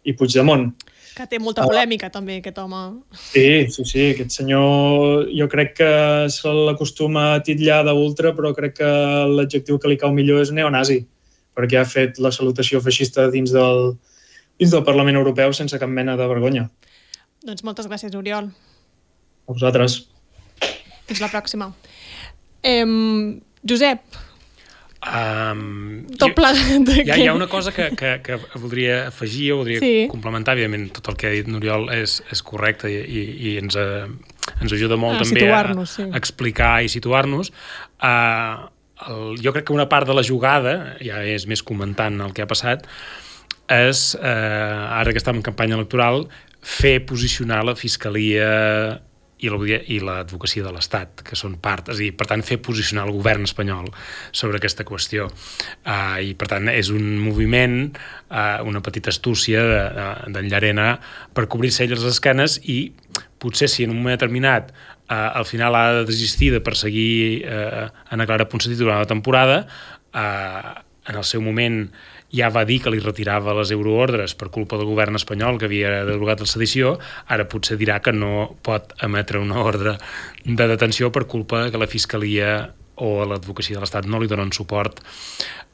i 0.05 0.13
Puigdemont. 0.13 0.69
Que 1.17 1.25
té 1.25 1.39
molta 1.41 1.65
polèmica, 1.65 2.11
també, 2.13 2.37
aquest 2.37 2.59
home. 2.61 2.81
Sí, 3.17 3.65
sí, 3.73 3.85
sí. 3.89 4.03
Aquest 4.13 4.35
senyor, 4.37 5.25
jo 5.33 5.47
crec 5.49 5.73
que 5.79 5.91
se 6.29 6.53
l'acostuma 6.53 7.31
a 7.33 7.39
titllar 7.41 7.79
d'ultra, 7.87 8.35
però 8.37 8.53
crec 8.53 8.77
que 8.77 8.91
l'adjectiu 9.33 9.81
que 9.81 9.89
li 9.89 9.97
cau 9.97 10.13
millor 10.13 10.45
és 10.45 10.53
neonazi, 10.53 10.99
perquè 11.57 11.81
ha 11.81 11.87
fet 11.89 12.21
la 12.21 12.29
salutació 12.29 12.83
feixista 12.85 13.25
dins 13.33 13.49
del, 13.55 13.95
dins 14.61 14.77
del 14.77 14.85
Parlament 14.85 15.17
Europeu 15.17 15.57
sense 15.57 15.81
cap 15.81 15.89
mena 15.89 16.13
de 16.19 16.29
vergonya. 16.29 16.67
Doncs 17.47 17.63
moltes 17.63 17.87
gràcies, 17.87 18.11
Oriol. 18.19 18.49
A 19.47 19.53
vosaltres. 19.55 20.01
Fins 21.07 21.21
la 21.23 21.29
pròxima. 21.31 21.71
Eh, 22.63 22.83
Josep, 23.63 24.23
Um, 25.07 26.07
Tot 26.17 26.33
plegat. 26.35 26.89
Hi, 26.89 27.03
hi 27.21 27.27
ha 27.29 27.33
una 27.37 27.45
cosa 27.47 27.71
que, 27.71 27.91
que, 27.95 28.15
que 28.25 28.37
voldria 28.57 29.07
afegir 29.07 29.51
o 29.53 29.59
voldria 29.61 29.79
Sí. 29.79 30.07
complementar. 30.09 30.57
Evidentment, 30.57 30.89
tot 30.97 31.11
el 31.13 31.15
que 31.21 31.29
ha 31.29 31.35
dit 31.35 31.47
n'Oriol 31.47 31.85
és, 31.93 32.17
és 32.33 32.41
correcte 32.43 32.89
i, 32.91 32.97
i, 33.05 33.21
i 33.47 33.53
ens, 33.61 33.77
eh, 33.77 34.09
ens 34.57 34.73
ajuda 34.73 34.97
molt 34.99 35.21
A 35.21 35.29
també 35.29 35.45
a, 35.53 35.85
sí. 35.85 36.07
a 36.09 36.17
explicar 36.17 36.81
i 36.83 36.89
situar-nos. 36.91 37.53
Uh, 38.01 38.67
el, 39.07 39.37
jo 39.39 39.53
crec 39.53 39.69
que 39.69 39.77
una 39.77 39.87
part 39.87 40.09
de 40.09 40.17
la 40.17 40.25
jugada, 40.25 40.97
ja 40.99 41.21
és 41.23 41.45
més 41.47 41.61
comentant 41.63 42.17
el 42.25 42.33
que 42.33 42.43
ha 42.43 42.49
passat, 42.49 42.89
és, 43.69 44.15
eh, 44.17 44.97
ara 44.97 45.11
que 45.11 45.19
estem 45.21 45.37
en 45.37 45.43
campanya 45.45 45.75
electoral, 45.75 46.25
fer 46.61 46.99
posicionar 47.05 47.63
la 47.65 47.75
Fiscalia 47.77 48.49
i 49.37 49.99
l'advocacia 50.01 50.63
de 50.65 50.71
l'Estat, 50.73 51.21
que 51.21 51.37
són 51.37 51.59
part, 51.61 51.91
és 51.91 51.99
a 51.99 52.01
dir, 52.01 52.09
per 52.17 52.25
tant, 52.29 52.41
fer 52.41 52.57
posicionar 52.63 53.05
el 53.05 53.13
govern 53.13 53.45
espanyol 53.45 53.91
sobre 54.31 54.57
aquesta 54.57 54.85
qüestió. 54.87 55.27
Uh, 55.85 56.17
I, 56.25 56.33
per 56.33 56.49
tant, 56.49 56.69
és 56.73 56.89
un 56.89 57.19
moviment, 57.21 57.77
uh, 58.31 58.65
una 58.65 58.81
petita 58.81 59.13
astúcia 59.13 59.61
d'en 59.61 60.33
de, 60.33 60.39
de, 60.39 60.45
Llarena 60.49 60.87
per 61.37 61.45
cobrir-se 61.45 61.85
ell 61.85 61.93
les 61.93 62.07
esquenes 62.09 62.57
i 62.65 62.79
potser 63.37 63.69
si 63.69 63.85
en 63.85 63.93
un 63.93 64.01
moment 64.01 64.17
determinat 64.17 64.73
uh, 64.73 65.37
al 65.37 65.45
final 65.45 65.77
ha 65.77 65.85
de 65.99 66.05
desistir 66.09 66.49
de 66.55 66.63
perseguir 66.63 67.45
uh, 67.45 67.87
Ana 68.09 68.25
Clara 68.25 68.49
Ponsatí 68.49 68.79
durant 68.79 69.03
la 69.03 69.09
temporada, 69.09 69.67
uh, 70.17 70.81
en 71.07 71.15
el 71.15 71.23
seu 71.23 71.45
moment 71.45 71.85
ja 72.33 72.49
va 72.51 72.65
dir 72.67 72.79
que 72.83 72.91
li 72.91 72.99
retirava 73.03 73.55
les 73.57 73.71
euroordres 73.71 74.35
per 74.35 74.49
culpa 74.53 74.79
del 74.79 74.89
govern 74.89 75.15
espanyol 75.19 75.59
que 75.59 75.69
havia 75.69 76.03
derogat 76.07 76.43
la 76.43 76.49
sedició, 76.49 76.97
ara 77.27 77.47
potser 77.47 77.77
dirà 77.79 78.01
que 78.03 78.11
no 78.11 78.57
pot 78.63 78.93
emetre 79.03 79.39
una 79.39 79.61
ordre 79.63 79.97
de 80.43 80.67
detenció 80.67 81.11
per 81.11 81.27
culpa 81.27 81.67
que 81.71 81.79
la 81.79 81.87
Fiscalia 81.87 82.57
o 82.97 83.25
l'advocacia 83.29 83.77
de 83.77 83.83
l'Estat 83.83 84.07
no 84.09 84.19
li 84.19 84.27
donen 84.27 84.51
suport. 84.51 85.03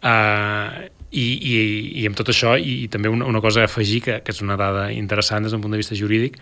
Uh, 0.04 0.90
i, 1.14 1.24
i, 1.24 1.54
I 2.02 2.08
amb 2.10 2.18
tot 2.18 2.32
això, 2.34 2.56
i, 2.58 2.84
i 2.84 2.88
també 2.92 3.12
una, 3.12 3.28
una 3.30 3.40
cosa 3.42 3.64
a 3.64 3.70
afegir, 3.70 4.02
que, 4.04 4.18
que 4.26 4.34
és 4.34 4.42
una 4.44 4.58
dada 4.60 4.90
interessant 4.92 5.46
des 5.46 5.54
d'un 5.54 5.62
punt 5.64 5.72
de 5.76 5.80
vista 5.80 5.96
jurídic, 5.96 6.40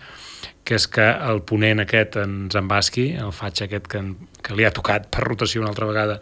que 0.66 0.78
és 0.78 0.88
que 0.90 1.04
el 1.28 1.42
ponent 1.46 1.84
aquest, 1.84 2.16
en 2.22 2.48
Zambaschi, 2.50 3.12
el 3.20 3.30
faig 3.36 3.62
aquest 3.66 3.86
que, 3.92 4.02
que 4.42 4.56
li 4.58 4.66
ha 4.66 4.72
tocat 4.74 5.06
per 5.12 5.26
rotació 5.28 5.62
una 5.62 5.70
altra 5.70 5.86
vegada, 5.86 6.18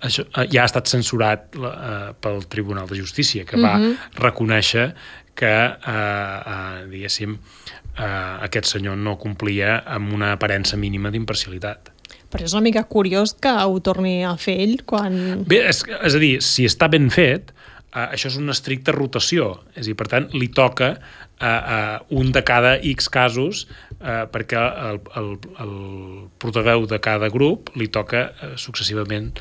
això, 0.00 0.24
eh, 0.36 0.46
ja 0.52 0.64
ha 0.64 0.68
estat 0.68 0.90
censurat 0.90 1.56
uh, 1.58 2.10
pel 2.20 2.44
Tribunal 2.52 2.88
de 2.90 2.98
Justícia, 2.98 3.44
que 3.44 3.60
va 3.60 3.76
uh 3.76 3.84
-huh. 3.84 3.96
reconèixer 4.20 4.94
que, 5.34 5.54
uh, 5.86 5.92
uh, 5.92 6.90
diguéssim, 6.90 7.36
uh, 7.98 8.44
aquest 8.44 8.66
senyor 8.66 8.96
no 8.96 9.16
complia 9.18 9.82
amb 9.86 10.12
una 10.12 10.32
aparença 10.32 10.76
mínima 10.76 11.10
d'imparcialitat. 11.10 11.90
Però 12.30 12.44
és 12.44 12.52
una 12.52 12.62
mica 12.62 12.84
curiós 12.84 13.34
que 13.34 13.50
ho 13.50 13.80
torni 13.80 14.24
a 14.24 14.36
fer 14.36 14.60
ell 14.60 14.82
quan... 14.84 15.44
Bé, 15.46 15.68
és, 15.68 15.82
és 16.02 16.14
a 16.14 16.18
dir, 16.18 16.40
si 16.40 16.64
està 16.64 16.88
ben 16.88 17.10
fet, 17.10 17.50
uh, 17.94 18.10
això 18.12 18.28
és 18.30 18.36
una 18.36 18.52
estricta 18.52 18.92
rotació. 18.92 19.60
És 19.74 19.86
a 19.86 19.88
dir, 19.90 19.96
per 19.98 20.06
tant, 20.06 20.28
li 20.32 20.48
toca 20.48 20.92
uh, 21.40 21.46
uh, 21.46 22.20
un 22.20 22.30
de 22.32 22.42
cada 22.46 22.76
X 22.76 23.08
casos 23.08 23.66
uh, 23.98 24.26
perquè 24.30 24.60
el, 24.60 25.00
el, 25.16 25.32
el 25.64 25.74
portaveu 26.38 26.86
de 26.86 27.00
cada 27.02 27.30
grup 27.32 27.72
li 27.76 27.88
toca 27.88 28.30
uh, 28.30 28.54
successivament 28.56 29.32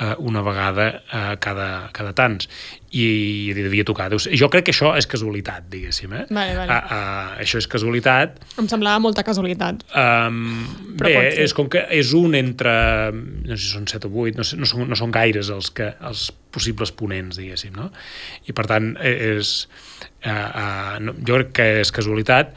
uh, 0.00 0.14
una 0.18 0.42
vegada 0.44 0.86
uh, 1.12 1.34
cada, 1.42 1.88
cada 1.96 2.12
tants 2.16 2.48
i 2.96 3.52
li 3.52 3.62
devia 3.64 3.84
tocar. 3.84 4.08
Deu 4.12 4.20
ser- 4.22 4.36
Jo 4.38 4.48
crec 4.52 4.68
que 4.68 4.72
això 4.74 4.94
és 4.96 5.06
casualitat, 5.10 5.66
diguéssim. 5.72 6.12
Eh? 6.16 6.24
Vale, 6.30 6.54
vale. 6.56 6.72
Uh, 6.72 6.92
uh, 6.96 7.40
això 7.42 7.60
és 7.60 7.66
casualitat. 7.68 8.38
Em 8.60 8.68
semblava 8.70 9.02
molta 9.02 9.24
casualitat. 9.26 9.82
Um, 9.92 10.64
Però 10.96 11.10
bé, 11.12 11.34
és 11.44 11.52
com 11.56 11.68
que 11.72 11.82
és 11.92 12.12
un 12.16 12.36
entre, 12.38 12.72
no 13.12 13.56
sé 13.56 13.62
si 13.64 13.72
són 13.74 13.88
7 13.90 14.08
o 14.08 14.14
8, 14.26 14.38
no, 14.40 14.46
sé, 14.48 14.60
no, 14.60 14.68
són, 14.70 14.86
no 14.88 14.96
són 14.98 15.12
gaires 15.14 15.50
els, 15.52 15.70
que, 15.76 15.90
els 16.08 16.30
possibles 16.54 16.92
ponents, 16.96 17.36
diguéssim, 17.36 17.74
no? 17.76 17.90
I 18.48 18.56
per 18.56 18.64
tant, 18.70 18.94
eh, 19.00 19.34
és, 19.36 19.56
uh, 20.24 20.30
uh, 20.30 20.96
no, 21.04 21.16
jo 21.20 21.40
crec 21.42 21.52
que 21.60 21.68
és 21.82 21.92
casualitat 21.92 22.54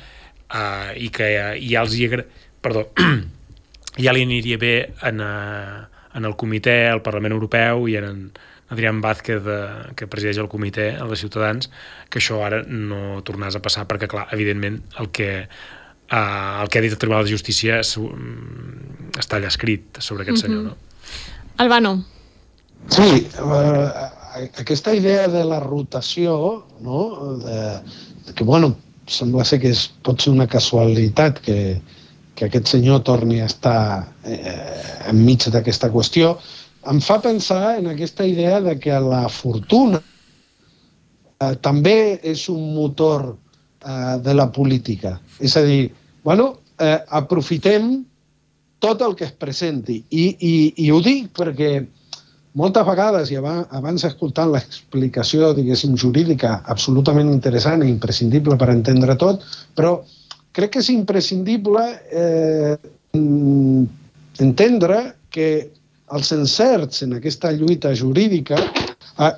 uh, 0.55 0.91
i 0.95 1.11
que 1.11 1.33
ja 1.59 1.83
els 1.83 1.97
hi 1.97 2.07
agra... 2.07 2.27
Perdó, 2.59 2.89
ja 4.03 4.11
li 4.15 4.23
aniria 4.27 4.57
bé 4.59 4.73
en, 5.07 5.19
uh, 5.23 5.98
en 6.19 6.27
el 6.29 6.35
comitè, 6.39 6.77
al 6.91 7.01
Parlament 7.05 7.35
Europeu 7.35 7.87
i 7.89 7.97
en 7.99 8.29
Adrián 8.69 9.01
Vázquez, 9.01 9.41
de, 9.45 9.57
que 9.97 10.07
presideix 10.11 10.37
el 10.43 10.51
comitè, 10.51 10.91
el 10.99 11.09
de 11.09 11.17
Ciutadans, 11.17 11.71
que 12.11 12.21
això 12.21 12.43
ara 12.45 12.61
no 12.67 13.23
tornés 13.25 13.57
a 13.57 13.63
passar, 13.65 13.87
perquè, 13.89 14.11
clar, 14.11 14.27
evidentment, 14.35 14.83
el 15.01 15.09
que, 15.15 15.31
uh, 15.47 16.61
el 16.61 16.69
que 16.69 16.79
ha 16.79 16.85
dit 16.85 16.93
el 16.93 17.01
Tribunal 17.01 17.25
de 17.25 17.33
Justícia 17.33 17.81
és, 17.81 17.95
um, 17.97 19.09
està 19.17 19.39
allà 19.39 19.49
escrit 19.49 20.03
sobre 20.03 20.27
aquest 20.27 20.45
senyor, 20.45 20.69
no? 20.69 20.77
Albano, 21.59 21.97
Sí, 22.87 23.27
eh, 23.27 23.91
aquesta 24.57 24.95
idea 24.95 25.27
de 25.27 25.43
la 25.43 25.59
rotació, 25.59 26.65
no? 26.79 27.37
de, 27.43 27.81
de 28.25 28.33
que, 28.33 28.43
bueno, 28.43 28.75
sembla 29.05 29.43
ser 29.45 29.59
que 29.61 29.73
és, 29.75 29.87
pot 30.05 30.21
ser 30.21 30.31
una 30.33 30.47
casualitat 30.47 31.41
que, 31.43 31.57
que 32.39 32.47
aquest 32.47 32.71
senyor 32.71 33.03
torni 33.03 33.41
a 33.43 33.49
estar 33.49 34.07
eh, 34.23 34.55
enmig 35.11 35.49
d'aquesta 35.51 35.89
qüestió, 35.91 36.37
em 36.87 37.01
fa 37.03 37.19
pensar 37.19 37.75
en 37.81 37.89
aquesta 37.91 38.23
idea 38.25 38.61
de 38.63 38.77
que 38.79 38.95
la 39.03 39.25
fortuna 39.29 39.99
eh, 39.99 41.55
també 41.61 42.19
és 42.23 42.47
un 42.51 42.73
motor 42.77 43.33
eh, 43.35 44.17
de 44.23 44.33
la 44.33 44.47
política. 44.55 45.17
És 45.39 45.57
a 45.59 45.63
dir, 45.67 45.89
bueno, 46.23 46.53
eh, 46.79 46.97
aprofitem 47.19 47.97
tot 48.79 49.01
el 49.03 49.15
que 49.19 49.25
es 49.27 49.35
presenti. 49.35 49.99
I, 50.09 50.25
i, 50.39 50.53
i 50.85 50.91
ho 50.91 51.01
dic 51.03 51.33
perquè 51.35 51.73
moltes 52.59 52.85
vegades, 52.87 53.29
i 53.31 53.37
aba- 53.39 53.67
abans 53.75 54.05
escoltant 54.07 54.53
l'explicació, 54.53 55.51
diguéssim, 55.57 55.97
jurídica 55.99 56.61
absolutament 56.71 57.27
interessant 57.31 57.83
i 57.83 57.91
imprescindible 57.91 58.55
per 58.59 58.71
entendre 58.71 59.15
tot, 59.19 59.43
però 59.75 59.99
crec 60.59 60.75
que 60.75 60.83
és 60.83 60.91
imprescindible 60.93 61.83
eh, 62.11 62.75
entendre 64.43 65.01
que 65.33 65.49
els 66.15 66.31
encerts 66.35 67.03
en 67.05 67.17
aquesta 67.19 67.51
lluita 67.55 67.93
jurídica... 67.95 68.57
Ah, 69.19 69.35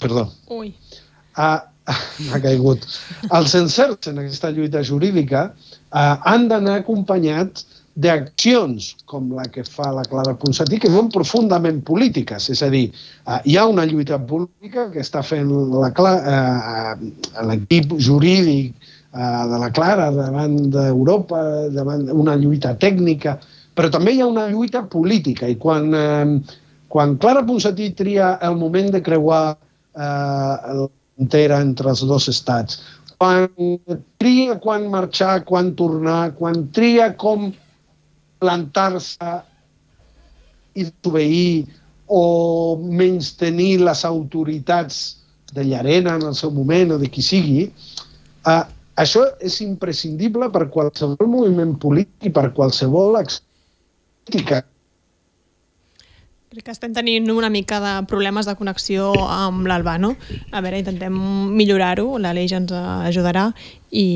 perdó, 0.00 0.28
ui, 0.54 0.70
ha, 1.40 1.50
ha 1.88 2.40
caigut. 2.44 2.84
Els 3.30 3.56
encerts 3.58 4.10
en 4.10 4.22
aquesta 4.22 4.52
lluita 4.54 4.84
jurídica 4.84 5.50
eh, 5.50 6.14
han 6.28 6.48
d'anar 6.50 6.80
acompanyats 6.82 7.66
d'accions 7.98 8.92
com 9.10 9.32
la 9.34 9.48
que 9.50 9.64
fa 9.66 9.88
la 9.90 10.04
Clara 10.06 10.36
Ponsatí, 10.38 10.78
que 10.78 10.90
són 10.92 11.08
profundament 11.10 11.80
polítiques. 11.86 12.46
És 12.54 12.62
a 12.62 12.68
dir, 12.70 12.84
eh, 13.26 13.40
hi 13.50 13.56
ha 13.58 13.66
una 13.66 13.86
lluita 13.90 14.20
política 14.22 14.86
que 14.92 15.02
està 15.02 15.24
fent 15.26 15.50
la 15.74 15.90
Cla- 15.96 16.20
eh, 16.22 16.94
l'equip 17.48 17.96
jurídic 17.98 18.70
eh, 18.70 18.97
de 19.12 19.58
la 19.58 19.70
Clara 19.72 20.10
davant 20.12 20.56
d'Europa, 20.72 21.68
davant 21.72 22.08
una 22.12 22.36
lluita 22.36 22.74
tècnica, 22.76 23.38
però 23.74 23.88
també 23.90 24.12
hi 24.14 24.20
ha 24.20 24.28
una 24.28 24.48
lluita 24.50 24.84
política. 24.90 25.48
I 25.48 25.56
quan, 25.56 25.94
eh, 25.94 26.40
quan 26.88 27.16
Clara 27.16 27.44
Ponsatí 27.46 27.92
tria 27.96 28.38
el 28.42 28.56
moment 28.56 28.90
de 28.92 29.02
creuar 29.02 29.56
eh, 29.56 30.02
la 30.02 30.88
frontera 31.16 31.60
entre 31.60 31.90
els 31.90 32.04
dos 32.06 32.28
estats, 32.28 32.82
quan 33.18 33.48
tria 34.18 34.58
quan 34.62 34.90
marxar, 34.90 35.44
quan 35.44 35.74
tornar, 35.74 36.34
quan 36.38 36.68
tria 36.70 37.10
com 37.18 37.52
plantar-se 38.38 39.32
i 40.78 40.84
desobeir 40.86 41.66
o 42.06 42.78
menys 42.78 43.32
tenir 43.36 43.80
les 43.82 44.04
autoritats 44.06 45.18
de 45.52 45.64
Llarena 45.64 46.14
en 46.14 46.28
el 46.28 46.36
seu 46.38 46.52
moment 46.54 46.94
o 46.94 46.98
de 46.98 47.08
qui 47.10 47.24
sigui, 47.24 47.70
eh, 48.46 48.64
això 48.98 49.24
és 49.44 49.60
imprescindible 49.64 50.50
per 50.54 50.66
qualsevol 50.74 51.30
moviment 51.30 51.76
polític 51.82 52.30
i 52.30 52.34
per 52.34 52.50
qualsevol 52.56 53.20
crítica 53.22 54.64
Crec 56.48 56.64
que 56.64 56.72
estem 56.72 56.94
tenint 56.96 57.26
una 57.28 57.50
mica 57.52 57.76
de 57.76 57.90
problemes 58.08 58.46
de 58.48 58.54
connexió 58.56 59.10
amb 59.28 59.66
l'Albano. 59.68 60.14
A 60.48 60.62
veure, 60.64 60.78
intentem 60.80 61.12
millorar-ho, 61.52 62.06
la 62.16 62.30
L'Aleix 62.30 62.54
ens 62.56 62.72
ajudarà 62.72 63.50
i, 63.92 64.06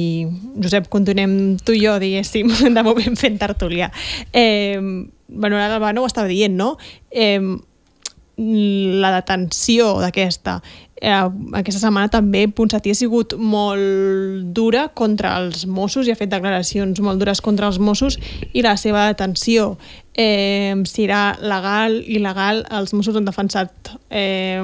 Josep, 0.57 0.89
continuem 0.89 1.59
tu 1.61 1.77
i 1.77 1.83
jo, 1.83 1.99
diguéssim, 2.01 2.49
de 2.79 2.87
moment 2.87 3.21
fent 3.21 3.37
tertúlia. 3.37 3.91
Eh, 4.33 4.81
bueno, 5.29 5.61
l'Albano 5.61 6.07
ho 6.07 6.09
estava 6.09 6.33
dient, 6.33 6.57
no? 6.57 6.79
Eh, 7.11 7.37
la 8.37 9.13
detenció 9.13 9.99
d'aquesta 10.01 10.61
eh, 11.03 11.13
aquesta 11.59 11.81
setmana 11.83 12.09
també 12.13 12.47
Ponsatí 12.49 12.93
ha 12.93 12.97
sigut 12.97 13.35
molt 13.37 14.49
dura 14.57 14.87
contra 14.95 15.35
els 15.43 15.67
Mossos 15.67 16.09
i 16.09 16.15
ha 16.15 16.19
fet 16.19 16.33
declaracions 16.33 17.01
molt 17.05 17.21
dures 17.21 17.43
contra 17.45 17.69
els 17.69 17.81
Mossos 17.83 18.19
i 18.53 18.65
la 18.65 18.77
seva 18.81 19.09
detenció 19.11 19.77
eh, 20.15 20.75
si 20.89 21.09
era 21.09 21.37
legal, 21.43 22.01
il·legal 22.07 22.65
els 22.71 22.95
Mossos 22.97 23.19
han 23.19 23.29
defensat 23.29 23.97
eh, 24.09 24.63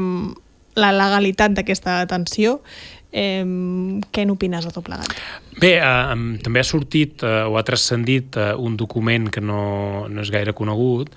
la 0.78 0.94
legalitat 0.94 1.58
d'aquesta 1.58 2.04
detenció 2.04 2.60
Eh, 3.08 3.40
què 4.12 4.24
n'opines 4.28 4.66
de 4.66 4.70
tot 4.70 4.84
plegat? 4.84 5.14
Bé, 5.56 5.78
eh, 5.80 6.16
també 6.44 6.60
ha 6.60 6.66
sortit 6.68 7.22
eh, 7.24 7.46
o 7.48 7.56
ha 7.56 7.62
transcendit 7.64 8.36
eh, 8.36 8.50
un 8.52 8.76
document 8.76 9.30
que 9.32 9.40
no, 9.40 10.04
no 10.12 10.20
és 10.20 10.28
gaire 10.28 10.52
conegut 10.52 11.14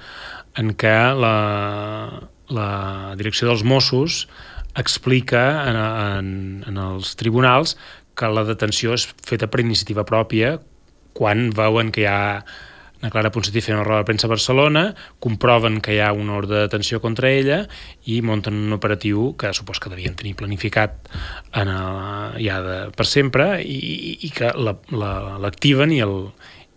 en 0.55 0.71
què 0.79 0.93
la, 1.19 1.33
la 2.53 3.13
direcció 3.19 3.49
dels 3.49 3.63
Mossos 3.67 4.25
explica 4.79 5.43
en, 5.67 5.77
en, 5.77 6.33
en 6.67 6.79
els 6.79 7.15
tribunals 7.19 7.75
que 8.15 8.29
la 8.31 8.45
detenció 8.47 8.95
és 8.95 9.07
feta 9.27 9.49
per 9.51 9.63
iniciativa 9.63 10.05
pròpia 10.07 10.57
quan 11.17 11.49
veuen 11.55 11.91
que 11.91 12.05
hi 12.05 12.11
ha 12.11 12.21
na 13.01 13.09
Clara 13.09 13.31
Ponsatí 13.33 13.63
fent 13.65 13.79
una 13.79 13.85
roda 13.85 14.03
de 14.03 14.07
premsa 14.07 14.27
a 14.27 14.31
Barcelona, 14.31 14.83
comproven 15.19 15.79
que 15.81 15.95
hi 15.95 16.01
ha 16.05 16.11
un 16.13 16.29
ordre 16.29 16.53
de 16.55 16.67
detenció 16.67 17.01
contra 17.01 17.31
ella 17.33 17.63
i 18.05 18.19
munten 18.21 18.59
un 18.67 18.77
operatiu 18.77 19.31
que 19.41 19.53
supos 19.57 19.81
que 19.81 19.89
devien 19.89 20.15
tenir 20.17 20.35
planificat 20.37 21.09
en 21.57 21.71
el, 21.73 22.37
ja 22.45 22.59
de, 22.61 22.77
per 22.93 23.07
sempre 23.09 23.55
i, 23.65 24.19
i 24.21 24.29
que 24.35 24.53
l'activen 24.53 24.99
la, 25.01 25.97
la, 25.97 25.97
i, 25.97 26.03
el, 26.05 26.15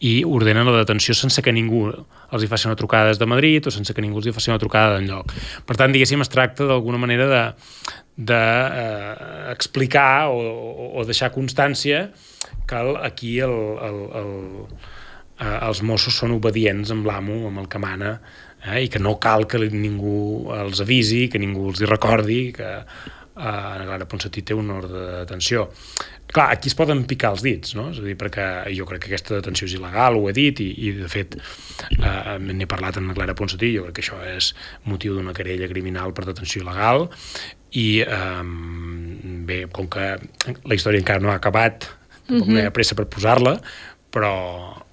i 0.01 0.25
ordenen 0.27 0.67
la 0.67 0.81
detenció 0.81 1.15
sense 1.15 1.43
que 1.43 1.53
ningú 1.55 1.87
els 1.89 2.43
hi 2.43 2.49
faci 2.51 2.67
una 2.69 2.77
trucada 2.79 3.13
des 3.13 3.21
de 3.21 3.29
Madrid 3.31 3.67
o 3.67 3.73
sense 3.73 3.95
que 3.95 4.03
ningú 4.03 4.19
els 4.19 4.29
hi 4.29 4.35
faci 4.35 4.51
una 4.51 4.61
trucada 4.63 4.97
d'enlloc. 4.97 5.33
Per 5.67 5.77
tant, 5.79 5.95
diguéssim, 5.95 6.21
es 6.25 6.33
tracta 6.33 6.67
d'alguna 6.69 6.99
manera 6.99 7.29
de, 7.31 7.43
de 8.17 8.41
eh, 8.83 9.53
explicar 9.55 10.29
o, 10.35 10.41
o 10.99 11.05
deixar 11.07 11.33
constància 11.35 12.09
que 12.67 12.83
aquí 13.07 13.39
el, 13.45 13.55
el, 13.89 14.01
el, 14.21 14.33
eh, 15.39 15.59
els 15.61 15.83
Mossos 15.83 16.17
són 16.19 16.35
obedients 16.37 16.91
amb 16.95 17.07
l'amo, 17.07 17.45
amb 17.49 17.63
el 17.63 17.69
que 17.71 17.81
mana, 17.83 18.17
eh, 18.65 18.85
i 18.85 18.89
que 18.91 19.03
no 19.03 19.17
cal 19.23 19.47
que 19.47 19.61
ningú 19.71 20.51
els 20.55 20.83
avisi, 20.85 21.29
que 21.31 21.41
ningú 21.43 21.71
els 21.71 21.83
hi 21.83 21.91
recordi, 21.91 22.41
que 22.57 22.71
eh, 23.37 23.85
Clara 23.85 24.07
Ponsatí 24.11 24.43
té 24.43 24.55
un 24.55 24.71
ordre 24.71 24.99
de 24.99 25.17
detenció. 25.25 25.69
Clar, 26.35 26.49
aquí 26.55 26.71
es 26.71 26.77
poden 26.79 27.05
picar 27.07 27.35
els 27.35 27.45
dits, 27.45 27.75
no? 27.79 27.91
És 27.93 28.01
a 28.01 28.07
dir, 28.07 28.17
perquè 28.19 28.47
jo 28.75 28.87
crec 28.89 29.05
que 29.05 29.11
aquesta 29.13 29.37
detenció 29.39 29.69
és 29.69 29.77
il·legal, 29.79 30.19
ho 30.19 30.29
he 30.31 30.35
dit, 30.37 30.63
i, 30.65 30.71
i 30.89 30.95
de 30.99 31.11
fet 31.11 31.37
eh, 31.39 32.39
n'he 32.41 32.69
parlat 32.71 32.99
amb 32.99 33.13
la 33.13 33.19
Clara 33.19 33.37
Ponsatí, 33.39 33.75
jo 33.77 33.87
crec 33.87 33.99
que 33.99 34.07
això 34.07 34.21
és 34.33 34.53
motiu 34.89 35.19
d'una 35.19 35.35
querella 35.37 35.71
criminal 35.71 36.15
per 36.17 36.27
detenció 36.31 36.63
il·legal, 36.65 37.09
i 37.75 37.89
eh, 38.07 38.45
bé, 39.51 39.65
com 39.75 39.91
que 39.91 40.15
la 40.65 40.79
història 40.79 41.03
encara 41.03 41.23
no 41.23 41.35
ha 41.35 41.39
acabat, 41.43 41.91
tampoc 42.25 42.47
mm 42.47 42.51
-hmm. 42.51 42.55
no 42.55 42.61
hi 42.61 42.67
ha 42.67 42.71
pressa 42.71 42.95
per 42.95 43.07
posar-la, 43.07 43.61
però 44.11 44.35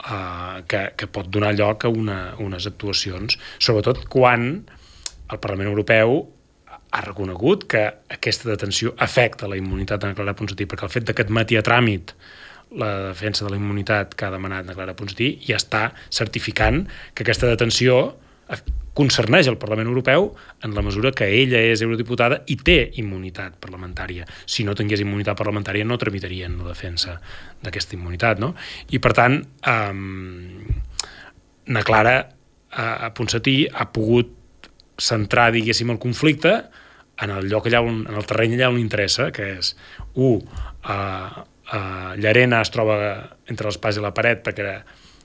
eh, 0.03 0.63
que, 0.67 0.93
que 0.97 1.07
pot 1.07 1.29
donar 1.29 1.53
lloc 1.55 1.85
a 1.85 1.89
una, 1.89 2.35
unes 2.39 2.67
actuacions, 2.67 3.37
sobretot 3.59 4.07
quan 4.09 4.65
el 5.31 5.39
Parlament 5.39 5.69
Europeu 5.69 6.27
ha 6.91 7.01
reconegut 7.01 7.65
que 7.71 7.85
aquesta 8.11 8.49
detenció 8.49 8.93
afecta 8.99 9.47
la 9.47 9.57
immunitat 9.57 10.03
de 10.03 10.13
Clara 10.15 10.35
Ponsatí, 10.35 10.67
perquè 10.67 10.87
el 10.87 10.93
fet 10.93 11.11
que 11.15 11.23
admeti 11.23 11.57
a 11.57 11.63
tràmit 11.63 12.15
la 12.71 12.91
defensa 13.09 13.45
de 13.45 13.51
la 13.51 13.59
immunitat 13.59 14.15
que 14.15 14.27
ha 14.27 14.31
demanat 14.31 14.67
de 14.67 14.75
Clara 14.75 14.95
Ponsatí 14.95 15.33
ja 15.47 15.59
està 15.59 15.89
certificant 16.09 16.85
que 17.15 17.23
aquesta 17.23 17.49
detenció 17.51 18.03
concerneix 18.93 19.47
el 19.47 19.55
Parlament 19.55 19.87
Europeu 19.87 20.33
en 20.67 20.75
la 20.75 20.83
mesura 20.83 21.13
que 21.15 21.29
ella 21.31 21.61
és 21.63 21.79
eurodiputada 21.83 22.41
i 22.51 22.57
té 22.59 22.91
immunitat 22.99 23.55
parlamentària. 23.63 24.27
Si 24.43 24.65
no 24.67 24.75
tingués 24.75 25.03
immunitat 25.03 25.39
parlamentària 25.39 25.87
no 25.87 25.99
tramitarien 25.99 26.57
la 26.59 26.73
defensa 26.73 27.15
d'aquesta 27.63 27.95
immunitat, 27.95 28.43
no? 28.43 28.51
I 28.91 28.99
per 28.99 29.13
tant, 29.15 29.39
eh, 29.39 29.93
na 31.71 31.83
Clara 31.87 32.17
eh, 32.19 33.09
Ponsatí 33.15 33.63
ha 33.71 33.87
pogut 33.95 34.35
centrar, 35.01 35.51
diguéssim, 35.55 35.89
el 35.89 35.99
conflicte 35.99 36.57
en 37.21 37.33
el 37.33 37.49
lloc 37.51 37.69
allà 37.69 37.81
on, 37.85 38.03
en 38.09 38.17
el 38.17 38.27
terreny 38.29 38.57
allà 38.57 38.71
on 38.73 38.79
interessa, 38.81 39.29
que 39.35 39.47
és, 39.59 39.73
un, 40.15 40.41
uh, 40.41 41.43
uh, 41.73 42.13
Llarena 42.21 42.61
es 42.65 42.73
troba 42.73 42.97
entre 43.51 43.69
l'espàs 43.69 43.99
i 43.99 44.03
la 44.03 44.13
paret 44.15 44.43
perquè 44.45 44.79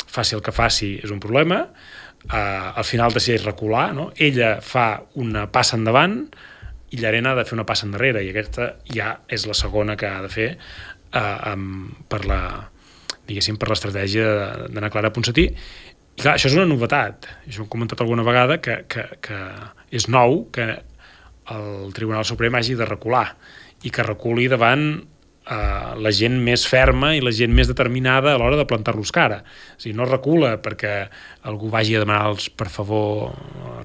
faci 0.07 0.37
el 0.37 0.45
que 0.45 0.55
faci 0.55 0.95
és 1.03 1.13
un 1.13 1.23
problema, 1.23 1.63
uh, 1.67 2.37
al 2.37 2.87
final 2.89 3.15
decideix 3.17 3.47
recular, 3.47 3.89
no? 3.97 4.11
ella 4.17 4.57
fa 4.65 4.89
una 5.23 5.47
passa 5.53 5.79
endavant 5.81 6.21
i 6.95 7.01
Llarena 7.03 7.33
ha 7.33 7.41
de 7.41 7.45
fer 7.49 7.57
una 7.57 7.67
passa 7.67 7.89
endarrere 7.89 8.23
i 8.23 8.31
aquesta 8.31 8.77
ja 8.93 9.17
és 9.33 9.49
la 9.49 9.57
segona 9.59 9.97
que 9.99 10.09
ha 10.09 10.23
de 10.23 10.31
fer 10.33 10.53
uh, 10.57 11.53
um, 11.53 11.91
per 12.09 12.25
la 12.29 12.41
diguéssim, 13.27 13.59
per 13.59 13.71
l'estratègia 13.71 14.27
d'anar 14.71 14.91
Clara 14.95 15.13
Ponsatí. 15.15 15.49
I 16.17 16.23
clar, 16.23 16.37
això 16.37 16.49
és 16.49 16.57
una 16.57 16.69
novetat. 16.69 17.29
Això 17.47 17.65
ho 17.65 17.67
he 17.67 17.73
comentat 17.73 18.01
alguna 18.05 18.25
vegada, 18.27 18.61
que, 18.63 18.79
que, 18.93 19.05
que 19.25 19.41
és 19.95 20.07
nou, 20.13 20.45
que 20.55 20.69
el 21.55 21.93
Tribunal 21.95 22.25
Suprem 22.25 22.55
hagi 22.59 22.75
de 22.79 22.89
recular 22.89 23.29
i 23.85 23.93
que 23.93 24.05
reculi 24.07 24.49
davant 24.51 24.87
eh, 25.47 25.95
la 26.03 26.13
gent 26.15 26.37
més 26.43 26.67
ferma 26.69 27.13
i 27.17 27.23
la 27.23 27.33
gent 27.35 27.53
més 27.55 27.69
determinada 27.71 28.33
a 28.33 28.41
l'hora 28.41 28.59
de 28.59 28.67
plantar-los 28.69 29.13
cara. 29.15 29.43
O 29.77 29.81
sigui, 29.83 29.95
no 29.99 30.09
recula 30.09 30.57
perquè 30.63 30.95
algú 31.51 31.71
vagi 31.73 31.97
a 31.97 32.03
demanar-los 32.03 32.49
per 32.59 32.69
favor 32.73 33.37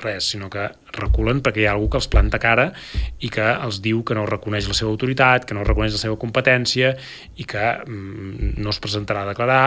res, 0.01 0.31
sinó 0.33 0.49
que 0.53 0.69
reculen 0.97 1.43
perquè 1.45 1.63
hi 1.63 1.67
ha 1.69 1.75
algú 1.75 1.91
que 1.91 2.01
els 2.01 2.09
planta 2.11 2.41
cara 2.41 2.71
i 3.19 3.29
que 3.33 3.45
els 3.53 3.81
diu 3.85 4.01
que 4.07 4.17
no 4.17 4.25
reconeix 4.29 4.69
la 4.71 4.77
seva 4.77 4.93
autoritat, 4.93 5.45
que 5.45 5.57
no 5.57 5.67
reconeix 5.67 5.97
la 5.97 6.05
seva 6.05 6.17
competència 6.21 6.95
i 7.37 7.45
que 7.45 7.67
mm, 7.85 8.57
no 8.61 8.73
es 8.73 8.81
presentarà 8.81 9.25
a 9.25 9.31
declarar 9.33 9.65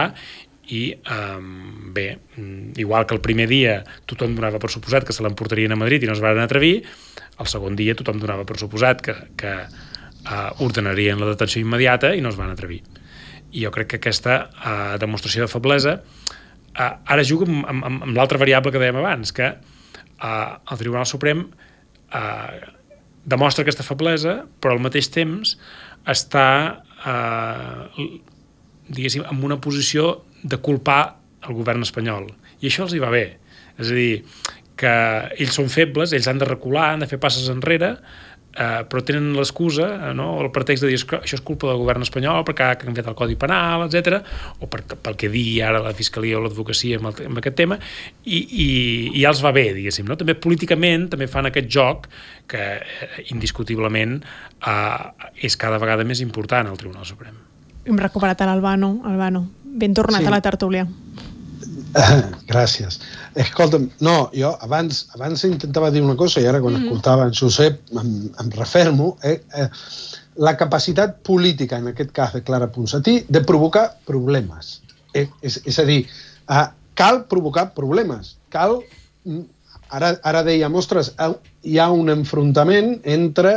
i 0.65 0.95
um, 1.13 1.93
bé, 1.93 2.17
igual 2.77 3.05
que 3.05 3.13
el 3.13 3.21
primer 3.21 3.45
dia 3.49 3.83
tothom 4.09 4.33
donava 4.33 4.57
per 4.61 4.71
suposat 4.73 5.05
que 5.05 5.13
se 5.13 5.21
l'emportarien 5.21 5.75
a 5.75 5.77
Madrid 5.77 6.03
i 6.03 6.09
no 6.09 6.15
es 6.15 6.23
van 6.23 6.41
atrevir, 6.41 6.79
el 7.39 7.49
segon 7.51 7.75
dia 7.79 7.95
tothom 7.97 8.19
donava 8.21 8.45
per 8.47 8.57
suposat 8.61 9.01
que, 9.05 9.15
que 9.39 9.53
uh, 9.65 10.65
ordenarien 10.65 11.19
la 11.21 11.31
detenció 11.33 11.61
immediata 11.63 12.13
i 12.15 12.23
no 12.23 12.31
es 12.31 12.39
van 12.39 12.53
atrevir. 12.53 12.81
I 13.55 13.65
jo 13.65 13.71
crec 13.75 13.93
que 13.93 14.01
aquesta 14.01 14.37
uh, 14.47 14.95
demostració 15.01 15.45
de 15.45 15.51
feblesa 15.51 15.97
uh, 15.99 16.91
ara 17.05 17.25
juga 17.27 17.49
amb, 17.49 17.65
amb, 17.71 18.03
amb 18.07 18.15
l'altra 18.15 18.41
variable 18.41 18.73
que 18.73 18.81
dèiem 18.81 19.01
abans, 19.01 19.33
que 19.35 19.51
uh, 19.55 20.29
el 20.71 20.81
Tribunal 20.81 21.07
Suprem 21.09 21.45
uh, 21.47 22.71
demostra 23.25 23.65
aquesta 23.65 23.85
feblesa, 23.85 24.43
però 24.61 24.75
al 24.75 24.83
mateix 24.83 25.09
temps 25.11 25.55
està 26.05 26.47
uh, 27.05 28.07
diguéssim, 28.87 29.25
en 29.25 29.43
una 29.43 29.59
posició 29.61 30.23
de 30.43 30.59
culpar 30.61 31.17
el 31.45 31.57
govern 31.57 31.85
espanyol. 31.85 32.29
I 32.61 32.69
això 32.69 32.85
els 32.85 32.95
hi 32.95 33.01
va 33.01 33.11
bé. 33.13 33.25
És 33.81 33.91
a 33.91 33.97
dir, 33.97 34.23
que 34.79 34.93
ells 35.39 35.55
són 35.55 35.71
febles, 35.71 36.13
ells 36.13 36.27
han 36.27 36.39
de 36.41 36.47
recular, 36.47 36.93
han 36.93 37.05
de 37.05 37.09
fer 37.11 37.19
passes 37.21 37.47
enrere, 37.51 37.95
eh, 38.55 38.83
però 38.89 39.01
tenen 39.05 39.33
l'excusa, 39.35 39.87
eh, 40.09 40.13
no? 40.17 40.27
el 40.41 40.51
pretext 40.55 40.85
de 40.85 40.91
dir 40.91 40.99
que 41.07 41.19
això 41.21 41.37
és 41.37 41.43
culpa 41.45 41.69
del 41.69 41.81
govern 41.81 42.05
espanyol 42.05 42.43
perquè 42.47 42.69
ha 42.69 42.77
canviat 42.79 43.09
el 43.11 43.17
Codi 43.17 43.37
Penal, 43.39 43.85
etc 43.87 44.21
o 44.59 44.69
per, 44.71 44.83
pel 44.87 45.17
que 45.19 45.29
digui 45.31 45.59
ara 45.65 45.81
la 45.83 45.93
Fiscalia 45.97 46.39
o 46.39 46.43
l'advocacia 46.45 46.99
amb, 46.99 47.11
amb 47.27 47.41
aquest 47.41 47.57
tema, 47.59 47.79
i, 48.23 48.39
i, 48.39 48.67
i 49.11 49.23
ja 49.23 49.33
els 49.33 49.43
va 49.43 49.53
bé, 49.55 49.67
diguéssim. 49.75 50.07
No? 50.09 50.17
També 50.19 50.37
políticament 50.39 51.09
també 51.13 51.27
fan 51.31 51.49
aquest 51.51 51.69
joc 51.71 52.09
que 52.51 52.63
eh, 52.79 53.11
indiscutiblement 53.35 54.17
eh, 54.21 55.29
és 55.43 55.59
cada 55.59 55.79
vegada 55.81 56.07
més 56.07 56.23
important 56.23 56.71
al 56.71 56.79
Tribunal 56.79 57.07
Suprem. 57.07 57.37
Hem 57.85 58.01
recuperat 58.01 58.41
l'Albano, 58.47 58.97
Albano. 59.05 59.45
Ben 59.75 59.93
tornat 59.93 60.23
sí. 60.23 60.27
a 60.29 60.33
la 60.33 60.41
tertúlia. 60.41 60.87
Gràcies. 62.51 62.99
Escolta'm, 63.39 63.87
no, 64.03 64.15
jo 64.35 64.51
abans, 64.65 65.05
abans 65.15 65.45
intentava 65.47 65.91
dir 65.93 66.03
una 66.03 66.17
cosa 66.19 66.43
i 66.43 66.47
ara 66.49 66.61
quan 66.63 66.75
mm. 66.75 66.85
escoltava 66.85 67.27
en 67.29 67.35
Josep 67.37 67.95
em, 67.95 68.13
em 68.41 68.51
refermo. 68.57 69.15
Eh, 69.23 69.39
eh, 69.55 69.67
la 70.43 70.55
capacitat 70.59 71.21
política, 71.23 71.79
en 71.79 71.93
aquest 71.93 72.11
cas 72.15 72.33
de 72.35 72.43
Clara 72.43 72.67
Ponsatí, 72.71 73.21
de 73.31 73.41
provocar 73.47 73.87
problemes. 74.07 74.81
És, 75.15 75.29
és, 75.41 75.61
és 75.63 75.77
a 75.79 75.85
dir, 75.87 76.01
uh, 76.51 76.65
cal 76.99 77.25
provocar 77.31 77.69
problemes. 77.77 78.35
Cal... 78.53 78.81
mm, 79.23 79.51
Ara, 79.93 80.15
ara 80.25 80.39
dèiem, 80.41 80.73
ostres, 80.75 81.11
au- 81.21 81.35
hi 81.61 81.75
ha 81.77 81.85
un 81.93 82.09
enfrontament 82.09 82.95
entre, 83.05 83.51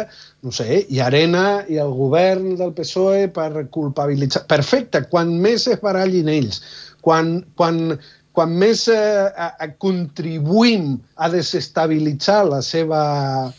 no 0.44 0.52
sé, 0.52 0.82
i 0.92 1.00
Arena 1.00 1.62
i 1.72 1.78
el 1.80 1.94
govern 1.96 2.50
del 2.58 2.74
PSOE 2.76 3.30
per 3.32 3.64
culpabilitzar... 3.72 4.42
Perfecte, 4.50 5.06
quan 5.08 5.32
més 5.40 5.64
es 5.72 5.80
barallin 5.80 6.28
ells, 6.28 6.60
quan, 7.00 7.32
quan, 7.56 7.96
quan 8.38 8.52
més 8.54 8.84
eh, 8.92 9.26
a, 9.34 9.48
a 9.58 9.66
contribuïm 9.82 10.92
a 11.18 11.26
desestabilitzar 11.32 12.44
la 12.46 12.60
seva 12.62 13.00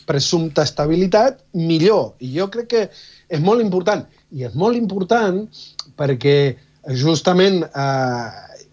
presumpta 0.07 0.63
estabilitat, 0.63 1.41
millor. 1.51 2.13
I 2.23 2.31
jo 2.37 2.47
crec 2.53 2.69
que 2.71 2.83
és 3.27 3.41
molt 3.43 3.59
important. 3.59 4.05
I 4.31 4.47
és 4.47 4.55
molt 4.55 4.79
important 4.79 5.41
perquè 5.99 6.37
justament 6.95 7.65
eh, 7.67 8.27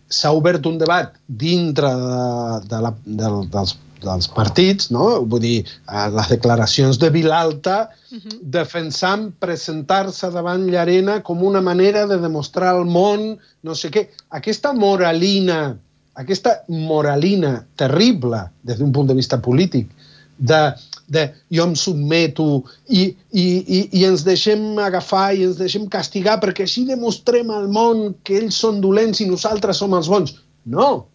s'ha 0.07 0.31
obert 0.31 0.71
un 0.71 0.79
debat 0.79 1.11
dintre 1.27 1.91
de, 1.91 2.23
de 2.71 2.83
la, 2.87 2.93
del, 3.03 3.41
dels, 3.51 3.75
dels 4.05 4.29
partits, 4.31 4.93
no? 4.95 5.09
vull 5.27 5.43
dir, 5.43 5.57
eh, 5.67 6.07
les 6.15 6.31
declaracions 6.31 7.01
de 7.03 7.11
Vilalta 7.11 7.79
uh 7.89 8.19
-huh. 8.19 8.39
defensant 8.59 9.33
presentar-se 9.43 10.31
davant 10.31 10.71
Llarena 10.71 11.23
com 11.23 11.43
una 11.43 11.61
manera 11.61 12.07
de 12.07 12.19
demostrar 12.19 12.77
al 12.77 12.87
món 12.87 13.39
no 13.63 13.75
sé 13.75 13.91
què. 13.91 14.09
Aquesta 14.31 14.73
moralina, 14.73 15.79
aquesta 16.17 16.61
moralina 16.69 17.61
terrible 17.77 18.47
des 18.67 18.79
d'un 18.81 18.93
punt 18.93 19.09
de 19.09 19.17
vista 19.17 19.39
polític, 19.43 19.91
de, 20.37 20.61
de 21.09 21.27
jo 21.53 21.65
em 21.65 21.75
sotmeto 21.79 22.47
i, 22.89 23.09
i, 23.33 23.45
i, 23.45 23.81
i 24.01 24.05
ens 24.05 24.25
deixem 24.27 24.79
agafar 24.83 25.31
i 25.35 25.47
ens 25.49 25.61
deixem 25.61 25.87
castigar 25.93 26.39
perquè 26.43 26.67
així 26.67 26.85
demostrem 26.89 27.53
al 27.53 27.69
món 27.73 28.09
que 28.25 28.41
ells 28.41 28.59
són 28.65 28.83
dolents 28.85 29.23
i 29.23 29.29
nosaltres 29.29 29.81
som 29.81 29.97
els 29.97 30.11
bons. 30.13 30.35
No, 30.67 31.07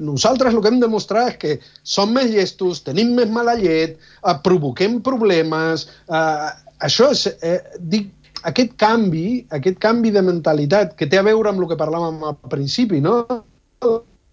nosaltres 0.00 0.54
el 0.54 0.60
que 0.60 0.72
hem 0.72 0.80
de 0.80 0.86
demostrar 0.86 1.28
és 1.30 1.38
que 1.40 1.54
som 1.82 2.12
més 2.12 2.30
llestos, 2.32 2.82
tenim 2.84 3.14
més 3.16 3.30
mala 3.32 3.56
llet, 3.60 3.96
eh, 4.00 4.36
provoquem 4.44 5.00
problemes... 5.04 5.88
Eh, 6.08 6.52
això 6.84 7.06
és, 7.14 7.28
eh, 7.46 7.60
dic, 7.78 8.10
aquest 8.50 8.74
canvi, 8.80 9.44
aquest 9.56 9.78
canvi 9.80 10.10
de 10.12 10.20
mentalitat 10.24 10.96
que 10.98 11.06
té 11.08 11.16
a 11.16 11.24
veure 11.24 11.48
amb 11.48 11.62
el 11.62 11.70
que 11.70 11.78
parlàvem 11.80 12.18
al 12.28 12.36
principi, 12.52 13.00
no? 13.00 13.22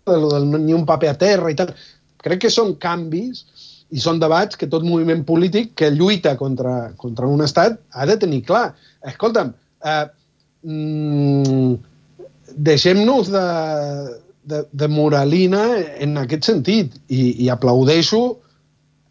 De 0.07 0.17
lo 0.17 0.29
del 0.31 0.47
ni 0.65 0.73
un 0.73 0.85
paper 0.85 1.11
a 1.11 1.17
terra 1.17 1.51
i 1.51 1.57
tal. 1.57 1.73
Crec 2.21 2.45
que 2.45 2.53
són 2.53 2.75
canvis 2.81 3.43
i 3.91 3.99
són 3.99 4.21
debats 4.21 4.57
que 4.57 4.69
tot 4.71 4.85
moviment 4.87 5.23
polític 5.27 5.73
que 5.77 5.91
lluita 5.91 6.35
contra, 6.39 6.93
contra 6.97 7.27
un 7.27 7.43
estat 7.43 7.79
ha 7.91 8.07
de 8.07 8.17
tenir 8.21 8.41
clar. 8.47 8.71
Escolta'm, 9.11 9.51
eh, 9.83 10.05
mm, 10.63 11.73
deixem-nos 12.69 13.31
de, 13.33 13.45
de, 14.43 14.63
de 14.71 14.87
moralina 14.91 15.65
en 15.99 16.17
aquest 16.23 16.47
sentit 16.49 16.95
i, 17.07 17.45
i 17.45 17.49
aplaudeixo 17.53 18.21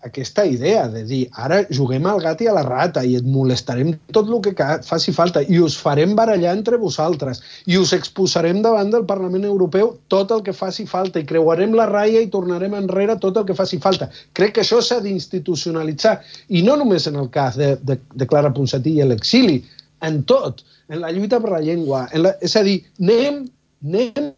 aquesta 0.03 0.47
idea 0.47 0.87
de 0.89 1.03
dir 1.05 1.21
ara 1.37 1.61
juguem 1.69 2.07
al 2.09 2.21
gat 2.25 2.41
i 2.41 2.49
a 2.49 2.55
la 2.57 2.63
rata 2.65 3.03
i 3.05 3.17
et 3.19 3.27
molestarem 3.29 3.93
tot 4.17 4.31
el 4.33 4.41
que 4.41 4.69
faci 4.87 5.13
falta 5.13 5.43
i 5.43 5.61
us 5.61 5.77
farem 5.77 6.15
barallar 6.17 6.55
entre 6.57 6.79
vosaltres 6.81 7.43
i 7.67 7.77
us 7.77 7.93
exposarem 7.93 8.63
davant 8.65 8.93
del 8.95 9.05
Parlament 9.05 9.45
Europeu 9.45 9.93
tot 10.09 10.33
el 10.33 10.43
que 10.47 10.57
faci 10.57 10.87
falta 10.89 11.21
i 11.21 11.29
creuarem 11.29 11.77
la 11.77 11.89
ratlla 11.91 12.25
i 12.25 12.31
tornarem 12.33 12.79
enrere 12.79 13.19
tot 13.21 13.37
el 13.37 13.45
que 13.45 13.59
faci 13.59 13.79
falta. 13.83 14.09
Crec 14.33 14.57
que 14.57 14.65
això 14.65 14.81
s'ha 14.81 15.01
d'institucionalitzar 15.05 16.17
i 16.49 16.65
no 16.65 16.79
només 16.81 17.07
en 17.11 17.21
el 17.21 17.29
cas 17.31 17.61
de, 17.61 17.75
de, 17.83 18.01
de 18.15 18.27
Clara 18.27 18.55
Ponsatí 18.57 18.97
i 18.97 19.05
l'exili, 19.07 19.61
en 20.01 20.23
tot, 20.25 20.65
en 20.89 21.01
la 21.05 21.13
lluita 21.13 21.41
per 21.41 21.53
la 21.53 21.61
llengua. 21.65 22.07
En 22.13 22.25
la, 22.25 22.35
és 22.41 22.57
a 22.57 22.65
dir, 22.65 22.81
anem, 23.03 23.45
anem 23.85 24.33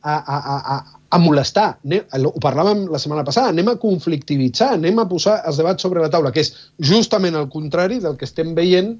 a, 0.00 0.16
a, 0.16 0.56
a, 0.76 0.78
a, 1.14 1.20
molestar. 1.22 1.68
Anem, 1.86 2.04
ho 2.28 2.42
parlàvem 2.42 2.84
la 2.92 3.00
setmana 3.02 3.24
passada, 3.26 3.52
anem 3.54 3.72
a 3.72 3.78
conflictivitzar, 3.80 4.74
anem 4.78 5.00
a 5.00 5.08
posar 5.10 5.40
els 5.48 5.60
debats 5.60 5.86
sobre 5.86 6.02
la 6.02 6.10
taula, 6.12 6.32
que 6.34 6.44
és 6.44 6.52
justament 6.92 7.38
el 7.38 7.50
contrari 7.52 8.00
del 8.02 8.18
que 8.20 8.28
estem 8.28 8.54
veient 8.58 8.94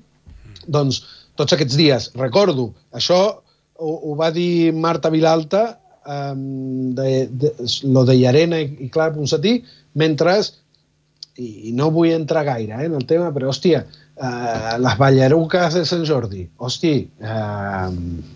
doncs, 0.67 1.03
tots 1.39 1.57
aquests 1.57 1.79
dies. 1.79 2.11
Recordo, 2.19 2.71
això 2.95 3.21
ho, 3.35 3.95
ho 3.95 4.15
va 4.19 4.31
dir 4.35 4.73
Marta 4.73 5.11
Vilalta, 5.13 5.65
um, 6.07 6.95
de, 6.95 7.27
de, 7.31 7.53
lo 7.85 8.05
de 8.05 8.17
Llarena 8.19 8.61
i, 8.61 8.71
i 8.87 8.91
Clara 8.93 9.15
Ponsatí, 9.15 9.59
mentre, 10.01 10.39
i, 11.37 11.71
i 11.71 11.77
no 11.77 11.91
vull 11.95 12.13
entrar 12.15 12.45
gaire 12.47 12.79
eh, 12.79 12.89
en 12.89 12.99
el 12.99 13.07
tema, 13.11 13.31
però, 13.35 13.51
hòstia, 13.51 13.85
uh, 13.85 14.75
les 14.83 14.99
ballaruques 15.01 15.81
de 15.81 15.85
Sant 15.89 16.05
Jordi, 16.09 16.47
hòstia, 16.59 17.03
uh, 17.25 17.89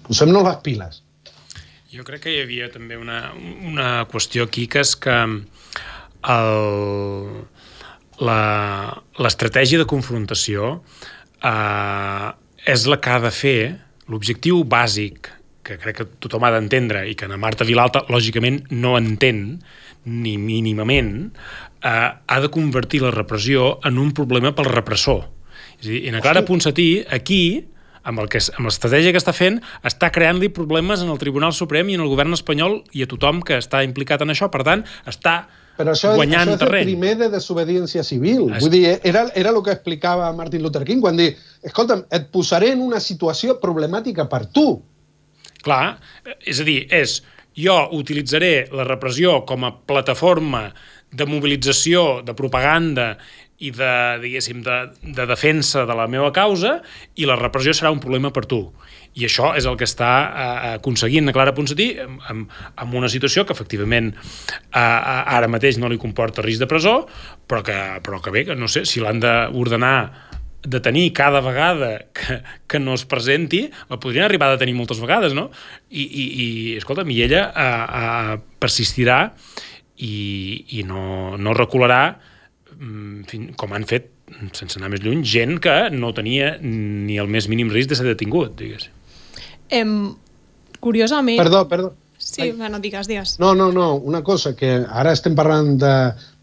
posem-nos 0.08 0.48
les 0.48 0.64
piles. 0.66 1.02
Jo 1.88 2.02
crec 2.04 2.26
que 2.26 2.32
hi 2.34 2.42
havia 2.42 2.66
també 2.68 2.98
una, 3.00 3.30
una 3.64 4.04
qüestió 4.12 4.44
aquí, 4.44 4.66
que 4.68 4.82
és 4.84 4.90
que 5.00 5.14
l'estratègia 9.24 9.80
de 9.80 9.86
confrontació 9.88 10.66
eh, 11.40 12.28
és 12.68 12.84
la 12.92 12.98
que 13.00 13.14
ha 13.14 13.22
de 13.24 13.32
fer 13.32 13.60
l'objectiu 14.12 14.60
bàsic 14.68 15.30
que 15.64 15.78
crec 15.80 16.02
que 16.02 16.06
tothom 16.20 16.44
ha 16.44 16.52
d'entendre 16.52 17.06
i 17.08 17.16
que 17.16 17.28
na 17.30 17.40
Marta 17.40 17.64
Vilalta, 17.64 18.04
lògicament, 18.12 18.60
no 18.68 18.98
entén 19.00 19.42
ni 20.04 20.36
mínimament, 20.36 21.30
eh, 21.80 22.08
ha 22.20 22.38
de 22.44 22.52
convertir 22.52 23.00
la 23.06 23.14
repressió 23.16 23.78
en 23.88 23.96
un 23.96 24.12
problema 24.12 24.52
pel 24.52 24.68
repressor. 24.68 25.24
És 25.80 25.86
a 25.86 25.88
dir, 25.88 26.04
i 26.04 26.12
na 26.12 26.20
Clara 26.20 26.44
Ponsatí, 26.44 26.90
aquí, 27.16 27.64
amb 28.04 28.20
el 28.20 28.28
que 28.28 28.38
amb 28.56 28.66
l'estratègia 28.68 29.12
que 29.12 29.18
està 29.20 29.32
fent, 29.34 29.60
està 29.82 30.10
creant-li 30.14 30.48
problemes 30.54 31.02
en 31.02 31.08
el 31.10 31.18
Tribunal 31.18 31.52
Suprem 31.52 31.88
i 31.90 31.94
en 31.98 32.00
el 32.04 32.08
govern 32.12 32.32
espanyol 32.36 32.82
i 32.92 33.02
a 33.02 33.08
tothom 33.10 33.40
que 33.42 33.58
està 33.58 33.82
implicat 33.84 34.22
en 34.22 34.30
això. 34.34 34.50
Per 34.50 34.62
tant, 34.64 34.84
està 35.06 35.46
Però 35.78 35.92
això, 35.94 36.14
guanyant 36.18 36.48
això 36.48 36.56
és 36.56 36.58
terreny. 36.58 36.80
el 36.82 36.92
primer 36.92 37.16
de 37.18 37.28
desobediència 37.30 38.02
civil. 38.02 38.48
Es- 38.54 38.62
Vull 38.64 38.70
dir, 38.72 38.98
era, 39.04 39.26
era 39.34 39.50
el 39.50 39.62
que 39.62 39.70
explicava 39.70 40.32
Martin 40.32 40.62
Luther 40.62 40.84
King 40.84 41.00
quan 41.00 41.16
dir, 41.16 41.36
escolta'm, 41.62 42.04
et 42.10 42.30
posaré 42.34 42.72
en 42.72 42.80
una 42.82 42.98
situació 43.00 43.60
problemàtica 43.60 44.28
per 44.28 44.46
tu. 44.46 44.82
Clar, 45.62 45.98
és 46.46 46.60
a 46.60 46.64
dir, 46.64 46.86
és 46.90 47.20
jo 47.58 47.74
utilitzaré 47.98 48.68
la 48.72 48.84
repressió 48.86 49.44
com 49.46 49.64
a 49.66 49.72
plataforma 49.86 50.68
de 51.10 51.24
mobilització, 51.26 52.22
de 52.22 52.34
propaganda 52.36 53.16
i 53.58 53.72
de, 53.74 53.92
diguéssim, 54.22 54.62
de, 54.62 54.76
de 55.02 55.26
defensa 55.26 55.82
de 55.86 55.94
la 55.98 56.06
meva 56.10 56.30
causa 56.34 56.76
i 57.18 57.26
la 57.26 57.36
repressió 57.38 57.74
serà 57.74 57.90
un 57.90 57.98
problema 58.02 58.30
per 58.34 58.44
tu. 58.46 58.60
I 59.18 59.26
això 59.26 59.50
és 59.58 59.66
el 59.66 59.74
que 59.80 59.88
està 59.88 60.10
eh, 60.28 60.76
aconseguint 60.76 61.26
la 61.26 61.34
Clara 61.34 61.54
Ponsatí 61.56 61.88
amb, 62.04 62.52
amb, 62.78 62.94
una 62.94 63.10
situació 63.10 63.42
que 63.48 63.56
efectivament 63.56 64.12
eh, 64.14 64.78
ara 64.78 65.50
mateix 65.50 65.80
no 65.82 65.90
li 65.90 65.98
comporta 65.98 66.44
risc 66.44 66.62
de 66.62 66.70
presó, 66.70 67.00
però 67.50 67.64
que, 67.66 67.78
però 68.06 68.22
que 68.22 68.34
bé, 68.34 68.44
que 68.46 68.58
no 68.58 68.70
sé, 68.70 68.84
si 68.86 69.02
l'han 69.02 69.18
d'ordenar 69.24 69.96
de 70.68 70.80
tenir 70.82 71.10
cada 71.14 71.40
vegada 71.42 71.90
que, 72.14 72.40
que 72.70 72.78
no 72.78 72.94
es 72.94 73.06
presenti, 73.10 73.66
la 73.90 73.98
podrien 73.98 74.26
arribar 74.26 74.52
a 74.52 74.58
tenir 74.58 74.74
moltes 74.78 75.02
vegades, 75.02 75.34
no? 75.34 75.48
I, 75.90 76.02
i, 76.04 76.24
i 76.28 76.48
escolta'm, 76.78 77.10
i 77.10 77.22
ella 77.26 77.48
a, 77.50 77.68
a 77.82 78.38
persistirà 78.62 79.20
i, 79.98 80.16
i 80.78 80.86
no, 80.86 81.38
no 81.38 81.54
recularà 81.58 82.18
com 83.58 83.72
han 83.74 83.86
fet 83.88 84.12
sense 84.54 84.78
anar 84.78 84.90
més 84.92 85.02
lluny, 85.02 85.24
gent 85.26 85.58
que 85.62 85.76
no 85.94 86.12
tenia 86.14 86.56
ni 86.62 87.16
el 87.18 87.30
més 87.30 87.48
mínim 87.50 87.70
risc 87.72 87.90
de 87.90 87.98
ser 87.98 88.06
detingut, 88.06 88.54
digues. 88.58 88.88
Em, 89.74 90.14
curiosament... 90.84 91.40
Perdó, 91.40 91.64
perdó. 91.70 91.94
Sí, 92.18 92.42
Ai. 92.42 92.52
bueno, 92.52 92.80
digues, 92.82 93.06
digues. 93.06 93.36
No, 93.38 93.54
no, 93.54 93.70
no, 93.72 93.94
una 93.94 94.24
cosa, 94.26 94.54
que 94.58 94.72
ara 94.84 95.14
estem 95.14 95.36
parlant 95.38 95.76
de, 95.78 95.94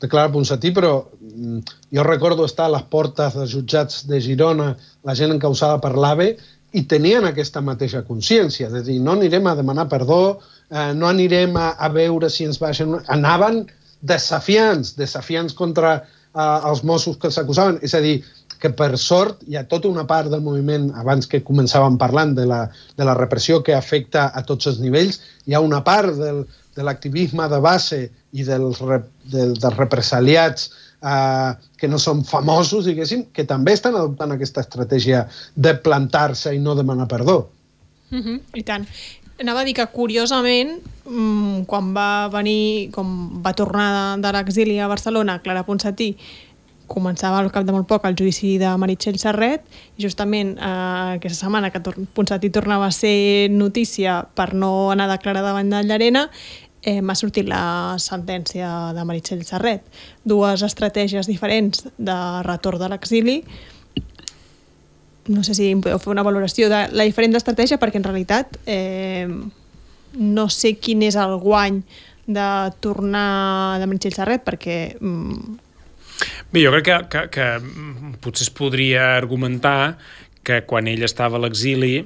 de 0.01 0.09
Clara 0.11 0.31
Ponsatí, 0.31 0.71
però 0.75 0.93
mm, 1.19 1.75
jo 1.93 2.05
recordo 2.07 2.47
estar 2.47 2.69
a 2.69 2.73
les 2.77 2.85
portes 2.91 3.35
dels 3.35 3.51
jutjats 3.51 4.05
de 4.09 4.21
Girona, 4.23 4.71
la 5.03 5.15
gent 5.19 5.35
encausada 5.35 5.81
per 5.83 5.93
l'AVE, 5.99 6.29
i 6.75 6.83
tenien 6.91 7.27
aquesta 7.27 7.61
mateixa 7.63 8.03
consciència, 8.07 8.69
de 8.71 8.81
dir, 8.87 8.97
no 9.03 9.15
anirem 9.15 9.47
a 9.47 9.55
demanar 9.55 9.87
perdó, 9.91 10.39
eh, 10.71 10.91
no 10.95 11.07
anirem 11.11 11.55
a, 11.59 11.73
a 11.75 11.91
veure 11.91 12.31
si 12.31 12.47
ens 12.47 12.59
baixen... 12.59 12.97
Anaven 13.11 13.65
desafiants, 14.05 14.93
desafiants 14.99 15.55
contra 15.57 15.95
eh, 16.35 16.69
els 16.69 16.83
Mossos 16.83 17.17
que 17.21 17.31
s'acusaven. 17.31 17.79
És 17.85 17.95
a 17.95 18.01
dir, 18.03 18.19
que 18.61 18.71
per 18.75 18.95
sort 19.01 19.41
hi 19.49 19.57
ha 19.57 19.65
tota 19.69 19.89
una 19.91 20.05
part 20.07 20.31
del 20.31 20.43
moviment, 20.43 20.89
abans 20.99 21.27
que 21.31 21.43
començàvem 21.45 21.97
parlant 22.01 22.35
de 22.37 22.45
la, 22.49 22.61
de 22.97 23.07
la 23.07 23.15
repressió 23.17 23.61
que 23.63 23.75
afecta 23.75 24.29
a 24.33 24.43
tots 24.47 24.69
els 24.71 24.79
nivells, 24.83 25.19
hi 25.45 25.55
ha 25.55 25.63
una 25.63 25.83
part 25.85 26.15
del, 26.19 26.45
de 26.75 26.85
l'activisme 26.85 27.47
de 27.51 27.59
base 27.63 28.01
i 28.35 28.47
dels, 28.47 28.81
rep, 28.83 29.07
de, 29.31 29.49
dels 29.53 29.77
represaliats 29.77 30.69
eh, 31.01 31.51
que 31.79 31.89
no 31.91 31.99
són 32.01 32.23
famosos, 32.27 32.87
diguéssim, 32.89 33.27
que 33.35 33.47
també 33.47 33.75
estan 33.75 33.97
adoptant 33.99 34.35
aquesta 34.35 34.63
estratègia 34.65 35.25
de 35.55 35.75
plantar-se 35.85 36.55
i 36.55 36.63
no 36.63 36.75
demanar 36.79 37.07
perdó. 37.11 37.37
Uh 38.11 38.21
-huh, 38.21 38.39
I 38.53 38.63
tant. 38.63 38.87
Anava 39.41 39.61
a 39.61 39.67
dir 39.67 39.73
que, 39.75 39.85
curiosament, 39.91 40.77
mmm, 41.03 41.65
quan 41.67 41.91
va 41.95 42.27
venir, 42.31 42.89
com 42.95 43.41
va 43.43 43.51
tornar 43.53 43.87
de, 43.91 44.03
de 44.23 44.31
l'exili 44.31 44.79
a 44.79 44.87
Barcelona, 44.87 45.41
Clara 45.43 45.65
Ponsatí, 45.67 46.13
començava 46.87 47.39
al 47.41 47.49
cap 47.51 47.65
de 47.65 47.73
molt 47.73 47.87
poc 47.89 48.05
el 48.05 48.15
judici 48.15 48.55
de 48.61 48.69
Meritxell 48.77 49.17
Serret 49.17 49.65
i 49.97 50.05
justament 50.05 50.53
eh, 50.55 51.17
aquesta 51.17 51.47
setmana 51.47 51.71
que 51.73 51.81
Ponsatí 51.81 52.51
tornava 52.53 52.87
a 52.87 52.93
ser 52.93 53.49
notícia 53.49 54.19
per 54.37 54.53
no 54.53 54.91
anar 54.93 55.09
a 55.09 55.15
declarar 55.15 55.41
davant 55.41 55.73
de 55.73 55.81
Llarena 55.83 56.27
eh, 56.85 57.01
m'ha 57.01 57.17
sortit 57.17 57.49
la 57.49 57.97
sentència 58.01 58.69
de 58.95 59.05
Meritxell 59.09 59.43
Serret. 59.47 59.83
Dues 60.23 60.63
estratègies 60.63 61.27
diferents 61.27 61.87
de 61.97 62.19
retorn 62.45 62.79
de 62.79 62.91
l'exili 62.93 63.39
no 65.27 65.43
sé 65.43 65.55
si 65.57 65.71
podeu 65.81 65.99
fer 66.01 66.13
una 66.13 66.25
valoració 66.25 66.69
de 66.69 66.85
la 66.93 67.05
diferent 67.07 67.35
estratègia 67.37 67.79
perquè 67.81 68.01
en 68.01 68.07
realitat 68.07 68.59
eh, 68.65 69.27
no 70.15 70.47
sé 70.53 70.75
quin 70.77 71.03
és 71.07 71.17
el 71.19 71.37
guany 71.41 71.81
de 72.25 72.49
tornar 72.81 73.77
de 73.81 73.87
Meritxell 73.89 74.17
Serret 74.17 74.45
perquè 74.45 74.79
mm, 74.99 75.61
Bé, 76.51 76.61
jo 76.63 76.71
crec 76.71 76.85
que, 76.87 76.99
que, 77.11 77.23
que 77.33 78.17
potser 78.23 78.45
es 78.45 78.53
podria 78.53 79.15
argumentar 79.17 79.97
que 80.45 80.61
quan 80.69 80.87
ell 80.87 81.03
estava 81.03 81.35
a 81.35 81.43
l'exili, 81.43 82.05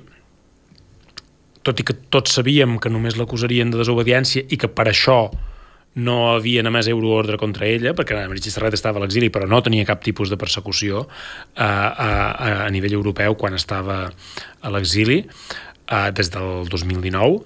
tot 1.62 1.82
i 1.82 1.86
que 1.86 1.94
tots 2.10 2.34
sabíem 2.40 2.78
que 2.82 2.90
només 2.90 3.20
l'acusarien 3.20 3.70
de 3.70 3.82
desobediència 3.82 4.48
i 4.50 4.58
que 4.58 4.72
per 4.72 4.88
això 4.90 5.20
no 6.00 6.34
havia 6.34 6.64
emès 6.66 6.90
euroordre 6.92 7.38
contra 7.42 7.68
ella, 7.68 7.94
perquè 7.98 8.16
la 8.16 8.28
Meritxell 8.32 8.56
Serret 8.56 8.78
estava 8.78 9.02
a 9.02 9.04
l'exili, 9.04 9.32
però 9.34 9.48
no 9.50 9.62
tenia 9.66 9.88
cap 9.88 10.04
tipus 10.06 10.32
de 10.32 10.38
persecució 10.40 11.06
a, 11.56 11.70
a, 11.70 12.10
a 12.66 12.70
nivell 12.74 12.98
europeu 13.00 13.36
quan 13.40 13.58
estava 13.58 14.06
a 14.08 14.72
l'exili, 14.74 15.24
des 16.14 16.30
del 16.30 16.70
2019, 16.70 17.40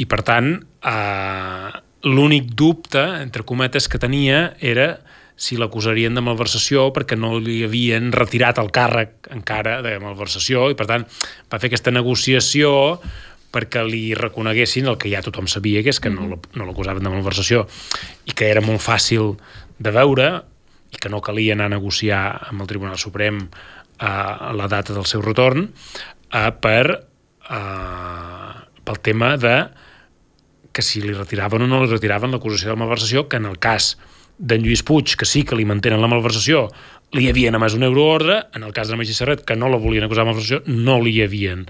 i 0.00 0.06
per 0.08 0.22
tant 0.24 0.54
eh, 0.56 1.70
l'únic 2.08 2.52
dubte, 2.56 3.02
entre 3.20 3.44
cometes, 3.44 3.88
que 3.92 4.00
tenia 4.00 4.54
era 4.60 4.94
si 5.40 5.56
l'acusarien 5.56 6.12
de 6.12 6.20
malversació 6.20 6.90
perquè 6.92 7.16
no 7.16 7.38
li 7.40 7.62
havien 7.64 8.10
retirat 8.12 8.58
el 8.60 8.68
càrrec 8.76 9.30
encara 9.32 9.78
de 9.84 9.94
malversació. 10.02 10.68
I 10.68 10.76
per 10.76 10.86
tant 10.90 11.06
va 11.48 11.60
fer 11.60 11.70
aquesta 11.70 11.92
negociació 11.94 13.00
perquè 13.50 13.82
li 13.86 14.14
reconeguessin 14.14 14.88
el 14.90 14.98
que 15.00 15.10
ja 15.10 15.22
tothom 15.24 15.48
sabia, 15.50 15.82
que 15.82 15.90
és 15.90 16.00
que 16.00 16.12
no, 16.12 16.38
no 16.54 16.68
l'acusaven 16.68 17.02
de 17.02 17.12
malversació 17.12 17.66
i 18.26 18.36
que 18.36 18.50
era 18.50 18.62
molt 18.64 18.82
fàcil 18.84 19.34
de 19.78 19.92
veure 19.94 20.30
i 20.90 20.98
que 20.98 21.10
no 21.10 21.22
calia 21.22 21.54
anar 21.54 21.70
a 21.70 21.76
negociar 21.76 22.22
amb 22.50 22.62
el 22.62 22.70
Tribunal 22.70 22.98
Suprem 22.98 23.42
a 23.98 24.10
eh, 24.10 24.54
la 24.58 24.68
data 24.70 24.94
del 24.96 25.06
seu 25.06 25.22
retorn 25.22 25.66
eh, 25.66 26.50
per, 26.62 26.84
eh, 27.50 28.54
pel 28.84 29.02
tema 29.02 29.36
de 29.40 29.56
que 30.72 30.82
si 30.86 31.02
li 31.02 31.14
retiraven 31.14 31.66
o 31.66 31.68
no 31.70 31.82
li 31.82 31.90
retiraven 31.90 32.30
l'acusació 32.30 32.70
de 32.70 32.78
malversació, 32.78 33.26
que 33.28 33.40
en 33.40 33.48
el 33.50 33.58
cas 33.58 33.96
d'en 34.38 34.62
Lluís 34.62 34.84
Puig, 34.86 35.16
que 35.18 35.26
sí 35.26 35.42
que 35.44 35.58
li 35.58 35.66
mantenen 35.66 36.00
la 36.00 36.10
malversació, 36.10 36.68
li 37.18 37.26
havien 37.28 37.58
emès 37.58 37.74
un 37.74 37.82
euroordre, 37.82 38.44
en 38.54 38.62
el 38.62 38.72
cas 38.72 38.88
de 38.88 38.96
Magí 38.96 39.16
Serret, 39.16 39.42
que 39.44 39.56
no 39.58 39.68
la 39.68 39.80
volien 39.82 40.06
acusar 40.06 40.22
de 40.22 40.30
malversació, 40.30 40.62
no 40.70 41.00
li 41.02 41.16
havien 41.24 41.66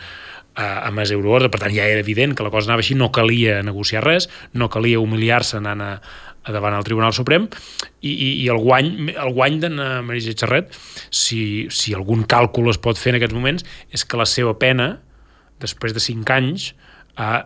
eh, 0.57 0.89
emès 0.89 1.13
euroordre, 1.15 1.51
per 1.53 1.61
tant 1.63 1.75
ja 1.75 1.87
era 1.89 2.03
evident 2.03 2.35
que 2.37 2.47
la 2.47 2.53
cosa 2.53 2.71
anava 2.71 2.85
així, 2.85 2.97
no 2.99 3.11
calia 3.15 3.61
negociar 3.67 4.05
res, 4.07 4.29
no 4.55 4.71
calia 4.73 5.01
humiliar-se 5.03 5.59
anant 5.61 5.85
a, 5.85 5.93
a 6.45 6.55
davant 6.55 6.75
al 6.75 6.87
Tribunal 6.87 7.15
Suprem. 7.17 7.49
I, 8.01 8.11
i, 8.11 8.29
i 8.45 8.49
el 8.53 8.61
guany, 8.65 8.93
el 9.13 9.33
guany 9.37 9.61
de 9.63 9.71
Maria 10.07 10.35
Serret, 10.35 10.75
si, 11.11 11.69
si 11.75 11.95
algun 11.97 12.27
càlcul 12.29 12.71
es 12.73 12.81
pot 12.83 12.99
fer 12.99 13.15
en 13.15 13.21
aquests 13.21 13.37
moments, 13.37 13.67
és 13.95 14.05
que 14.05 14.21
la 14.21 14.29
seva 14.29 14.57
pena, 14.59 14.93
després 15.63 15.97
de 15.97 16.03
5 16.03 16.37
anys, 16.37 16.71
eh, 17.21 17.41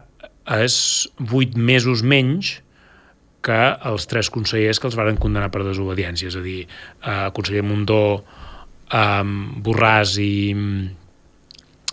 és 0.60 0.76
8 1.24 1.56
mesos 1.56 2.04
menys 2.04 2.58
que 3.44 3.60
els 3.90 4.06
tres 4.08 4.30
consellers 4.32 4.80
que 4.80 4.88
els 4.88 4.96
varen 4.96 5.18
condenar 5.20 5.50
per 5.52 5.64
desobediència, 5.66 6.30
és 6.30 6.36
a 6.38 6.44
dir, 6.44 6.64
eh, 6.64 7.28
conseller 7.36 7.64
Mundó, 7.66 8.24
eh, 8.88 9.24
Borràs 9.66 10.16
i, 10.22 10.54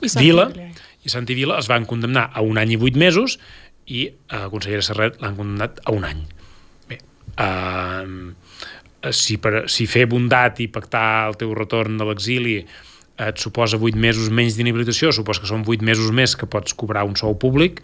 I 0.02 0.12
Vila, 0.16 0.48
i 1.04 1.12
Santi 1.14 1.36
Vila 1.38 1.58
els 1.60 1.70
van 1.72 1.88
condemnar 1.90 2.30
a 2.34 2.44
un 2.46 2.60
any 2.62 2.76
i 2.76 2.80
vuit 2.82 2.98
mesos 3.00 3.38
i 3.88 4.06
a 4.30 4.46
eh, 4.46 4.50
consellera 4.52 4.86
Serret 4.86 5.20
l'han 5.22 5.38
condemnat 5.40 5.82
a 5.86 5.96
un 5.96 6.06
any. 6.08 6.22
Bé, 6.90 7.00
eh, 7.46 9.12
si, 9.16 9.38
per, 9.42 9.66
si 9.72 9.88
fer 9.90 10.06
bondat 10.10 10.62
i 10.62 10.70
pactar 10.70 11.32
el 11.32 11.38
teu 11.42 11.54
retorn 11.58 11.98
de 11.98 12.08
l'exili 12.08 12.60
et 13.22 13.42
suposa 13.42 13.78
8 13.78 13.98
mesos 14.02 14.30
menys 14.34 14.58
d'inhabilitació, 14.58 15.12
suposa 15.14 15.44
que 15.44 15.50
són 15.50 15.66
8 15.68 15.86
mesos 15.86 16.14
més 16.16 16.36
que 16.38 16.50
pots 16.50 16.74
cobrar 16.78 17.04
un 17.06 17.18
sou 17.20 17.36
públic, 17.38 17.82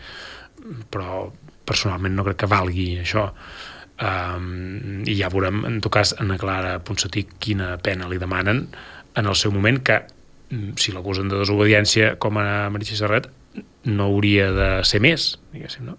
però 0.93 1.27
personalment 1.67 2.15
no 2.15 2.25
crec 2.25 2.43
que 2.43 2.49
valgui 2.49 2.87
això. 3.01 3.27
Um, 3.97 5.03
I 5.09 5.15
ja 5.17 5.29
veurem, 5.33 5.63
en 5.65 5.79
tot 5.81 5.93
cas, 5.93 6.13
en 6.21 6.33
Clara 6.37 6.77
Ponsatí 6.85 7.25
quina 7.41 7.75
pena 7.81 8.09
li 8.09 8.19
demanen 8.21 8.67
en 9.17 9.25
el 9.25 9.37
seu 9.37 9.53
moment, 9.53 9.81
que 9.81 10.03
si 10.79 10.93
l'acusen 10.95 11.31
de 11.31 11.39
desobediència 11.41 12.15
com 12.23 12.39
a 12.39 12.67
Meritxell 12.73 13.03
Serret, 13.03 13.31
no 13.87 14.11
hauria 14.11 14.51
de 14.55 14.69
ser 14.87 15.01
més, 15.03 15.33
diguéssim, 15.53 15.87
no? 15.89 15.97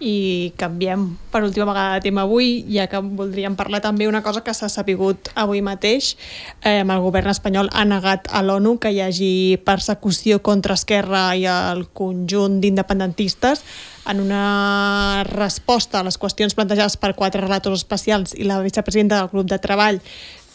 i 0.00 0.52
canviem 0.56 1.04
per 1.30 1.44
última 1.44 1.66
vegada 1.68 1.98
de 1.98 2.08
tema 2.08 2.24
avui, 2.24 2.64
ja 2.72 2.86
que 2.88 2.98
voldríem 2.98 3.54
parlar 3.56 3.82
també 3.84 4.08
una 4.08 4.22
cosa 4.24 4.40
que 4.42 4.54
s'ha 4.56 4.70
sapigut 4.72 5.28
avui 5.36 5.60
mateix. 5.62 6.16
Eh, 6.64 6.80
el 6.80 7.04
govern 7.04 7.30
espanyol 7.30 7.68
ha 7.72 7.84
negat 7.84 8.26
a 8.32 8.42
l'ONU 8.42 8.78
que 8.80 8.90
hi 8.90 9.02
hagi 9.04 9.60
persecució 9.64 10.40
contra 10.42 10.74
Esquerra 10.74 11.28
i 11.36 11.44
el 11.44 11.86
conjunt 11.92 12.60
d'independentistes 12.64 13.62
en 14.08 14.20
una 14.24 15.22
resposta 15.28 16.00
a 16.00 16.06
les 16.06 16.16
qüestions 16.18 16.56
plantejades 16.56 16.96
per 16.96 17.12
quatre 17.14 17.44
relators 17.44 17.84
especials 17.84 18.32
i 18.34 18.48
la 18.48 18.62
vicepresidenta 18.64 19.20
del 19.20 19.28
grup 19.30 19.50
de 19.52 19.60
treball 19.60 20.00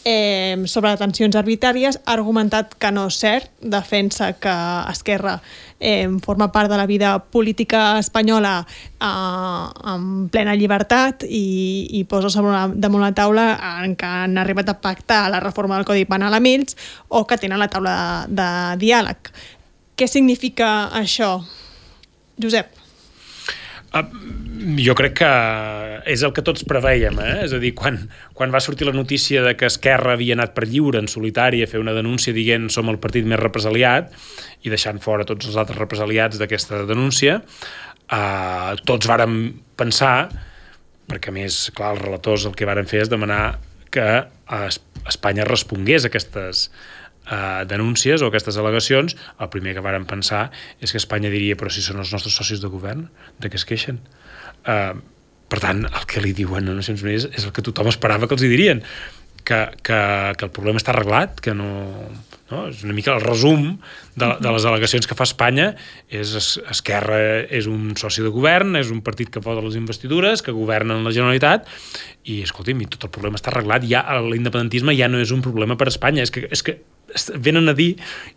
eh, 0.06 0.54
sobre 0.70 0.92
detencions 0.94 1.34
arbitràries 1.34 1.98
ha 2.04 2.14
argumentat 2.14 2.76
que 2.78 2.92
no 2.94 3.08
és 3.10 3.18
cert, 3.18 3.50
defensa 3.58 4.30
que 4.38 4.52
Esquerra 4.92 5.40
eh, 5.80 6.06
forma 6.22 6.52
part 6.54 6.70
de 6.70 6.78
la 6.78 6.86
vida 6.86 7.18
política 7.34 7.98
espanyola 7.98 8.60
eh, 8.62 9.90
en 9.92 10.28
plena 10.30 10.54
llibertat 10.54 11.26
i, 11.26 11.88
i 11.98 12.04
posa 12.06 12.30
sobre 12.30 12.54
una, 12.54 12.68
damunt 12.70 13.02
la 13.02 13.12
taula 13.18 13.48
en 13.82 13.98
que 13.98 14.06
han 14.06 14.38
arribat 14.38 14.70
a 14.70 14.78
pactar 14.80 15.24
la 15.34 15.42
reforma 15.42 15.80
del 15.80 15.88
Codi 15.90 16.06
Penal 16.06 16.38
amb 16.38 16.54
ells 16.54 16.78
o 17.08 17.26
que 17.26 17.40
tenen 17.42 17.58
la 17.58 17.70
taula 17.72 17.98
de, 18.28 18.38
de 18.38 18.50
diàleg. 18.86 19.34
Què 19.98 20.06
significa 20.06 20.92
això? 20.94 21.40
Josep. 22.38 22.70
Uh, 23.96 24.06
jo 24.80 24.94
crec 24.96 25.16
que 25.20 25.30
és 26.06 26.22
el 26.26 26.32
que 26.36 26.44
tots 26.46 26.64
preveiem, 26.68 27.18
eh? 27.22 27.34
és 27.44 27.54
a 27.56 27.60
dir, 27.62 27.72
quan, 27.76 27.98
quan 28.36 28.52
va 28.54 28.60
sortir 28.62 28.86
la 28.88 28.94
notícia 28.96 29.42
de 29.44 29.54
que 29.58 29.68
Esquerra 29.68 30.14
havia 30.14 30.36
anat 30.36 30.54
per 30.56 30.66
lliure 30.68 31.00
en 31.02 31.08
solitari 31.10 31.62
a 31.62 31.68
fer 31.70 31.82
una 31.82 31.94
denúncia 31.96 32.34
dient 32.36 32.68
som 32.72 32.90
el 32.92 33.00
partit 33.02 33.26
més 33.28 33.40
represaliat 33.42 34.12
i 34.64 34.72
deixant 34.72 35.00
fora 35.02 35.26
tots 35.28 35.48
els 35.50 35.56
altres 35.60 35.78
represaliats 35.78 36.40
d'aquesta 36.40 36.84
denúncia, 36.88 37.40
uh, 37.40 38.74
tots 38.88 39.08
vàrem 39.10 39.38
pensar, 39.78 40.28
perquè 41.10 41.34
més, 41.34 41.66
clar, 41.76 41.94
els 41.96 42.04
relators 42.04 42.46
el 42.48 42.54
que 42.58 42.68
varen 42.68 42.88
fer 42.90 43.04
és 43.04 43.12
demanar 43.12 43.58
que 43.94 44.06
Espanya 45.06 45.46
respongués 45.46 46.04
a 46.04 46.10
aquestes, 46.10 46.68
eh, 47.30 47.64
denúncies 47.70 48.22
o 48.22 48.30
aquestes 48.30 48.58
al·legacions, 48.58 49.16
el 49.40 49.50
primer 49.52 49.74
que 49.76 49.84
varen 49.84 50.06
pensar 50.08 50.48
és 50.82 50.92
que 50.92 51.00
Espanya 51.00 51.30
diria 51.32 51.56
però 51.58 51.70
si 51.72 51.82
són 51.84 52.02
els 52.02 52.12
nostres 52.14 52.34
socis 52.34 52.62
de 52.62 52.70
govern, 52.72 53.06
de 53.42 53.50
què 53.50 53.58
es 53.60 53.66
queixen? 53.68 54.00
Eh, 54.66 54.94
per 55.46 55.60
tant, 55.62 55.84
el 55.86 56.08
que 56.10 56.22
li 56.22 56.32
diuen 56.34 56.66
a 56.66 56.74
Nacions 56.74 57.04
Unides 57.06 57.28
és 57.30 57.44
el 57.46 57.54
que 57.54 57.62
tothom 57.62 57.86
esperava 57.92 58.26
que 58.26 58.34
els 58.34 58.42
hi 58.42 58.50
dirien, 58.50 58.82
que, 59.46 59.60
que, 59.86 59.98
que 60.36 60.48
el 60.48 60.50
problema 60.50 60.80
està 60.80 60.90
arreglat, 60.90 61.38
que 61.40 61.54
no, 61.54 61.68
no? 62.50 62.64
és 62.66 62.82
una 62.82 62.96
mica 62.96 63.14
el 63.14 63.22
resum 63.22 63.68
de, 64.18 64.30
de 64.42 64.54
les 64.56 64.66
al·legacions 64.66 65.06
que 65.06 65.14
fa 65.14 65.22
Espanya 65.28 65.68
és 66.10 66.34
Esquerra 66.74 67.20
és 67.46 67.68
un 67.70 67.94
soci 68.00 68.26
de 68.26 68.32
govern, 68.34 68.74
és 68.80 68.90
un 68.90 69.04
partit 69.06 69.30
que 69.30 69.42
posa 69.44 69.62
les 69.62 69.78
investidures, 69.78 70.42
que 70.42 70.56
governa 70.56 70.98
en 70.98 71.06
la 71.06 71.14
Generalitat 71.14 71.70
i, 72.24 72.40
escolti'm, 72.42 72.82
i 72.82 72.90
tot 72.90 73.06
el 73.06 73.14
problema 73.14 73.38
està 73.38 73.54
arreglat 73.54 73.86
ja 73.86 74.02
l'independentisme 74.26 74.98
ja 74.98 75.06
no 75.12 75.22
és 75.22 75.30
un 75.30 75.46
problema 75.46 75.78
per 75.78 75.92
Espanya 75.94 76.26
és 76.26 76.34
que, 76.34 76.48
és 76.50 76.66
que 76.66 76.80
venen 77.38 77.70
a 77.70 77.76
dir 77.78 77.94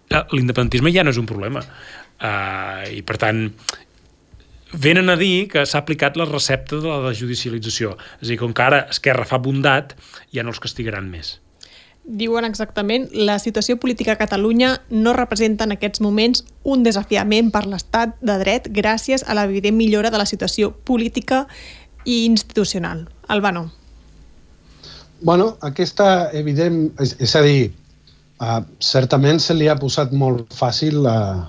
que 0.07 0.23
l'independentisme 0.35 0.93
ja 0.93 1.03
no 1.03 1.09
és 1.09 1.17
un 1.17 1.27
problema. 1.29 1.65
Uh, 2.19 2.83
I, 2.91 3.01
per 3.07 3.15
tant, 3.17 3.47
venen 4.73 5.09
a 5.09 5.17
dir 5.17 5.47
que 5.51 5.65
s'ha 5.65 5.81
aplicat 5.81 6.17
la 6.17 6.27
recepta 6.29 6.79
de 6.81 6.95
la 7.05 7.13
judicialització. 7.13 7.95
És 8.21 8.27
a 8.27 8.31
dir, 8.33 8.39
com 8.41 8.53
que 8.53 8.65
ara 8.65 8.85
Esquerra 8.89 9.25
fa 9.25 9.39
bondat, 9.41 9.95
ja 10.35 10.43
no 10.43 10.53
els 10.53 10.61
castigaran 10.61 11.09
més. 11.09 11.39
Diuen 12.03 12.45
exactament 12.47 13.09
la 13.13 13.37
situació 13.37 13.77
política 13.77 14.15
a 14.15 14.21
Catalunya 14.21 14.79
no 14.89 15.13
representa 15.13 15.67
en 15.67 15.75
aquests 15.75 16.01
moments 16.01 16.45
un 16.63 16.81
desafiament 16.83 17.51
per 17.53 17.67
l'estat 17.69 18.15
de 18.21 18.37
dret 18.41 18.69
gràcies 18.73 19.25
a 19.27 19.35
l'evident 19.37 19.77
millora 19.77 20.09
de 20.09 20.17
la 20.17 20.25
situació 20.25 20.71
política 20.73 21.45
i 22.05 22.23
institucional. 22.25 23.07
Albano. 23.27 23.69
Bueno, 25.21 25.57
aquesta 25.61 26.31
evident... 26.33 26.89
És, 26.97 27.17
és 27.19 27.35
a 27.35 27.43
dir, 27.45 27.69
Uh, 28.39 28.61
certament 28.79 29.41
se 29.43 29.51
li 29.51 29.65
ha 29.67 29.73
posat 29.75 30.13
molt 30.15 30.53
fàcil 30.55 31.03
uh, 31.03 31.41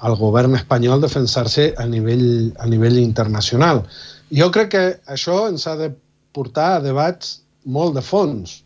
al 0.00 0.16
govern 0.18 0.54
espanyol 0.58 1.02
defensar-se 1.02 1.72
a, 1.76 1.86
nivell, 1.86 2.52
a 2.58 2.66
nivell 2.70 2.98
internacional. 3.00 3.82
Jo 4.30 4.50
crec 4.54 4.72
que 4.74 4.84
això 5.10 5.46
ens 5.48 5.66
ha 5.66 5.74
de 5.78 5.90
portar 6.36 6.76
a 6.76 6.82
debats 6.84 7.38
molt 7.64 7.96
de 7.98 8.04
fons. 8.04 8.62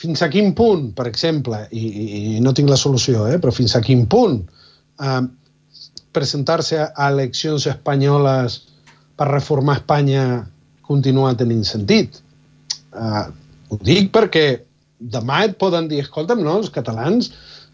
fins 0.00 0.22
a 0.24 0.30
quin 0.32 0.54
punt, 0.56 0.94
per 0.96 1.04
exemple, 1.10 1.58
i, 1.76 1.80
i, 1.84 2.04
i 2.36 2.40
no 2.40 2.54
tinc 2.56 2.70
la 2.72 2.78
solució, 2.80 3.26
eh, 3.28 3.36
però 3.36 3.52
fins 3.52 3.74
a 3.76 3.82
quin 3.84 4.06
punt 4.08 4.38
eh, 4.96 5.20
presentar-se 6.16 6.78
a 6.80 7.08
eleccions 7.10 7.66
espanyoles 7.68 8.56
per 9.20 9.28
reformar 9.28 9.76
Espanya 9.76 10.24
continua 10.88 11.34
tenint 11.36 11.66
sentit. 11.68 12.16
Eh, 12.96 13.26
ho 13.68 13.78
dic 13.84 14.08
perquè 14.14 14.46
demà 15.00 15.44
et 15.44 15.58
poden 15.60 15.88
dir, 15.92 16.00
escolta'm, 16.06 16.40
no, 16.44 16.56
els 16.62 16.72
catalans 16.72 17.28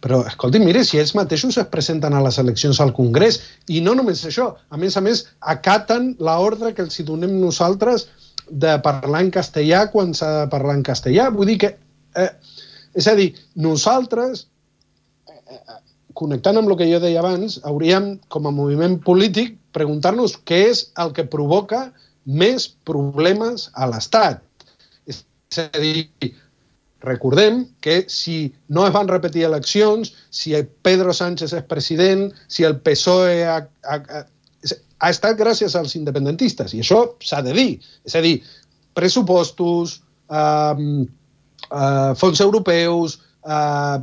però, 0.07 0.21
escolti, 0.31 0.61
mire, 0.63 0.85
si 0.87 1.01
ells 1.01 1.17
mateixos 1.19 1.57
es 1.59 1.67
presenten 1.67 2.15
a 2.15 2.21
les 2.23 2.37
eleccions 2.39 2.79
al 2.83 2.93
Congrés, 2.95 3.41
i 3.67 3.81
no 3.83 3.97
només 3.99 4.21
això, 4.29 4.53
a 4.71 4.79
més 4.79 4.95
a 4.95 5.03
més, 5.03 5.25
acaten 5.55 6.13
l'ordre 6.23 6.71
que 6.77 6.85
els 6.87 7.01
donem 7.09 7.33
nosaltres 7.41 8.07
de 8.47 8.77
parlar 8.85 9.25
en 9.25 9.33
castellà 9.35 9.89
quan 9.91 10.15
s'ha 10.15 10.29
de 10.45 10.47
parlar 10.53 10.77
en 10.79 10.85
castellà. 10.87 11.27
Vull 11.35 11.51
dir 11.51 11.59
que, 11.65 11.73
eh, 12.23 12.31
és 12.95 13.11
a 13.11 13.17
dir, 13.19 13.33
nosaltres, 13.67 14.47
eh, 15.27 15.59
eh, 15.59 15.81
connectant 16.15 16.63
amb 16.63 16.71
el 16.71 16.79
que 16.79 16.91
jo 16.93 17.03
deia 17.03 17.19
abans, 17.25 17.59
hauríem, 17.67 18.13
com 18.31 18.47
a 18.47 18.55
moviment 18.55 19.01
polític, 19.03 19.59
preguntar-nos 19.75 20.39
què 20.47 20.63
és 20.71 20.87
el 21.03 21.11
que 21.19 21.27
provoca 21.35 21.89
més 22.25 22.71
problemes 22.87 23.73
a 23.75 23.91
l'Estat. 23.91 24.39
És 25.11 25.25
a 25.59 25.67
dir, 25.83 26.07
Recordem 27.07 27.61
que 27.81 28.05
si 28.11 28.53
no 28.69 28.87
es 28.87 28.93
van 28.95 29.07
repetir 29.07 29.45
eleccions, 29.47 30.11
si 30.31 30.55
el 30.59 30.67
Pedro 30.67 31.13
Sánchez 31.15 31.53
és 31.55 31.69
president, 31.71 32.27
si 32.51 32.67
el 32.67 32.81
PSOE 32.83 33.45
ha, 33.47 33.61
ha, 33.87 33.99
ha, 34.03 35.11
estat 35.13 35.39
gràcies 35.39 35.77
als 35.79 35.95
independentistes, 35.95 36.75
i 36.75 36.83
això 36.83 37.05
s'ha 37.23 37.45
de 37.47 37.55
dir. 37.55 37.69
És 38.09 38.19
a 38.19 38.25
dir, 38.25 38.41
pressupostos, 38.99 40.01
eh, 40.27 41.07
eh, 41.71 42.13
fons 42.19 42.43
europeus, 42.43 43.21
eh, 43.47 43.97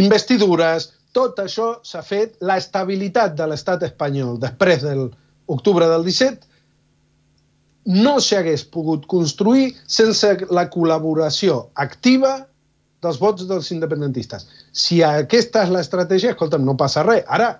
investidures, 0.00 0.90
tot 1.12 1.38
això 1.44 1.74
s'ha 1.84 2.02
fet, 2.04 2.36
l'estabilitat 2.40 3.36
de 3.36 3.52
l'estat 3.52 3.84
espanyol 3.84 4.40
després 4.40 4.82
de 4.84 4.96
l'octubre 4.96 5.88
del 5.92 6.04
17 6.08 6.55
no 7.86 8.16
s'hagués 8.20 8.64
pogut 8.74 9.06
construir 9.06 9.70
sense 9.86 10.32
la 10.50 10.66
col·laboració 10.72 11.66
activa 11.78 12.40
dels 13.04 13.20
vots 13.22 13.46
dels 13.46 13.70
independentistes. 13.70 14.46
Si 14.72 15.02
aquesta 15.06 15.62
és 15.62 15.70
l'estratègia, 15.70 16.34
escolta'm, 16.34 16.64
no 16.66 16.74
passa 16.78 17.04
res. 17.06 17.22
Ara, 17.30 17.52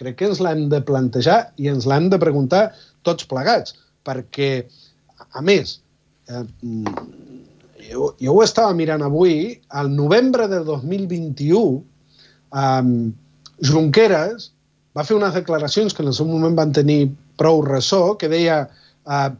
crec 0.00 0.18
que 0.18 0.28
ens 0.28 0.40
l'hem 0.44 0.66
de 0.72 0.82
plantejar 0.84 1.40
i 1.60 1.70
ens 1.72 1.86
l'hem 1.88 2.10
de 2.12 2.20
preguntar 2.20 2.70
tots 3.06 3.24
plegats, 3.30 3.76
perquè, 4.04 4.66
a 5.32 5.42
més, 5.44 5.78
eh, 6.28 6.44
jo, 7.88 8.12
jo 8.20 8.36
ho 8.36 8.44
estava 8.44 8.76
mirant 8.76 9.04
avui, 9.06 9.56
al 9.70 9.88
novembre 9.94 10.48
de 10.52 10.60
2021, 10.68 11.80
eh, 12.60 13.12
Junqueras 13.60 14.50
va 14.96 15.04
fer 15.06 15.16
unes 15.16 15.36
declaracions 15.36 15.94
que 15.94 16.02
en 16.02 16.10
el 16.10 16.16
seu 16.16 16.28
moment 16.28 16.56
van 16.58 16.72
tenir 16.76 17.12
prou 17.40 17.62
ressò, 17.64 18.18
que 18.20 18.28
deia 18.28 18.66
eh, 19.06 19.30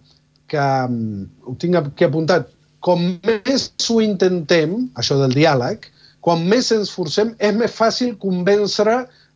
que 0.51 0.67
um, 0.89 1.27
ho 1.47 1.55
tinc 1.61 1.79
aquí 1.79 2.07
apuntat, 2.07 2.51
com 2.81 3.03
més 3.27 3.71
ho 3.91 4.01
intentem, 4.03 4.77
això 4.99 5.19
del 5.21 5.37
diàleg, 5.37 5.87
quan 6.25 6.45
més 6.49 6.71
ens 6.75 6.93
forcem, 6.93 7.35
és 7.39 7.55
més 7.57 7.73
fàcil 7.73 8.17
convèncer 8.21 8.89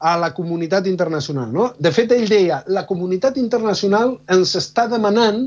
a 0.04 0.14
la 0.20 0.30
comunitat 0.36 0.88
internacional. 0.90 1.52
No? 1.52 1.70
De 1.80 1.92
fet, 1.94 2.12
ell 2.12 2.28
deia, 2.28 2.62
la 2.68 2.84
comunitat 2.88 3.38
internacional 3.40 4.18
ens 4.32 4.56
està 4.58 4.86
demanant 4.90 5.46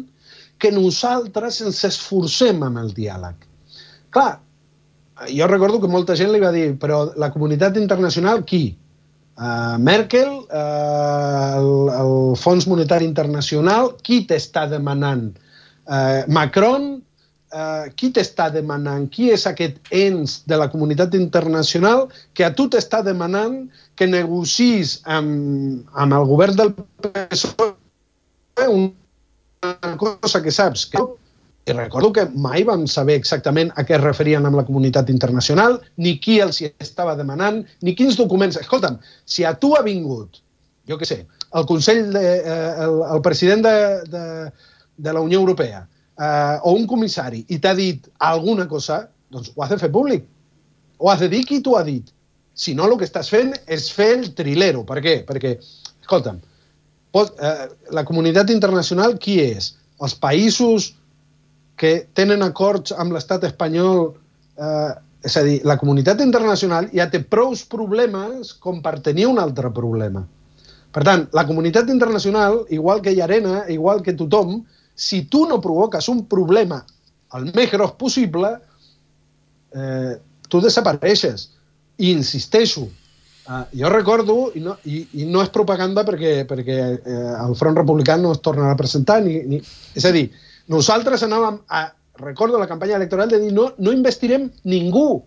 que 0.58 0.72
nosaltres 0.74 1.62
ens 1.62 1.84
esforcem 1.86 2.64
amb 2.66 2.82
el 2.82 2.90
diàleg. 2.98 3.46
Clar, 4.14 4.40
jo 5.30 5.48
recordo 5.50 5.82
que 5.82 5.92
molta 5.92 6.16
gent 6.18 6.32
li 6.34 6.42
va 6.42 6.54
dir, 6.56 6.72
però 6.82 7.04
la 7.22 7.30
comunitat 7.34 7.78
internacional, 7.78 8.44
qui? 8.50 8.78
Uh, 9.38 9.78
Merkel, 9.78 10.32
uh, 10.50 11.58
el, 11.60 11.68
el 11.94 12.14
Fons 12.42 12.66
Monetari 12.66 13.06
Internacional, 13.06 13.92
qui 14.02 14.24
t'està 14.26 14.66
demanant? 14.72 15.28
Uh, 15.86 16.24
Macron, 16.26 16.88
uh, 17.54 17.86
qui 17.94 18.10
t'està 18.16 18.50
demanant? 18.50 19.06
Qui 19.14 19.30
és 19.36 19.46
aquest 19.46 19.78
ens 19.94 20.40
de 20.50 20.58
la 20.58 20.70
comunitat 20.74 21.14
internacional 21.20 22.08
que 22.34 22.48
a 22.48 22.54
tu 22.58 22.66
t'està 22.74 23.04
demanant 23.06 23.68
que 23.94 24.10
negocis 24.10 24.98
amb, 25.06 25.86
amb 25.94 26.18
el 26.18 26.26
govern 26.34 26.58
del 26.58 26.74
PSOE 27.06 27.76
una 28.74 29.98
cosa 30.02 30.42
que 30.42 30.52
saps 30.52 30.88
que 30.90 31.02
i 31.68 31.74
recordo 31.76 32.14
que 32.16 32.24
mai 32.32 32.64
vam 32.64 32.86
saber 32.88 33.18
exactament 33.20 33.74
a 33.76 33.84
què 33.84 33.98
es 33.98 34.04
referien 34.04 34.46
amb 34.48 34.56
la 34.56 34.64
comunitat 34.68 35.10
internacional, 35.12 35.82
ni 36.00 36.16
qui 36.24 36.38
els 36.40 36.62
hi 36.62 36.70
estava 36.84 37.16
demanant, 37.20 37.60
ni 37.84 37.94
quins 37.96 38.16
documents... 38.16 38.56
Escolta'm, 38.62 39.02
si 39.28 39.44
a 39.44 39.52
tu 39.60 39.74
ha 39.76 39.84
vingut, 39.84 40.40
jo 40.88 40.98
què 41.00 41.10
sé, 41.10 41.18
el 41.60 41.66
Consell, 41.68 42.06
de, 42.14 42.24
eh, 42.40 42.72
el, 42.86 43.02
el 43.18 43.22
president 43.26 43.66
de, 43.66 43.76
de, 44.14 44.24
de 44.98 45.14
la 45.14 45.24
Unió 45.26 45.42
Europea 45.44 45.82
eh, 45.84 46.58
o 46.64 46.74
un 46.78 46.88
comissari 46.88 47.44
i 47.52 47.60
t'ha 47.64 47.74
dit 47.76 48.08
alguna 48.30 48.68
cosa, 48.72 49.02
doncs 49.32 49.52
ho 49.54 49.64
has 49.64 49.74
de 49.74 49.80
fer 49.82 49.92
públic. 49.92 50.24
Ho 51.04 51.12
has 51.12 51.20
de 51.20 51.30
dir 51.34 51.44
qui 51.46 51.60
t'ho 51.62 51.76
ha 51.78 51.84
dit. 51.88 52.08
Si 52.58 52.74
no, 52.78 52.88
el 52.88 52.96
que 52.98 53.06
estàs 53.06 53.28
fent 53.30 53.52
és 53.68 53.90
fer 53.94 54.14
el 54.18 54.32
trilero. 54.38 54.86
Per 54.88 55.02
què? 55.04 55.18
Perquè, 55.28 55.58
escolta'm, 56.00 56.40
pot, 57.12 57.36
eh, 57.44 57.68
la 57.92 58.06
comunitat 58.08 58.56
internacional 58.56 59.20
qui 59.20 59.42
és? 59.44 59.74
Els 60.02 60.16
països 60.22 60.94
que 61.78 62.08
tenen 62.18 62.44
acords 62.44 62.94
amb 62.98 63.14
l'estat 63.14 63.46
espanyol, 63.48 64.10
eh, 64.58 64.94
és 65.28 65.38
a 65.38 65.44
dir, 65.46 65.60
la 65.68 65.78
comunitat 65.78 66.22
internacional 66.26 66.90
ja 66.94 67.08
té 67.12 67.22
prous 67.22 67.64
problemes 67.70 68.54
com 68.64 68.82
per 68.82 68.98
tenir 69.06 69.28
un 69.30 69.40
altre 69.42 69.72
problema. 69.74 70.24
Per 70.92 71.04
tant, 71.06 71.28
la 71.38 71.46
comunitat 71.46 71.90
internacional, 71.94 72.64
igual 72.74 73.02
que 73.06 73.14
Llarena, 73.14 73.66
igual 73.70 74.02
que 74.02 74.16
tothom, 74.18 74.64
si 74.96 75.26
tu 75.30 75.46
no 75.46 75.62
provoques 75.62 76.08
un 76.10 76.26
problema 76.26 76.82
el 77.38 77.52
més 77.54 77.70
gros 77.72 77.94
possible, 78.00 78.54
eh, 79.76 80.14
tu 80.50 80.62
desapareixes. 80.64 81.50
I 81.98 82.14
insisteixo, 82.14 82.88
eh, 82.88 83.64
jo 83.82 83.92
recordo, 83.94 84.38
i 84.56 84.64
no, 84.64 84.78
i, 84.86 85.04
i 85.22 85.28
no 85.30 85.44
és 85.44 85.54
propaganda 85.54 86.06
perquè, 86.08 86.46
perquè 86.50 86.78
eh, 86.96 87.34
el 87.44 87.56
Front 87.60 87.78
Republicà 87.78 88.18
no 88.22 88.34
es 88.36 88.42
tornarà 88.46 88.74
a 88.74 88.80
presentar, 88.80 89.20
ni, 89.26 89.42
ni, 89.50 89.62
és 89.98 90.06
a 90.08 90.14
dir, 90.16 90.30
nosaltres 90.68 91.24
anàvem 91.24 91.62
a, 91.68 91.88
recordo 92.20 92.60
la 92.60 92.68
campanya 92.68 92.98
electoral, 92.98 93.30
de 93.30 93.40
dir 93.40 93.54
no, 93.54 93.72
no 93.78 93.94
investirem 93.96 94.50
ningú, 94.64 95.24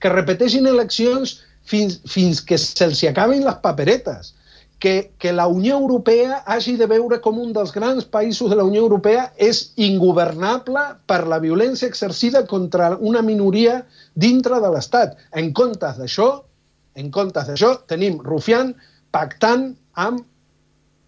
que 0.00 0.12
repeteixin 0.12 0.66
eleccions 0.66 1.40
fins, 1.68 2.00
fins 2.08 2.40
que 2.40 2.58
se'ls 2.58 3.02
acabin 3.10 3.44
les 3.44 3.58
paperetes, 3.62 4.34
que, 4.80 5.12
que 5.20 5.32
la 5.36 5.46
Unió 5.46 5.76
Europea 5.76 6.40
hagi 6.48 6.74
de 6.80 6.86
veure 6.88 7.20
com 7.20 7.38
un 7.38 7.52
dels 7.52 7.72
grans 7.74 8.06
països 8.08 8.48
de 8.48 8.56
la 8.56 8.64
Unió 8.64 8.80
Europea 8.86 9.26
és 9.36 9.74
ingovernable 9.76 10.84
per 11.06 11.26
la 11.28 11.38
violència 11.38 11.88
exercida 11.90 12.46
contra 12.48 12.94
una 12.96 13.20
minoria 13.20 13.82
dintre 14.16 14.58
de 14.64 14.70
l'Estat. 14.72 15.18
En 15.36 15.52
comptes 15.52 16.00
d'això, 16.00 16.30
en 16.96 17.12
comptes 17.12 17.52
d'això, 17.52 17.74
tenim 17.92 18.16
Rufián 18.24 18.72
pactant 19.12 19.74
amb 20.00 20.24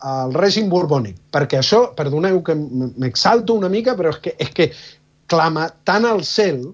al 0.02 0.34
règim 0.34 0.68
borbònic, 0.70 1.16
perquè 1.34 1.60
això, 1.60 1.84
perdoneu 1.98 2.40
que 2.42 2.56
m'exalto 2.56 3.54
una 3.54 3.70
mica, 3.70 3.94
però 3.98 4.10
és 4.10 4.20
que, 4.22 4.34
és 4.42 4.50
que 4.50 4.70
clama 5.30 5.68
tant 5.86 6.06
al 6.08 6.24
cel 6.26 6.64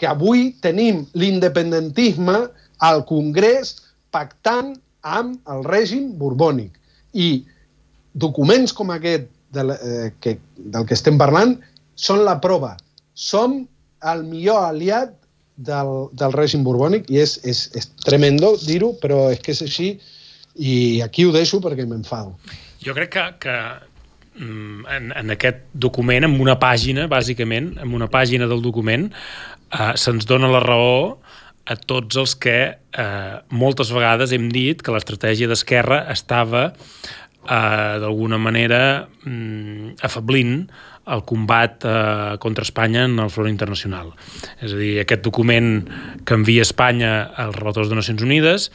que 0.00 0.08
avui 0.08 0.50
tenim 0.64 1.04
l'independentisme 1.16 2.36
al 2.80 3.02
Congrés 3.08 3.74
pactant 4.12 4.74
amb 5.04 5.50
el 5.52 5.64
règim 5.64 6.12
borbònic. 6.20 6.76
I 7.12 7.44
documents 8.12 8.72
com 8.76 8.92
aquest 8.92 9.28
del, 9.52 9.72
eh, 9.74 10.12
que, 10.20 10.38
del 10.56 10.86
que 10.86 10.96
estem 10.96 11.18
parlant 11.20 11.56
són 11.96 12.24
la 12.24 12.38
prova. 12.40 12.76
Som 13.14 13.64
el 14.12 14.24
millor 14.24 14.64
aliat 14.70 15.12
del, 15.56 16.08
del 16.16 16.32
règim 16.32 16.64
borbònic 16.64 17.10
i 17.12 17.20
és, 17.20 17.36
és, 17.44 17.66
és 17.76 17.90
tremendo 18.06 18.54
dir-ho, 18.64 18.94
però 19.02 19.28
és 19.34 19.42
que 19.44 19.52
és 19.52 19.62
així 19.66 19.90
i 20.60 21.00
aquí 21.04 21.24
ho 21.24 21.32
deixo 21.32 21.60
perquè 21.64 21.86
m'enfado. 21.88 22.36
Jo 22.84 22.92
crec 22.96 23.14
que, 23.14 23.24
que 23.44 23.56
mm, 24.40 24.84
en, 24.96 25.12
en 25.16 25.34
aquest 25.36 25.64
document, 25.72 26.28
en 26.28 26.36
una 26.40 26.58
pàgina, 26.60 27.08
bàsicament, 27.10 27.74
en 27.80 27.96
una 27.96 28.10
pàgina 28.12 28.48
del 28.50 28.62
document, 28.64 29.08
eh, 29.72 29.92
se'ns 30.00 30.28
dona 30.28 30.52
la 30.52 30.60
raó 30.64 31.00
a 31.70 31.76
tots 31.76 32.18
els 32.20 32.34
que 32.36 32.58
eh, 32.74 33.34
moltes 33.54 33.92
vegades 33.94 34.34
hem 34.36 34.50
dit 34.52 34.82
que 34.82 34.92
l'estratègia 34.92 35.48
d'Esquerra 35.48 36.02
estava 36.12 36.70
eh, 36.70 37.96
d'alguna 38.02 38.40
manera 38.42 38.80
mm, 39.24 40.00
afablint 40.04 40.64
el 41.10 41.24
combat 41.26 41.84
eh, 41.84 42.36
contra 42.42 42.66
Espanya 42.66 43.06
en 43.08 43.18
el 43.18 43.30
front 43.32 43.48
internacional. 43.50 44.12
És 44.60 44.74
a 44.74 44.78
dir, 44.78 44.92
aquest 45.02 45.24
document 45.26 45.72
que 46.26 46.36
envia 46.36 46.66
Espanya 46.66 47.30
als 47.40 47.56
relators 47.58 47.90
de 47.90 47.98
Nacions 47.98 48.24
Unides 48.26 48.70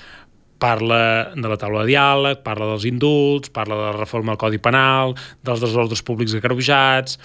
parla 0.62 1.32
de 1.36 1.49
la 1.49 1.58
taula 1.60 1.84
de 1.84 1.91
diàleg, 1.91 2.41
parla 2.45 2.70
dels 2.72 2.86
indults, 2.88 3.51
parla 3.53 3.76
de 3.76 3.86
la 3.89 3.97
reforma 3.97 4.34
del 4.34 4.41
Codi 4.41 4.60
Penal, 4.64 5.16
dels 5.45 5.64
desordres 5.64 6.03
públics 6.06 6.36
agreujats, 6.38 7.20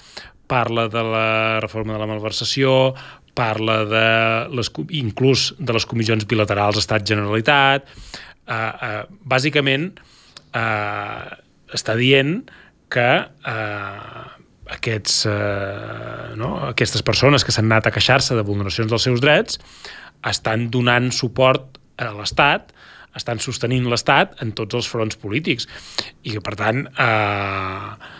parla 0.51 0.87
de 0.91 1.03
la 1.05 1.27
reforma 1.63 1.95
de 1.95 2.01
la 2.01 2.09
malversació, 2.09 2.93
parla 3.37 3.77
de 3.87 4.07
les, 4.57 4.71
inclús 4.99 5.51
de 5.59 5.75
les 5.77 5.87
comissions 5.87 6.27
bilaterals 6.27 6.81
Estat-Generalitat. 6.81 7.87
Uh, 8.51 8.51
uh, 8.51 8.99
bàsicament, 9.31 9.93
uh, 10.57 11.31
està 11.71 11.95
dient 11.95 12.41
que 12.91 13.07
uh, 13.23 14.25
aquests, 14.75 15.21
uh, 15.31 16.33
no, 16.39 16.51
aquestes 16.71 17.03
persones 17.07 17.47
que 17.47 17.55
s'han 17.55 17.69
anat 17.71 17.87
a 17.87 17.95
queixar-se 17.95 18.35
de 18.35 18.45
vulneracions 18.47 18.91
dels 18.91 19.07
seus 19.07 19.23
drets 19.23 19.61
estan 20.27 20.67
donant 20.73 21.09
suport 21.15 21.79
a 22.01 22.11
l'Estat, 22.17 22.73
estan 23.17 23.41
sostenint 23.43 23.87
l'Estat 23.89 24.37
en 24.43 24.53
tots 24.57 24.77
els 24.79 24.89
fronts 24.89 25.19
polítics 25.19 25.67
i 26.23 26.37
per 26.39 26.55
tant, 26.59 26.85
eh, 26.87 28.19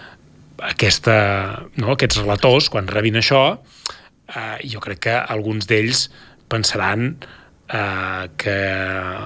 aquesta, 0.71 1.15
no, 1.79 1.93
aquests 1.93 2.21
relators, 2.21 2.69
quan 2.73 2.89
rebin 2.91 3.19
això, 3.21 3.43
eh, 4.35 4.57
jo 4.67 4.81
crec 4.83 5.05
que 5.07 5.15
alguns 5.35 5.69
d'ells 5.69 6.09
pensaran 6.51 7.15
eh, 7.71 8.25
que 8.37 8.57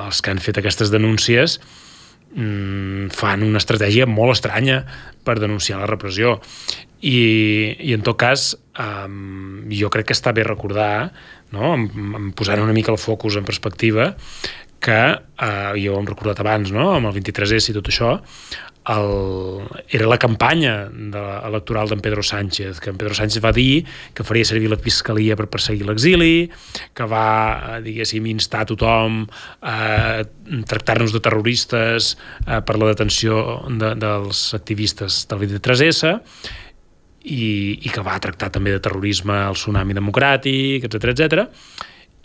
els 0.05 0.22
que 0.22 0.32
han 0.32 0.43
fet 0.43 0.61
aquestes 0.61 0.93
denúncies 0.93 1.59
mm, 2.36 3.11
fan 3.16 3.45
una 3.45 3.61
estratègia 3.61 4.07
molt 4.09 4.38
estranya 4.38 4.84
per 5.26 5.39
denunciar 5.41 5.82
la 5.82 5.89
repressió. 5.89 6.39
I, 7.05 7.76
i 7.86 7.93
en 7.93 8.01
tot 8.05 8.18
cas, 8.18 8.53
um, 8.82 9.66
jo 9.70 9.91
crec 9.93 10.07
que 10.09 10.16
està 10.16 10.32
bé 10.34 10.45
recordar, 10.47 11.11
no? 11.53 11.76
posant 12.38 12.63
una 12.63 12.74
mica 12.74 12.93
el 12.93 13.01
focus 13.01 13.38
en 13.38 13.45
perspectiva, 13.45 14.13
que, 14.86 15.01
eh, 15.17 15.73
jo 15.81 15.95
ho 15.95 15.99
hem 15.99 16.07
recordat 16.07 16.43
abans, 16.43 16.71
no? 16.75 16.91
amb 16.93 17.09
el 17.09 17.17
23S 17.17 17.71
i 17.71 17.75
tot 17.77 17.89
això, 17.89 18.13
el, 18.93 19.63
era 19.89 20.05
la 20.05 20.17
campanya 20.21 20.73
de, 20.93 21.21
electoral 21.47 21.89
d'en 21.89 22.03
Pedro 22.05 22.21
Sánchez, 22.21 22.79
que 22.79 22.91
en 22.91 22.99
Pedro 23.01 23.15
Sánchez 23.17 23.41
va 23.41 23.51
dir 23.55 23.86
que 24.13 24.25
faria 24.27 24.45
servir 24.45 24.69
la 24.69 24.77
fiscalia 24.77 25.38
per 25.39 25.47
perseguir 25.49 25.88
l'exili, 25.89 26.51
que 26.93 27.07
va, 27.09 27.29
eh, 27.77 27.79
diguéssim, 27.88 28.27
instar 28.29 28.61
a 28.65 28.69
tothom 28.69 29.23
a 29.65 30.21
tractar-nos 30.69 31.15
de 31.15 31.23
terroristes 31.23 32.13
eh, 32.45 32.61
per 32.61 32.77
la 32.77 32.91
detenció 32.93 33.41
de, 33.65 33.95
dels 33.97 34.45
activistes 34.53 35.23
del 35.31 35.41
23S, 35.47 36.13
i, 37.25 37.49
i 37.81 37.89
que 37.89 38.05
va 38.05 38.21
tractar 38.21 38.51
també 38.53 38.75
de 38.75 38.83
terrorisme 38.86 39.33
el 39.47 39.57
tsunami 39.57 39.97
democràtic, 39.97 40.86
etc 40.86 41.09
etc 41.09 41.47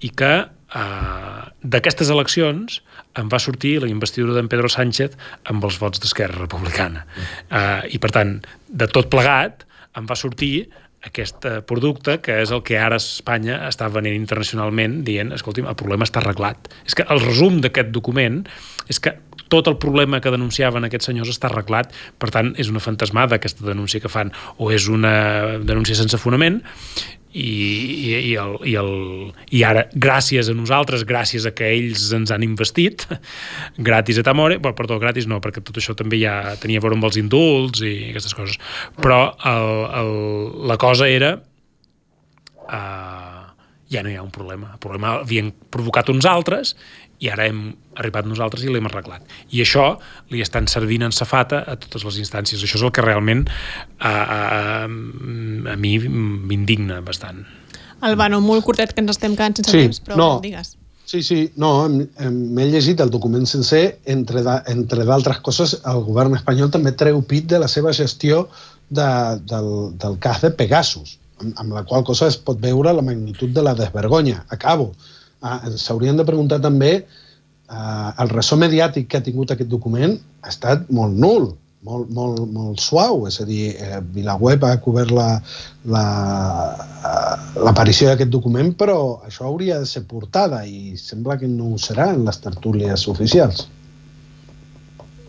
i 0.01 0.11
que 0.17 0.33
eh, 0.75 1.43
d'aquestes 1.63 2.11
eleccions 2.13 2.81
en 3.19 3.31
va 3.33 3.41
sortir 3.43 3.79
la 3.83 3.91
investidura 3.91 4.37
d'en 4.37 4.51
Pedro 4.51 4.71
Sánchez 4.71 5.17
amb 5.51 5.65
els 5.67 5.81
vots 5.83 6.03
d'Esquerra 6.03 6.45
Republicana. 6.45 7.07
Eh, 7.49 7.97
I, 7.97 7.99
per 8.03 8.13
tant, 8.15 8.39
de 8.69 8.89
tot 8.91 9.11
plegat, 9.13 9.67
en 9.99 10.07
va 10.07 10.19
sortir 10.19 10.69
aquest 11.07 11.47
eh, 11.49 11.61
producte 11.65 12.19
que 12.21 12.43
és 12.43 12.53
el 12.53 12.63
que 12.67 12.77
ara 12.79 12.99
Espanya 13.01 13.63
està 13.71 13.89
venent 13.93 14.17
internacionalment 14.17 15.01
dient, 15.07 15.33
escolti'm, 15.37 15.69
el 15.71 15.79
problema 15.81 16.07
està 16.07 16.21
arreglat. 16.21 16.69
És 16.85 16.97
que 16.97 17.07
el 17.09 17.23
resum 17.25 17.61
d'aquest 17.65 17.93
document 17.95 18.43
és 18.91 19.01
que 19.01 19.15
tot 19.51 19.67
el 19.67 19.79
problema 19.83 20.21
que 20.23 20.31
denunciaven 20.31 20.87
aquests 20.87 21.09
senyors 21.11 21.33
està 21.33 21.49
arreglat, 21.49 21.95
per 22.23 22.31
tant, 22.31 22.53
és 22.61 22.69
una 22.71 22.83
fantasmada 22.85 23.41
aquesta 23.41 23.67
denúncia 23.67 24.01
que 24.03 24.13
fan, 24.13 24.31
o 24.59 24.71
és 24.71 24.87
una 24.93 25.59
denúncia 25.67 25.97
sense 25.99 26.21
fonament, 26.23 26.61
i, 27.33 27.43
i, 27.43 28.11
i, 28.33 28.35
el, 28.41 28.57
i, 28.67 28.75
el, 28.81 28.91
i 29.55 29.63
ara, 29.67 29.85
gràcies 29.95 30.51
a 30.51 30.55
nosaltres, 30.57 31.05
gràcies 31.07 31.47
a 31.47 31.53
que 31.55 31.69
ells 31.71 32.09
ens 32.17 32.33
han 32.35 32.43
investit, 32.47 33.07
gratis 33.91 34.19
a 34.19 34.25
Tamore, 34.27 34.59
bueno, 34.59 34.77
perdó, 34.79 34.99
gratis 35.03 35.29
no, 35.31 35.41
perquè 35.43 35.63
tot 35.63 35.79
això 35.79 35.95
també 35.99 36.19
ja 36.23 36.57
tenia 36.63 36.83
a 36.83 36.85
veure 36.85 36.99
amb 36.99 37.07
els 37.11 37.21
indults 37.21 37.85
i 37.87 37.95
aquestes 38.11 38.35
coses, 38.37 38.59
però 38.99 39.23
el, 39.53 39.71
el, 40.01 40.15
la 40.71 40.79
cosa 40.81 41.09
era 41.11 41.37
uh, 42.67 43.41
ja 43.91 44.03
no 44.03 44.11
hi 44.11 44.17
ha 44.19 44.23
un 44.27 44.35
problema, 44.35 44.75
el 44.75 44.83
problema 44.83 45.17
havien 45.21 45.53
provocat 45.71 46.11
uns 46.13 46.27
altres 46.29 46.75
i 47.21 47.29
ara 47.29 47.47
hem 47.51 47.63
arribat 48.01 48.27
nosaltres 48.29 48.65
i 48.65 48.73
l'hem 48.73 48.89
arreglat. 48.89 49.25
I 49.53 49.61
això 49.65 49.93
li 50.33 50.41
estan 50.41 50.69
servint 50.73 51.05
en 51.05 51.13
safata 51.13 51.63
a 51.69 51.77
totes 51.81 52.07
les 52.09 52.21
instàncies. 52.25 52.63
Això 52.65 52.81
és 52.81 52.85
el 52.87 52.93
que 52.97 53.05
realment 53.05 53.45
a, 53.99 54.13
a, 54.13 54.43
a 54.85 55.77
mi 55.77 55.97
m'indigna 56.01 57.01
bastant. 57.05 57.45
Albano, 58.09 58.41
molt 58.41 58.65
curtet 58.65 58.95
que 58.97 59.05
ens 59.05 59.13
estem 59.13 59.37
quedant 59.37 59.59
sense 59.61 59.75
sí, 59.75 59.85
temps, 59.85 60.01
però 60.07 60.17
no, 60.17 60.31
digues. 60.41 60.75
Sí, 61.11 61.21
sí, 61.27 61.41
no, 61.61 61.89
m'he 61.91 62.67
llegit 62.71 63.01
el 63.03 63.11
document 63.13 63.45
sencer, 63.51 63.99
entre, 64.09 64.45
entre 64.71 65.05
d'altres 65.05 65.41
coses, 65.45 65.75
el 65.91 66.05
govern 66.07 66.37
espanyol 66.39 66.71
també 66.73 66.95
treu 66.97 67.19
pit 67.27 67.49
de 67.51 67.59
la 67.61 67.69
seva 67.69 67.93
gestió 67.93 68.45
de, 68.89 69.09
del, 69.51 69.71
del 70.01 70.17
cas 70.23 70.41
de 70.45 70.53
Pegasus, 70.57 71.19
amb, 71.43 71.53
amb 71.61 71.75
la 71.77 71.83
qual 71.85 72.07
cosa 72.07 72.31
es 72.31 72.39
pot 72.39 72.63
veure 72.63 72.95
la 72.95 73.05
magnitud 73.05 73.51
de 73.53 73.65
la 73.67 73.75
desvergonya. 73.77 74.45
Acabo 74.55 74.95
ah, 75.43 75.61
s'haurien 75.77 76.17
de 76.19 76.27
preguntar 76.29 76.61
també 76.65 76.93
eh, 77.01 78.11
el 78.23 78.29
ressò 78.35 78.57
mediàtic 78.61 79.09
que 79.09 79.19
ha 79.21 79.27
tingut 79.27 79.51
aquest 79.55 79.71
document 79.71 80.19
ha 80.45 80.49
estat 80.53 80.89
molt 80.91 81.17
nul, 81.17 81.51
molt, 81.87 82.11
molt, 82.13 82.41
molt 82.53 82.81
suau, 82.83 83.27
és 83.29 83.41
a 83.41 83.45
dir, 83.49 83.73
eh, 83.73 84.01
Vilaweb 84.15 84.65
ha 84.69 84.77
cobert 84.85 85.11
l'aparició 85.15 85.93
la, 85.95 86.05
la, 87.65 87.73
eh, 87.73 88.09
d'aquest 88.13 88.33
document, 88.33 88.75
però 88.77 88.99
això 89.27 89.49
hauria 89.49 89.79
de 89.81 89.89
ser 89.89 90.05
portada 90.09 90.65
i 90.67 90.97
sembla 91.01 91.39
que 91.41 91.49
no 91.49 91.75
ho 91.75 91.79
serà 91.81 92.07
en 92.15 92.25
les 92.29 92.39
tertúlies 92.45 93.09
oficials. 93.09 93.69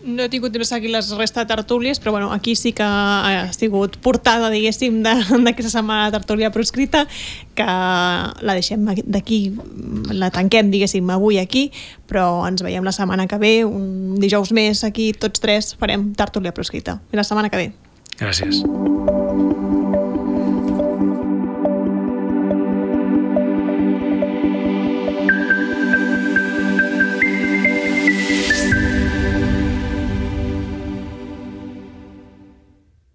No 0.02 0.24
he 0.24 0.30
tingut 0.32 0.54
temps 0.54 0.72
seguir 0.72 0.90
les 0.90 1.10
restes 1.14 1.44
de 1.44 1.46
tertúlies, 1.50 2.00
però 2.02 2.12
bueno, 2.16 2.32
aquí 2.32 2.56
sí 2.56 2.72
que 2.72 2.82
ha 2.82 3.48
sigut 3.54 3.98
portada, 4.02 4.50
diguéssim, 4.50 5.02
d'aquesta 5.46 5.70
setmana 5.70 6.08
de 6.10 6.18
tertúlia 6.18 6.50
proscrita, 6.50 7.04
que 7.54 7.66
la 7.66 8.56
deixem 8.58 8.82
d'aquí, 9.04 9.40
la 10.10 10.32
tanquem, 10.34 10.72
diguéssim, 10.74 11.10
avui 11.14 11.38
aquí, 11.38 11.68
però 12.10 12.46
ens 12.48 12.64
veiem 12.66 12.84
la 12.84 12.94
setmana 12.94 13.28
que 13.30 13.38
ve, 13.42 13.54
un 13.68 14.18
dijous 14.22 14.52
més 14.52 14.82
aquí, 14.88 15.12
tots 15.14 15.42
tres 15.42 15.74
farem 15.78 16.10
tertúlia 16.18 16.54
proscrita. 16.56 16.98
Fins 17.10 17.22
la 17.22 17.28
setmana 17.28 17.52
que 17.52 17.62
ve. 17.62 17.72
Gràcies. 18.18 18.62